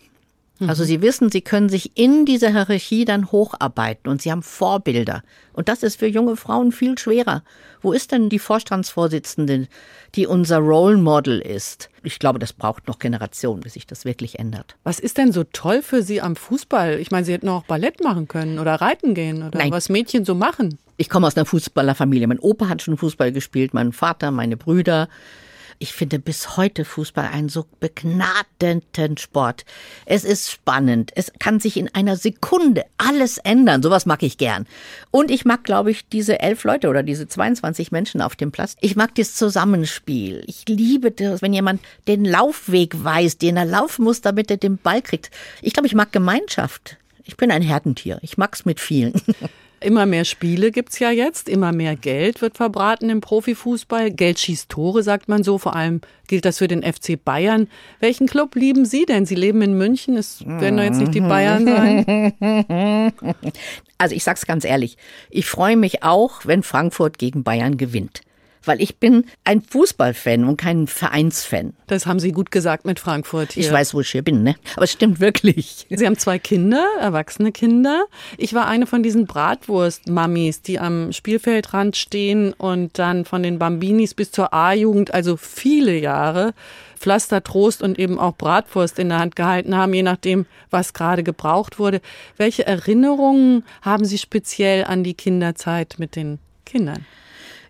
Also 0.59 0.83
sie 0.83 1.01
wissen, 1.01 1.31
sie 1.31 1.41
können 1.41 1.67
sich 1.67 1.97
in 1.97 2.25
dieser 2.25 2.49
Hierarchie 2.51 3.05
dann 3.05 3.31
hocharbeiten 3.31 4.09
und 4.09 4.21
sie 4.21 4.31
haben 4.31 4.43
Vorbilder. 4.43 5.23
Und 5.51 5.67
das 5.67 5.83
ist 5.83 5.97
für 5.99 6.07
junge 6.07 6.35
Frauen 6.35 6.71
viel 6.71 6.97
schwerer. 6.97 7.43
Wo 7.81 7.91
ist 7.91 8.11
denn 8.11 8.29
die 8.29 8.39
Vorstandsvorsitzende, 8.39 9.67
die 10.15 10.27
unser 10.27 10.59
Role 10.59 10.97
Model 10.97 11.39
ist? 11.39 11.89
Ich 12.03 12.19
glaube, 12.19 12.39
das 12.39 12.53
braucht 12.53 12.87
noch 12.87 12.99
Generationen, 12.99 13.61
bis 13.61 13.73
sich 13.73 13.87
das 13.87 14.05
wirklich 14.05 14.39
ändert. 14.39 14.75
Was 14.83 14.99
ist 14.99 15.17
denn 15.17 15.31
so 15.31 15.43
toll 15.43 15.81
für 15.81 16.03
Sie 16.03 16.21
am 16.21 16.35
Fußball? 16.35 16.99
Ich 16.99 17.11
meine, 17.11 17.25
Sie 17.25 17.33
hätten 17.33 17.49
auch 17.49 17.63
Ballett 17.63 18.03
machen 18.03 18.27
können 18.27 18.59
oder 18.59 18.75
reiten 18.75 19.15
gehen 19.15 19.43
oder 19.43 19.59
Nein. 19.59 19.71
was 19.71 19.89
Mädchen 19.89 20.23
so 20.23 20.35
machen. 20.35 20.77
Ich 20.97 21.09
komme 21.09 21.27
aus 21.27 21.35
einer 21.35 21.45
Fußballerfamilie. 21.45 22.27
Mein 22.27 22.39
Opa 22.39 22.69
hat 22.69 22.81
schon 22.81 22.97
Fußball 22.97 23.31
gespielt, 23.31 23.73
mein 23.73 23.91
Vater, 23.91 24.31
meine 24.31 24.55
Brüder. 24.55 25.09
Ich 25.83 25.91
finde 25.91 26.17
bis 26.17 26.55
heute 26.55 26.85
Fußball 26.85 27.27
einen 27.27 27.49
so 27.49 27.65
begnadeten 27.81 29.17
Sport. 29.17 29.65
Es 30.05 30.23
ist 30.23 30.49
spannend. 30.49 31.11
Es 31.15 31.33
kann 31.39 31.59
sich 31.59 31.75
in 31.75 31.93
einer 31.93 32.15
Sekunde 32.15 32.85
alles 32.97 33.37
ändern. 33.37 33.83
Sowas 33.83 34.05
mag 34.05 34.23
ich 34.23 34.37
gern. 34.37 34.65
Und 35.11 35.29
ich 35.29 35.43
mag, 35.43 35.65
glaube 35.65 35.91
ich, 35.91 36.07
diese 36.07 36.39
elf 36.39 36.63
Leute 36.63 36.87
oder 36.87 37.03
diese 37.03 37.27
22 37.27 37.91
Menschen 37.91 38.21
auf 38.21 38.37
dem 38.37 38.53
Platz. 38.53 38.77
Ich 38.79 38.95
mag 38.95 39.13
das 39.15 39.35
Zusammenspiel. 39.35 40.45
Ich 40.47 40.63
liebe 40.69 41.11
das, 41.11 41.41
wenn 41.41 41.51
jemand 41.51 41.81
den 42.07 42.23
Laufweg 42.23 43.03
weiß, 43.03 43.37
den 43.39 43.57
er 43.57 43.65
laufen 43.65 44.05
muss, 44.05 44.21
damit 44.21 44.49
er 44.51 44.55
den 44.55 44.77
Ball 44.77 45.01
kriegt. 45.01 45.31
Ich 45.61 45.73
glaube, 45.73 45.87
ich 45.87 45.95
mag 45.95 46.13
Gemeinschaft. 46.13 46.95
Ich 47.25 47.35
bin 47.35 47.51
ein 47.51 47.61
Herdentier. 47.61 48.19
Ich 48.21 48.37
mag's 48.37 48.63
mit 48.63 48.79
vielen. 48.79 49.21
Immer 49.83 50.05
mehr 50.05 50.23
Spiele 50.25 50.71
gibt's 50.71 50.99
ja 50.99 51.11
jetzt, 51.11 51.49
immer 51.49 51.71
mehr 51.71 51.95
Geld 51.95 52.41
wird 52.41 52.57
verbraten 52.57 53.09
im 53.09 53.21
Profifußball. 53.21 54.11
Geld 54.11 54.39
schießt 54.39 54.69
Tore, 54.69 55.03
sagt 55.03 55.27
man 55.27 55.43
so. 55.43 55.57
Vor 55.57 55.75
allem 55.75 56.01
gilt 56.27 56.45
das 56.45 56.59
für 56.59 56.67
den 56.67 56.83
FC 56.83 57.21
Bayern. 57.23 57.67
Welchen 57.99 58.27
Club 58.27 58.55
lieben 58.55 58.85
Sie 58.85 59.05
denn? 59.05 59.25
Sie 59.25 59.35
leben 59.35 59.61
in 59.61 59.77
München, 59.77 60.15
es 60.17 60.45
werden 60.45 60.77
doch 60.77 60.83
jetzt 60.83 60.99
nicht 60.99 61.13
die 61.13 61.21
Bayern 61.21 61.65
sein. 61.65 63.13
Also 63.99 64.15
ich 64.15 64.25
sag's 64.25 64.45
ganz 64.45 64.65
ehrlich, 64.65 64.97
ich 65.29 65.45
freue 65.45 65.77
mich 65.77 66.03
auch, 66.03 66.41
wenn 66.43 66.61
Frankfurt 66.61 67.17
gegen 67.17 67.43
Bayern 67.43 67.77
gewinnt. 67.77 68.21
Weil 68.65 68.81
ich 68.81 68.97
bin 68.97 69.25
ein 69.43 69.61
Fußballfan 69.61 70.45
und 70.45 70.57
kein 70.57 70.87
Vereinsfan. 70.87 71.73
Das 71.87 72.05
haben 72.05 72.19
Sie 72.19 72.31
gut 72.31 72.51
gesagt 72.51 72.85
mit 72.85 72.99
Frankfurt 72.99 73.53
hier. 73.53 73.63
Ich 73.63 73.71
weiß, 73.71 73.93
wo 73.93 74.01
ich 74.01 74.09
hier 74.09 74.21
bin, 74.21 74.43
ne? 74.43 74.55
Aber 74.75 74.83
es 74.83 74.91
stimmt 74.91 75.19
wirklich. 75.19 75.85
Sie 75.89 76.05
haben 76.05 76.17
zwei 76.17 76.39
Kinder, 76.39 76.87
erwachsene 76.99 77.51
Kinder. 77.51 78.05
Ich 78.37 78.53
war 78.53 78.67
eine 78.67 78.87
von 78.87 79.03
diesen 79.03 79.25
Bratwurst-Mammis, 79.25 80.61
die 80.61 80.79
am 80.79 81.11
Spielfeldrand 81.11 81.97
stehen 81.97 82.53
und 82.53 82.97
dann 82.99 83.25
von 83.25 83.43
den 83.43 83.59
Bambinis 83.59 84.13
bis 84.13 84.31
zur 84.31 84.53
A-Jugend, 84.53 85.13
also 85.13 85.37
viele 85.37 85.97
Jahre, 85.97 86.53
Pflaster, 86.97 87.43
Trost 87.43 87.83
und 87.83 87.99
eben 87.99 88.17
auch 88.17 88.35
Bratwurst 88.35 88.97
in 88.97 89.09
der 89.09 89.19
Hand 89.19 89.35
gehalten 89.35 89.75
haben, 89.75 89.93
je 89.93 90.03
nachdem, 90.03 90.45
was 90.69 90.93
gerade 90.93 91.23
gebraucht 91.23 91.79
wurde. 91.79 91.99
Welche 92.37 92.65
Erinnerungen 92.65 93.65
haben 93.81 94.05
Sie 94.05 94.17
speziell 94.17 94.85
an 94.85 95.03
die 95.03 95.13
Kinderzeit 95.13 95.95
mit 95.97 96.15
den 96.15 96.39
Kindern? 96.65 97.05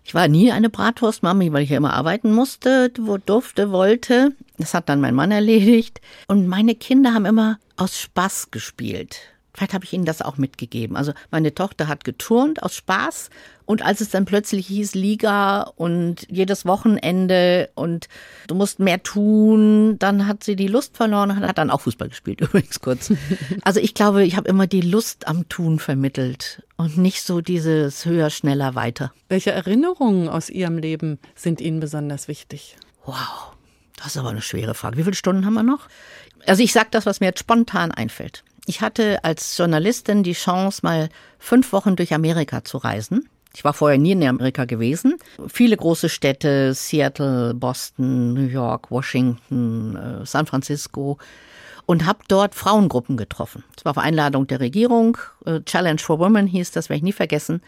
Ich 0.04 0.14
war 0.14 0.28
nie 0.28 0.52
eine 0.52 0.68
Bratwurstmami, 0.68 1.52
weil 1.52 1.62
ich 1.62 1.70
ja 1.70 1.78
immer 1.78 1.94
arbeiten 1.94 2.32
musste, 2.32 2.92
wo 3.00 3.16
durfte, 3.16 3.70
wollte. 3.70 4.32
Das 4.58 4.74
hat 4.74 4.88
dann 4.88 5.00
mein 5.00 5.14
Mann 5.14 5.30
erledigt. 5.30 6.00
Und 6.28 6.46
meine 6.46 6.74
Kinder 6.74 7.14
haben 7.14 7.24
immer 7.24 7.58
aus 7.76 7.98
Spaß 7.98 8.50
gespielt. 8.50 9.33
Vielleicht 9.54 9.72
habe 9.72 9.84
ich 9.84 9.92
ihnen 9.92 10.04
das 10.04 10.20
auch 10.20 10.36
mitgegeben. 10.36 10.96
Also 10.96 11.12
meine 11.30 11.54
Tochter 11.54 11.86
hat 11.86 12.02
geturnt 12.02 12.62
aus 12.62 12.74
Spaß. 12.74 13.30
Und 13.66 13.82
als 13.82 14.00
es 14.00 14.10
dann 14.10 14.24
plötzlich 14.24 14.66
hieß 14.66 14.94
Liga 14.94 15.62
und 15.76 16.26
jedes 16.28 16.66
Wochenende 16.66 17.70
und 17.74 18.08
du 18.48 18.56
musst 18.56 18.80
mehr 18.80 19.02
tun, 19.02 19.96
dann 19.98 20.26
hat 20.26 20.42
sie 20.42 20.56
die 20.56 20.66
Lust 20.66 20.96
verloren 20.96 21.30
und 21.30 21.46
hat 21.46 21.56
dann 21.56 21.70
auch 21.70 21.82
Fußball 21.82 22.08
gespielt, 22.08 22.40
übrigens 22.42 22.80
kurz. 22.80 23.12
Also 23.62 23.78
ich 23.78 23.94
glaube, 23.94 24.24
ich 24.24 24.36
habe 24.36 24.48
immer 24.48 24.66
die 24.66 24.82
Lust 24.82 25.28
am 25.28 25.48
Tun 25.48 25.78
vermittelt 25.78 26.62
und 26.76 26.98
nicht 26.98 27.22
so 27.22 27.40
dieses 27.40 28.04
höher, 28.04 28.30
schneller, 28.30 28.74
weiter. 28.74 29.12
Welche 29.28 29.52
Erinnerungen 29.52 30.28
aus 30.28 30.50
Ihrem 30.50 30.78
Leben 30.78 31.18
sind 31.36 31.60
Ihnen 31.60 31.78
besonders 31.78 32.26
wichtig? 32.26 32.76
Wow, 33.06 33.54
das 33.96 34.08
ist 34.08 34.16
aber 34.16 34.30
eine 34.30 34.42
schwere 34.42 34.74
Frage. 34.74 34.96
Wie 34.98 35.04
viele 35.04 35.14
Stunden 35.14 35.46
haben 35.46 35.54
wir 35.54 35.62
noch? 35.62 35.88
Also 36.46 36.62
ich 36.62 36.72
sage 36.72 36.88
das, 36.90 37.06
was 37.06 37.20
mir 37.20 37.26
jetzt 37.26 37.40
spontan 37.40 37.92
einfällt. 37.92 38.44
Ich 38.66 38.80
hatte 38.80 39.22
als 39.24 39.56
Journalistin 39.58 40.22
die 40.22 40.32
Chance, 40.32 40.80
mal 40.82 41.08
fünf 41.38 41.72
Wochen 41.72 41.96
durch 41.96 42.14
Amerika 42.14 42.64
zu 42.64 42.78
reisen. 42.78 43.28
Ich 43.54 43.62
war 43.62 43.72
vorher 43.72 43.98
nie 43.98 44.12
in 44.12 44.24
Amerika 44.24 44.64
gewesen. 44.64 45.16
Viele 45.46 45.76
große 45.76 46.08
Städte, 46.08 46.74
Seattle, 46.74 47.54
Boston, 47.54 48.34
New 48.34 48.46
York, 48.46 48.90
Washington, 48.90 49.96
äh, 49.96 50.26
San 50.26 50.46
Francisco 50.46 51.18
und 51.86 52.04
habe 52.06 52.20
dort 52.26 52.54
Frauengruppen 52.54 53.16
getroffen. 53.16 53.62
Das 53.76 53.84
war 53.84 53.90
auf 53.90 53.98
Einladung 53.98 54.46
der 54.46 54.60
Regierung. 54.60 55.18
Äh, 55.44 55.60
Challenge 55.60 56.00
for 56.00 56.18
Women 56.18 56.46
hieß 56.46 56.72
das, 56.72 56.88
werde 56.88 56.98
ich 56.98 57.04
nie 57.04 57.12
vergessen. 57.12 57.62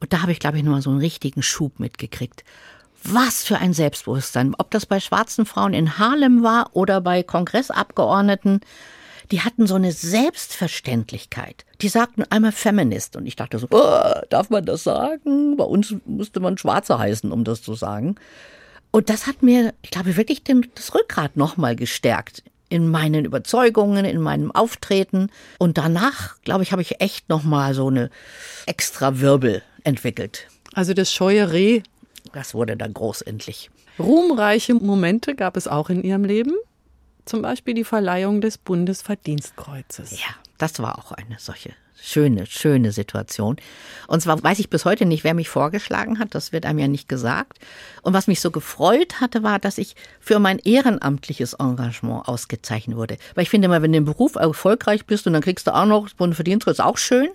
Und 0.00 0.12
da 0.12 0.20
habe 0.22 0.32
ich, 0.32 0.40
glaube 0.40 0.58
ich, 0.58 0.64
nur 0.64 0.82
so 0.82 0.90
einen 0.90 0.98
richtigen 0.98 1.42
Schub 1.42 1.78
mitgekriegt. 1.78 2.44
Was 3.04 3.44
für 3.44 3.58
ein 3.58 3.72
Selbstbewusstsein. 3.72 4.54
Ob 4.58 4.70
das 4.70 4.84
bei 4.84 5.00
schwarzen 5.00 5.46
Frauen 5.46 5.74
in 5.74 5.98
Harlem 5.98 6.42
war 6.42 6.70
oder 6.74 7.00
bei 7.00 7.22
Kongressabgeordneten, 7.22 8.60
die 9.32 9.40
hatten 9.40 9.66
so 9.66 9.74
eine 9.74 9.92
Selbstverständlichkeit. 9.92 11.64
Die 11.80 11.88
sagten 11.88 12.22
einmal 12.28 12.52
Feminist. 12.52 13.16
Und 13.16 13.26
ich 13.26 13.34
dachte 13.34 13.58
so, 13.58 13.66
oh, 13.70 14.20
darf 14.28 14.50
man 14.50 14.64
das 14.66 14.84
sagen? 14.84 15.56
Bei 15.56 15.64
uns 15.64 15.94
musste 16.04 16.38
man 16.38 16.58
Schwarze 16.58 16.98
heißen, 16.98 17.32
um 17.32 17.42
das 17.42 17.62
zu 17.62 17.74
sagen. 17.74 18.16
Und 18.90 19.08
das 19.08 19.26
hat 19.26 19.42
mir, 19.42 19.72
ich 19.80 19.90
glaube, 19.90 20.18
wirklich 20.18 20.44
den, 20.44 20.68
das 20.74 20.94
Rückgrat 20.94 21.36
nochmal 21.36 21.74
gestärkt 21.76 22.44
in 22.68 22.88
meinen 22.88 23.24
Überzeugungen, 23.24 24.04
in 24.04 24.20
meinem 24.20 24.50
Auftreten. 24.50 25.30
Und 25.58 25.78
danach, 25.78 26.36
glaube 26.42 26.62
ich, 26.62 26.72
habe 26.72 26.82
ich 26.82 27.00
echt 27.00 27.30
nochmal 27.30 27.72
so 27.72 27.88
eine 27.88 28.10
extra 28.66 29.18
Wirbel 29.20 29.62
entwickelt. 29.82 30.46
Also 30.74 30.92
das 30.92 31.10
scheue 31.10 31.52
Reh. 31.52 31.82
Das 32.34 32.54
wurde 32.54 32.76
dann 32.76 32.92
groß 32.92 33.22
endlich. 33.22 33.70
Ruhmreiche 33.98 34.74
Momente 34.74 35.34
gab 35.34 35.56
es 35.56 35.68
auch 35.68 35.88
in 35.88 36.02
Ihrem 36.02 36.24
Leben. 36.24 36.52
Zum 37.24 37.42
Beispiel 37.42 37.74
die 37.74 37.84
Verleihung 37.84 38.40
des 38.40 38.58
Bundesverdienstkreuzes. 38.58 40.12
Ja, 40.12 40.34
das 40.58 40.78
war 40.80 40.98
auch 40.98 41.12
eine 41.12 41.36
solche 41.38 41.72
schöne, 42.02 42.46
schöne 42.46 42.90
Situation. 42.90 43.56
Und 44.08 44.20
zwar 44.20 44.42
weiß 44.42 44.58
ich 44.58 44.68
bis 44.68 44.84
heute 44.84 45.06
nicht, 45.06 45.22
wer 45.22 45.34
mich 45.34 45.48
vorgeschlagen 45.48 46.18
hat. 46.18 46.34
Das 46.34 46.52
wird 46.52 46.66
einem 46.66 46.80
ja 46.80 46.88
nicht 46.88 47.08
gesagt. 47.08 47.58
Und 48.02 48.12
was 48.12 48.26
mich 48.26 48.40
so 48.40 48.50
gefreut 48.50 49.20
hatte, 49.20 49.42
war, 49.42 49.58
dass 49.60 49.78
ich 49.78 49.94
für 50.20 50.40
mein 50.40 50.58
ehrenamtliches 50.58 51.54
Engagement 51.54 52.26
ausgezeichnet 52.26 52.96
wurde. 52.96 53.18
Weil 53.34 53.44
ich 53.44 53.50
finde 53.50 53.66
immer, 53.66 53.82
wenn 53.82 53.92
du 53.92 53.98
im 53.98 54.04
Beruf 54.04 54.34
erfolgreich 54.34 55.06
bist 55.06 55.26
und 55.26 55.32
dann 55.32 55.42
kriegst 55.42 55.68
du 55.68 55.74
auch 55.74 55.86
noch 55.86 56.04
das 56.04 56.14
Bundesverdienstkreuz, 56.14 56.80
auch 56.80 56.98
schön. 56.98 57.28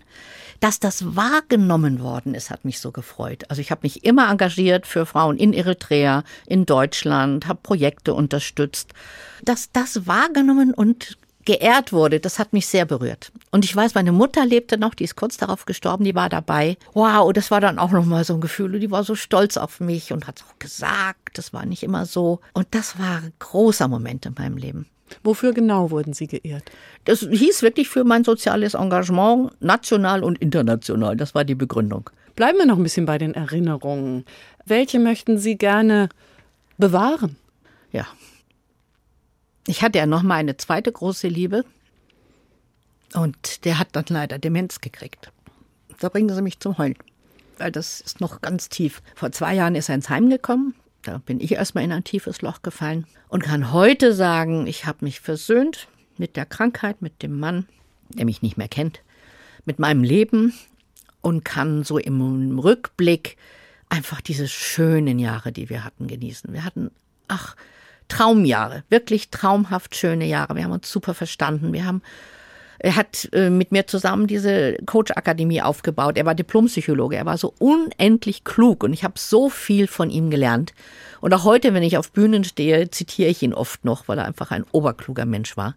Dass 0.60 0.80
das 0.80 1.16
wahrgenommen 1.16 2.02
worden 2.02 2.34
ist, 2.34 2.50
hat 2.50 2.66
mich 2.66 2.80
so 2.80 2.92
gefreut. 2.92 3.46
Also 3.50 3.62
ich 3.62 3.72
habe 3.72 3.82
mich 3.84 4.04
immer 4.04 4.30
engagiert 4.30 4.88
für 4.88 5.06
Frauen 5.06 5.38
in 5.38 5.54
Eritrea, 5.54 6.24
in 6.48 6.66
Deutschland, 6.66 7.48
habe 7.48 7.60
Projekte 7.62 8.14
unterstützt. 8.14 8.94
Dass 9.44 9.72
das 9.72 10.08
wahrgenommen 10.08 10.74
und 10.74 11.18
geehrt 11.48 11.94
wurde, 11.94 12.20
das 12.20 12.40
hat 12.40 12.52
mich 12.52 12.68
sehr 12.68 12.86
berührt. 12.86 13.32
Und 13.52 13.64
ich 13.64 13.74
weiß, 13.74 13.96
meine 13.96 14.12
Mutter 14.12 14.46
lebte 14.46 14.78
noch, 14.78 14.94
die 14.94 15.06
ist 15.06 15.16
kurz 15.16 15.38
darauf 15.38 15.66
gestorben, 15.66 16.04
die 16.04 16.14
war 16.14 16.28
dabei. 16.28 16.76
Wow, 16.94 17.32
das 17.32 17.52
war 17.52 17.62
dann 17.62 17.80
auch 17.80 17.92
nochmal 17.92 18.26
so 18.26 18.34
ein 18.34 18.42
Gefühl. 18.42 18.76
Und 18.76 18.82
die 18.82 18.92
war 18.92 19.06
so 19.06 19.16
stolz 19.16 19.56
auf 19.56 19.80
mich 19.80 20.12
und 20.12 20.28
hat 20.28 20.40
es 20.40 20.46
auch 20.46 20.60
gesagt, 20.60 21.38
das 21.38 21.54
war 21.54 21.66
nicht 21.66 21.84
immer 21.84 22.06
so. 22.06 22.42
Und 22.54 22.68
das 22.72 23.00
war 23.00 23.20
ein 23.20 23.34
großer 23.40 23.88
Moment 23.88 24.26
in 24.26 24.36
meinem 24.38 24.58
Leben. 24.58 24.88
Wofür 25.24 25.54
genau 25.54 25.92
wurden 25.92 26.14
Sie 26.14 26.28
geehrt? 26.28 26.72
Das 27.06 27.20
hieß 27.20 27.62
wirklich 27.62 27.90
für 27.90 28.04
mein 28.04 28.24
soziales 28.24 28.74
Engagement, 28.74 29.52
national 29.62 30.24
und 30.24 30.40
international. 30.40 31.16
Das 31.16 31.36
war 31.36 31.44
die 31.44 31.56
Begründung. 31.56 32.10
Bleiben 32.36 32.58
wir 32.58 32.66
noch 32.66 32.78
ein 32.78 32.84
bisschen 32.84 33.06
bei 33.06 33.18
den 33.18 33.34
Erinnerungen. 33.34 34.26
Welche 34.66 35.00
möchten 35.00 35.38
Sie 35.38 35.58
gerne 35.58 36.10
bewahren? 36.78 37.36
Ja. 37.92 38.06
Ich 39.68 39.82
hatte 39.82 39.98
ja 40.00 40.06
noch 40.06 40.24
mal 40.24 40.36
eine 40.36 40.58
zweite 40.58 40.92
große 40.92 41.28
Liebe. 41.28 41.66
Und 43.14 43.66
der 43.66 43.80
hat 43.80 43.90
dann 43.94 44.06
leider 44.10 44.38
Demenz 44.38 44.82
gekriegt. 44.82 45.32
Da 46.00 46.10
bringen 46.10 46.34
sie 46.34 46.42
mich 46.42 46.60
zum 46.60 46.78
Heulen. 46.78 46.98
Weil 47.58 47.72
das 47.72 48.02
ist 48.02 48.22
noch 48.22 48.42
ganz 48.42 48.70
tief. 48.70 49.02
Vor 49.16 49.32
zwei 49.32 49.56
Jahren 49.56 49.76
ist 49.76 49.90
er 49.90 49.96
ins 49.96 50.10
Heim 50.10 50.30
gekommen. 50.30 50.76
Da 51.08 51.20
bin 51.20 51.40
ich 51.40 51.54
erstmal 51.54 51.86
in 51.86 51.94
ein 51.94 52.04
tiefes 52.04 52.42
Loch 52.42 52.64
gefallen 52.64 53.06
und 53.30 53.42
kann 53.42 53.72
heute 53.72 54.12
sagen, 54.12 54.68
ich 54.68 54.86
habe 54.86 55.06
mich 55.06 55.22
versöhnt 55.22 55.88
mit 56.18 56.36
der 56.36 56.46
Krankheit, 56.46 57.02
mit 57.02 57.24
dem 57.24 57.40
Mann, 57.40 57.66
der 58.10 58.26
mich 58.26 58.42
nicht 58.42 58.58
mehr 58.58 58.68
kennt, 58.68 59.00
mit 59.64 59.80
meinem 59.80 60.04
Leben 60.04 60.54
und 61.22 61.46
kann 61.46 61.86
so 61.86 61.98
im 61.98 62.60
Rückblick 62.60 63.38
einfach 63.88 64.20
diese 64.20 64.50
schönen 64.50 65.18
Jahre, 65.18 65.54
die 65.54 65.70
wir 65.70 65.86
hatten, 65.86 66.08
genießen. 66.08 66.52
Wir 66.52 66.66
hatten, 66.66 66.92
ach, 67.30 67.56
Traumjahre, 68.10 68.84
wirklich 68.90 69.30
traumhaft 69.30 69.96
schöne 69.96 70.26
Jahre. 70.26 70.58
Wir 70.58 70.66
haben 70.66 70.74
uns 70.74 70.92
super 70.92 71.14
verstanden. 71.14 71.72
Wir 71.72 71.86
haben 71.86 72.02
er 72.80 72.96
hat 72.96 73.30
äh, 73.34 73.50
mit 73.50 73.72
mir 73.72 73.88
zusammen 73.88 74.28
diese 74.28 74.78
Coach-Akademie 74.86 75.62
aufgebaut. 75.62 76.18
Er 76.18 76.26
war 76.26 76.36
Diplompsychologe. 76.36 77.16
Er 77.16 77.26
war 77.26 77.38
so 77.38 77.54
unendlich 77.60 78.44
klug 78.44 78.84
und 78.84 78.94
ich 78.94 79.04
habe 79.04 79.16
so 79.18 79.50
viel 79.50 79.88
von 79.88 80.10
ihm 80.10 80.30
gelernt. 80.30 80.74
Und 81.20 81.34
auch 81.34 81.44
heute, 81.44 81.74
wenn 81.74 81.84
ich 81.84 81.98
auf 81.98 82.12
Bühnen 82.12 82.44
stehe, 82.44 82.90
zitiere 82.92 83.30
ich 83.30 83.42
ihn 83.42 83.54
oft 83.54 83.84
noch, 83.84 84.08
weil 84.08 84.20
er 84.20 84.26
einfach 84.26 84.52
ein 84.52 84.66
oberkluger 84.72 85.26
Mensch 85.26 85.58
war. 85.58 85.76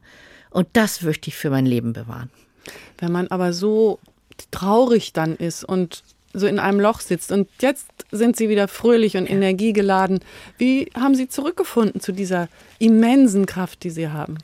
Und 0.50 0.68
das 0.74 1.02
möchte 1.02 1.28
ich 1.28 1.36
für 1.36 1.50
mein 1.50 1.66
Leben 1.66 1.92
bewahren. 1.92 2.30
Wenn 2.98 3.12
man 3.12 3.28
aber 3.28 3.52
so 3.52 3.98
traurig 4.50 5.12
dann 5.12 5.36
ist 5.36 5.64
und 5.64 6.02
so 6.32 6.46
in 6.46 6.58
einem 6.58 6.80
Loch 6.80 7.00
sitzt 7.00 7.32
und 7.32 7.48
jetzt 7.60 7.88
sind 8.12 8.36
Sie 8.36 8.48
wieder 8.48 8.68
fröhlich 8.68 9.16
und 9.16 9.28
energiegeladen. 9.28 10.20
Wie 10.58 10.90
haben 10.94 11.14
Sie 11.14 11.28
zurückgefunden 11.28 12.00
zu 12.00 12.12
dieser 12.12 12.48
immensen 12.78 13.46
Kraft, 13.46 13.82
die 13.82 13.90
Sie 13.90 14.08
haben? 14.08 14.38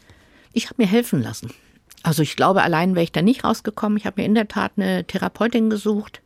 Ich 0.52 0.66
habe 0.66 0.82
mir 0.82 0.88
helfen 0.88 1.22
lassen. 1.22 1.52
Also 2.06 2.22
ich 2.22 2.36
glaube, 2.36 2.62
allein 2.62 2.94
wäre 2.94 3.02
ich 3.02 3.10
da 3.10 3.20
nicht 3.20 3.42
rausgekommen. 3.42 3.98
Ich 3.98 4.06
habe 4.06 4.20
mir 4.20 4.26
in 4.26 4.36
der 4.36 4.46
Tat 4.46 4.72
eine 4.76 5.04
Therapeutin 5.04 5.70
gesucht. 5.70 6.22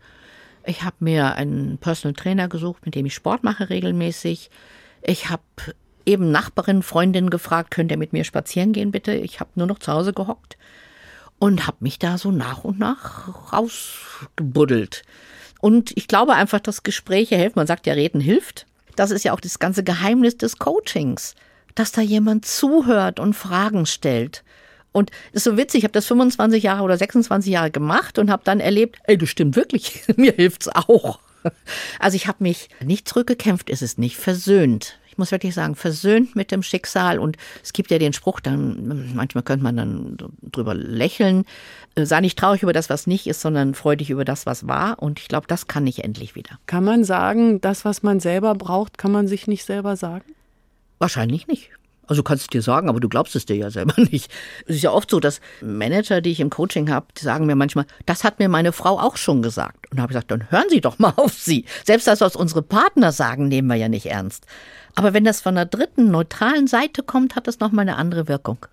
Ich 0.66 0.82
habe 0.82 0.96
mir 1.00 1.36
einen 1.36 1.78
Personal 1.78 2.12
Trainer 2.12 2.48
gesucht, 2.48 2.84
mit 2.84 2.94
dem 2.94 3.06
ich 3.06 3.14
Sport 3.14 3.44
mache 3.44 3.70
regelmäßig. 3.70 4.50
Ich 5.00 5.30
habe 5.30 5.42
eben 6.04 6.30
Nachbarin, 6.30 6.82
Freundin 6.82 7.30
gefragt, 7.30 7.70
könnt 7.70 7.90
ihr 7.90 7.96
mit 7.96 8.12
mir 8.12 8.24
spazieren 8.24 8.74
gehen 8.74 8.90
bitte? 8.90 9.14
Ich 9.14 9.40
habe 9.40 9.52
nur 9.54 9.66
noch 9.66 9.78
zu 9.78 9.90
Hause 9.90 10.12
gehockt 10.12 10.58
und 11.38 11.66
habe 11.66 11.78
mich 11.80 11.98
da 11.98 12.18
so 12.18 12.30
nach 12.30 12.62
und 12.62 12.78
nach 12.78 13.50
rausgebuddelt. 13.54 15.02
Und 15.62 15.96
ich 15.96 16.08
glaube 16.08 16.34
einfach, 16.34 16.60
dass 16.60 16.82
Gespräche 16.82 17.36
helfen. 17.36 17.54
Man 17.56 17.66
sagt 17.66 17.86
ja, 17.86 17.94
reden 17.94 18.20
hilft. 18.20 18.66
Das 18.96 19.10
ist 19.10 19.24
ja 19.24 19.32
auch 19.32 19.40
das 19.40 19.58
ganze 19.58 19.82
Geheimnis 19.82 20.36
des 20.36 20.58
Coachings, 20.58 21.36
dass 21.74 21.90
da 21.90 22.02
jemand 22.02 22.44
zuhört 22.44 23.18
und 23.18 23.32
Fragen 23.32 23.86
stellt. 23.86 24.44
Und 24.92 25.10
das 25.32 25.40
ist 25.40 25.44
so 25.44 25.56
witzig, 25.56 25.78
ich 25.78 25.84
habe 25.84 25.92
das 25.92 26.06
25 26.06 26.62
Jahre 26.62 26.82
oder 26.82 26.96
26 26.96 27.52
Jahre 27.52 27.70
gemacht 27.70 28.18
und 28.18 28.30
habe 28.30 28.42
dann 28.44 28.60
erlebt, 28.60 28.98
ey, 29.04 29.16
das 29.16 29.28
stimmt 29.28 29.56
wirklich, 29.56 30.02
mir 30.16 30.32
hilft's 30.32 30.68
auch. 30.68 31.20
Also 31.98 32.16
ich 32.16 32.26
habe 32.26 32.38
mich 32.42 32.68
nicht 32.84 33.08
zurückgekämpft, 33.08 33.70
ist 33.70 33.82
es 33.82 33.98
nicht, 33.98 34.16
versöhnt. 34.16 34.98
Ich 35.08 35.16
muss 35.18 35.32
wirklich 35.32 35.54
sagen, 35.54 35.74
versöhnt 35.74 36.36
mit 36.36 36.50
dem 36.50 36.62
Schicksal. 36.62 37.18
Und 37.18 37.36
es 37.62 37.72
gibt 37.72 37.90
ja 37.90 37.98
den 37.98 38.12
Spruch, 38.12 38.40
dann 38.40 39.14
manchmal 39.14 39.42
könnte 39.42 39.64
man 39.64 39.76
dann 39.76 40.18
drüber 40.42 40.74
lächeln. 40.74 41.44
äh, 41.94 42.04
Sei 42.04 42.20
nicht 42.20 42.38
traurig 42.38 42.62
über 42.62 42.72
das, 42.72 42.90
was 42.90 43.06
nicht 43.06 43.26
ist, 43.26 43.40
sondern 43.40 43.74
freu 43.74 43.96
dich 43.96 44.10
über 44.10 44.24
das, 44.24 44.46
was 44.46 44.68
war. 44.68 45.02
Und 45.02 45.18
ich 45.18 45.28
glaube, 45.28 45.46
das 45.46 45.66
kann 45.66 45.86
ich 45.86 46.04
endlich 46.04 46.34
wieder. 46.34 46.58
Kann 46.66 46.84
man 46.84 47.04
sagen, 47.04 47.60
das, 47.60 47.84
was 47.84 48.02
man 48.02 48.20
selber 48.20 48.54
braucht, 48.54 48.98
kann 48.98 49.12
man 49.12 49.26
sich 49.26 49.46
nicht 49.46 49.64
selber 49.64 49.96
sagen? 49.96 50.24
Wahrscheinlich 50.98 51.46
nicht. 51.48 51.70
Also 52.10 52.24
kannst 52.24 52.46
du 52.46 52.58
dir 52.58 52.62
sagen, 52.62 52.88
aber 52.88 52.98
du 52.98 53.08
glaubst 53.08 53.36
es 53.36 53.46
dir 53.46 53.54
ja 53.54 53.70
selber 53.70 53.94
nicht. 54.10 54.32
Es 54.66 54.76
ist 54.76 54.82
ja 54.82 54.90
oft 54.90 55.08
so, 55.08 55.20
dass 55.20 55.40
Manager, 55.60 56.20
die 56.20 56.32
ich 56.32 56.40
im 56.40 56.50
Coaching 56.50 56.90
habe, 56.90 57.06
die 57.16 57.22
sagen 57.22 57.46
mir 57.46 57.54
manchmal, 57.54 57.86
das 58.04 58.24
hat 58.24 58.40
mir 58.40 58.48
meine 58.48 58.72
Frau 58.72 58.98
auch 58.98 59.16
schon 59.16 59.42
gesagt. 59.42 59.88
Und 59.90 59.98
da 59.98 60.02
habe 60.02 60.12
ich 60.12 60.16
gesagt, 60.16 60.32
dann 60.32 60.50
hören 60.50 60.68
Sie 60.70 60.80
doch 60.80 60.98
mal 60.98 61.12
auf 61.16 61.34
sie. 61.34 61.66
Selbst 61.84 62.08
das, 62.08 62.20
was 62.20 62.34
unsere 62.34 62.62
Partner 62.62 63.12
sagen, 63.12 63.46
nehmen 63.46 63.68
wir 63.68 63.76
ja 63.76 63.88
nicht 63.88 64.06
ernst. 64.06 64.44
Aber 64.96 65.14
wenn 65.14 65.22
das 65.22 65.40
von 65.40 65.56
einer 65.56 65.66
dritten, 65.66 66.10
neutralen 66.10 66.66
Seite 66.66 67.04
kommt, 67.04 67.36
hat 67.36 67.46
das 67.46 67.60
nochmal 67.60 67.84
eine 67.84 67.94
andere 67.94 68.26
Wirkung. 68.26 68.66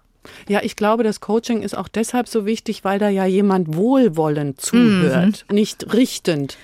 Ja, 0.50 0.62
ich 0.64 0.76
glaube, 0.76 1.04
das 1.04 1.22
Coaching 1.22 1.62
ist 1.62 1.78
auch 1.78 1.88
deshalb 1.88 2.28
so 2.28 2.48
wichtig, 2.48 2.84
weil 2.84 2.98
da 2.98 3.08
ja 3.08 3.26
jemand 3.26 3.76
wohlwollend 3.76 4.60
zuhört, 4.60 5.46
nicht 5.52 5.94
richtend. 5.94 6.58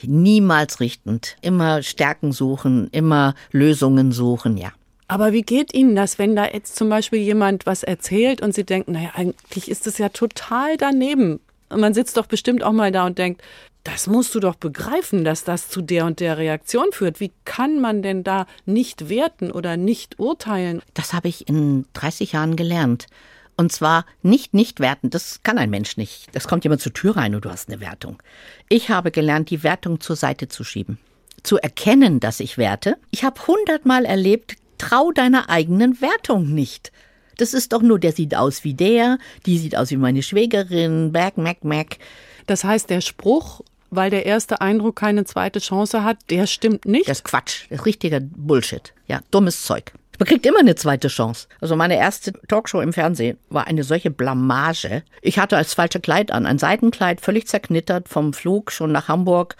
Niemals 0.00 0.78
richtend. 0.78 1.36
Immer 1.42 1.82
Stärken 1.82 2.30
suchen, 2.30 2.88
immer 2.92 3.34
Lösungen 3.50 4.12
suchen, 4.12 4.56
ja. 4.56 4.70
Aber 5.10 5.32
wie 5.32 5.42
geht 5.42 5.74
Ihnen 5.74 5.96
das, 5.96 6.20
wenn 6.20 6.36
da 6.36 6.46
jetzt 6.46 6.76
zum 6.76 6.88
Beispiel 6.88 7.18
jemand 7.18 7.66
was 7.66 7.82
erzählt 7.82 8.40
und 8.40 8.54
Sie 8.54 8.62
denken, 8.62 8.92
naja, 8.92 9.10
eigentlich 9.16 9.68
ist 9.68 9.88
das 9.88 9.98
ja 9.98 10.08
total 10.08 10.76
daneben. 10.76 11.40
Und 11.68 11.80
man 11.80 11.94
sitzt 11.94 12.16
doch 12.16 12.26
bestimmt 12.26 12.62
auch 12.62 12.70
mal 12.70 12.92
da 12.92 13.06
und 13.06 13.18
denkt, 13.18 13.42
das 13.82 14.06
musst 14.06 14.32
du 14.36 14.38
doch 14.38 14.54
begreifen, 14.54 15.24
dass 15.24 15.42
das 15.42 15.68
zu 15.68 15.82
der 15.82 16.06
und 16.06 16.20
der 16.20 16.38
Reaktion 16.38 16.92
führt. 16.92 17.18
Wie 17.18 17.32
kann 17.44 17.80
man 17.80 18.02
denn 18.02 18.22
da 18.22 18.46
nicht 18.66 19.08
werten 19.08 19.50
oder 19.50 19.76
nicht 19.76 20.20
urteilen? 20.20 20.80
Das 20.94 21.12
habe 21.12 21.26
ich 21.26 21.48
in 21.48 21.86
30 21.94 22.30
Jahren 22.30 22.54
gelernt. 22.54 23.08
Und 23.56 23.72
zwar 23.72 24.06
nicht 24.22 24.54
nicht 24.54 24.78
werten, 24.78 25.10
das 25.10 25.42
kann 25.42 25.58
ein 25.58 25.70
Mensch 25.70 25.96
nicht. 25.96 26.28
Das 26.36 26.46
kommt 26.46 26.62
jemand 26.62 26.82
zur 26.82 26.92
Tür 26.92 27.16
rein 27.16 27.34
und 27.34 27.44
du 27.44 27.50
hast 27.50 27.68
eine 27.68 27.80
Wertung. 27.80 28.22
Ich 28.68 28.90
habe 28.90 29.10
gelernt, 29.10 29.50
die 29.50 29.64
Wertung 29.64 29.98
zur 29.98 30.14
Seite 30.14 30.46
zu 30.46 30.62
schieben. 30.62 31.00
Zu 31.42 31.58
erkennen, 31.58 32.20
dass 32.20 32.38
ich 32.38 32.58
werte. 32.58 32.96
Ich 33.10 33.24
habe 33.24 33.44
hundertmal 33.46 34.04
erlebt, 34.04 34.54
trau 34.80 35.12
deiner 35.12 35.50
eigenen 35.50 36.00
Wertung 36.00 36.54
nicht. 36.54 36.90
Das 37.36 37.54
ist 37.54 37.72
doch 37.72 37.82
nur, 37.82 37.98
der 37.98 38.12
sieht 38.12 38.34
aus 38.34 38.64
wie 38.64 38.74
der, 38.74 39.18
die 39.46 39.58
sieht 39.58 39.76
aus 39.76 39.90
wie 39.90 39.96
meine 39.96 40.22
Schwägerin, 40.22 41.12
Back, 41.12 41.36
Mac, 41.38 41.64
Mac. 41.64 41.98
Das 42.46 42.64
heißt, 42.64 42.90
der 42.90 43.00
Spruch, 43.00 43.62
weil 43.90 44.10
der 44.10 44.26
erste 44.26 44.60
Eindruck 44.60 44.96
keine 44.96 45.24
zweite 45.24 45.60
Chance 45.60 46.04
hat, 46.04 46.18
der 46.28 46.46
stimmt 46.46 46.84
nicht. 46.84 47.08
Das 47.08 47.18
ist 47.18 47.24
Quatsch. 47.24 47.66
Das 47.70 47.80
ist 47.80 47.86
richtiger 47.86 48.20
Bullshit. 48.20 48.92
Ja, 49.06 49.20
dummes 49.30 49.64
Zeug. 49.64 49.92
Man 50.18 50.26
kriegt 50.26 50.44
immer 50.44 50.60
eine 50.60 50.74
zweite 50.74 51.08
Chance. 51.08 51.48
Also 51.62 51.76
meine 51.76 51.96
erste 51.96 52.32
Talkshow 52.46 52.82
im 52.82 52.92
Fernsehen 52.92 53.38
war 53.48 53.66
eine 53.66 53.84
solche 53.84 54.10
Blamage. 54.10 55.02
Ich 55.22 55.38
hatte 55.38 55.56
als 55.56 55.72
falsche 55.72 56.00
Kleid 56.00 56.30
an, 56.30 56.44
ein 56.44 56.58
Seitenkleid, 56.58 57.22
völlig 57.22 57.46
zerknittert 57.46 58.08
vom 58.08 58.34
Flug 58.34 58.70
schon 58.70 58.92
nach 58.92 59.08
Hamburg. 59.08 59.56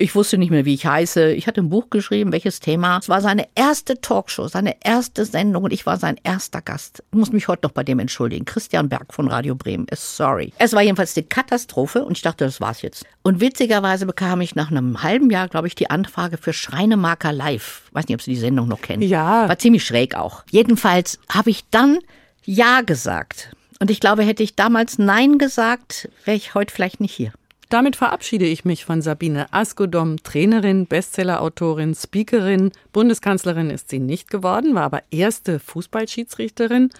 Ich 0.00 0.14
wusste 0.14 0.38
nicht 0.38 0.50
mehr, 0.50 0.64
wie 0.64 0.72
ich 0.72 0.86
heiße. 0.86 1.32
Ich 1.32 1.46
hatte 1.46 1.60
ein 1.60 1.68
Buch 1.68 1.90
geschrieben, 1.90 2.32
welches 2.32 2.58
Thema. 2.60 2.96
Es 2.96 3.10
war 3.10 3.20
seine 3.20 3.46
erste 3.54 4.00
Talkshow, 4.00 4.48
seine 4.48 4.76
erste 4.82 5.26
Sendung 5.26 5.64
und 5.64 5.74
ich 5.74 5.84
war 5.84 5.98
sein 5.98 6.16
erster 6.22 6.62
Gast. 6.62 7.04
Ich 7.12 7.18
muss 7.18 7.32
mich 7.32 7.48
heute 7.48 7.66
noch 7.66 7.72
bei 7.72 7.84
dem 7.84 7.98
entschuldigen. 7.98 8.46
Christian 8.46 8.88
Berg 8.88 9.12
von 9.12 9.28
Radio 9.28 9.54
Bremen. 9.54 9.86
Ist 9.90 10.16
sorry. 10.16 10.54
Es 10.56 10.72
war 10.72 10.80
jedenfalls 10.80 11.12
die 11.12 11.22
Katastrophe 11.22 12.02
und 12.02 12.16
ich 12.16 12.22
dachte, 12.22 12.46
das 12.46 12.62
war's 12.62 12.80
jetzt. 12.80 13.04
Und 13.22 13.42
witzigerweise 13.42 14.06
bekam 14.06 14.40
ich 14.40 14.54
nach 14.54 14.70
einem 14.70 15.02
halben 15.02 15.28
Jahr, 15.28 15.48
glaube 15.48 15.66
ich, 15.66 15.74
die 15.74 15.90
Anfrage 15.90 16.38
für 16.38 16.54
Schreinemarker 16.54 17.34
Live. 17.34 17.82
Weiß 17.92 18.08
nicht, 18.08 18.14
ob 18.14 18.22
Sie 18.22 18.30
die 18.32 18.40
Sendung 18.40 18.68
noch 18.68 18.80
kennen. 18.80 19.02
Ja. 19.02 19.50
War 19.50 19.58
ziemlich 19.58 19.84
schräg 19.84 20.14
auch. 20.14 20.44
Jedenfalls 20.50 21.18
habe 21.28 21.50
ich 21.50 21.68
dann 21.70 21.98
Ja 22.46 22.80
gesagt. 22.80 23.50
Und 23.80 23.90
ich 23.90 24.00
glaube, 24.00 24.22
hätte 24.22 24.42
ich 24.42 24.56
damals 24.56 24.98
Nein 24.98 25.36
gesagt, 25.36 26.08
wäre 26.24 26.38
ich 26.38 26.54
heute 26.54 26.72
vielleicht 26.72 27.00
nicht 27.00 27.12
hier. 27.14 27.32
Damit 27.70 27.94
verabschiede 27.94 28.46
ich 28.46 28.64
mich 28.64 28.84
von 28.84 29.00
Sabine 29.00 29.52
Askodom, 29.52 30.20
Trainerin, 30.24 30.86
Bestsellerautorin, 30.86 31.94
Speakerin. 31.94 32.72
Bundeskanzlerin 32.92 33.70
ist 33.70 33.90
sie 33.90 34.00
nicht 34.00 34.28
geworden, 34.28 34.74
war 34.74 34.82
aber 34.82 35.02
erste 35.12 35.60
Fußballschiedsrichterin. 35.60 36.90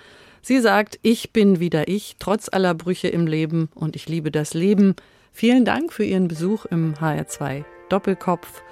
Sie 0.43 0.61
sagt, 0.61 1.01
ich 1.03 1.33
bin 1.33 1.59
wieder 1.59 1.89
ich, 1.89 2.16
trotz 2.21 2.49
aller 2.49 2.75
Brüche 2.75 3.09
im 3.09 3.27
Leben 3.27 3.68
und 3.75 3.97
ich 3.97 4.09
liebe 4.09 4.31
das 4.31 4.55
Leben. 4.55 4.95
Vielen 5.33 5.64
Dank 5.64 5.93
für 5.93 6.05
Ihren 6.05 6.29
Besuch 6.29 6.66
im 6.66 6.95
HR2 6.95 7.64
Doppelkopf. 7.89 8.62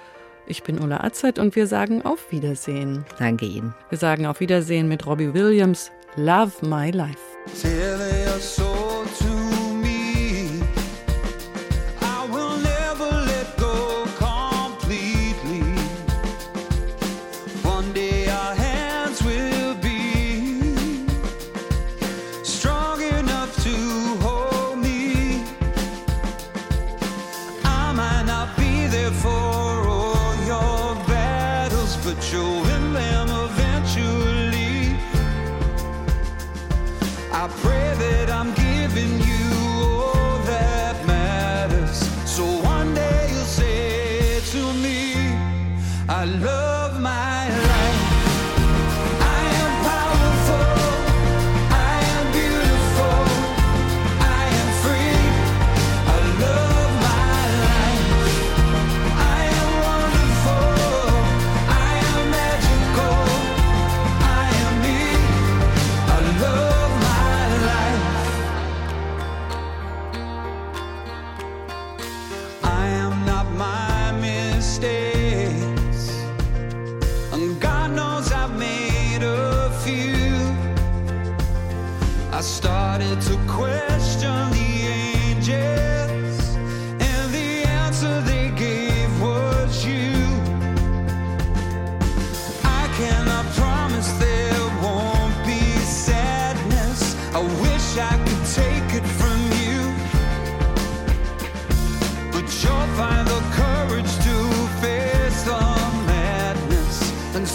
Ich 0.47 0.63
bin 0.63 0.79
Ulla 0.79 1.03
Azad 1.03 1.37
und 1.37 1.57
wir 1.57 1.67
sagen 1.67 2.01
auf 2.03 2.31
Wiedersehen. 2.31 3.05
Danke 3.19 3.45
Ihnen. 3.45 3.75
Wir 3.89 3.97
sagen 3.97 4.25
auf 4.25 4.39
Wiedersehen 4.39 4.87
mit 4.87 5.05
Robbie 5.05 5.33
Williams. 5.33 5.91
Love 6.15 6.65
my 6.65 6.91
life. 6.91 7.19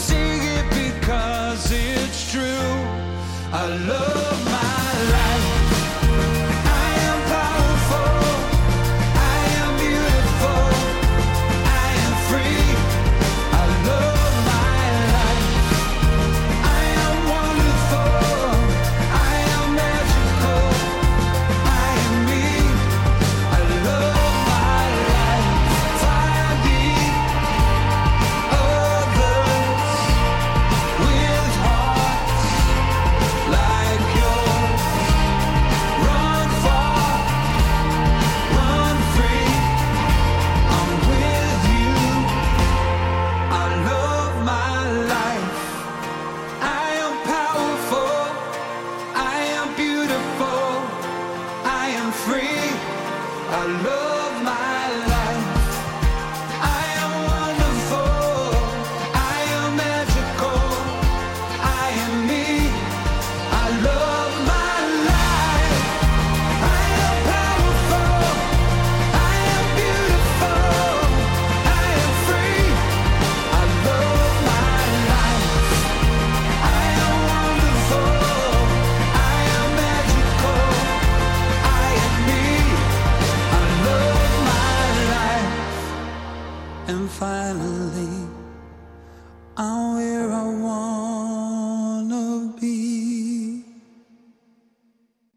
Sing 0.06 0.40
it 0.58 0.66
because 0.82 1.72
it's 1.72 2.30
true. 2.30 2.72
I 3.52 3.64
love 3.88 4.33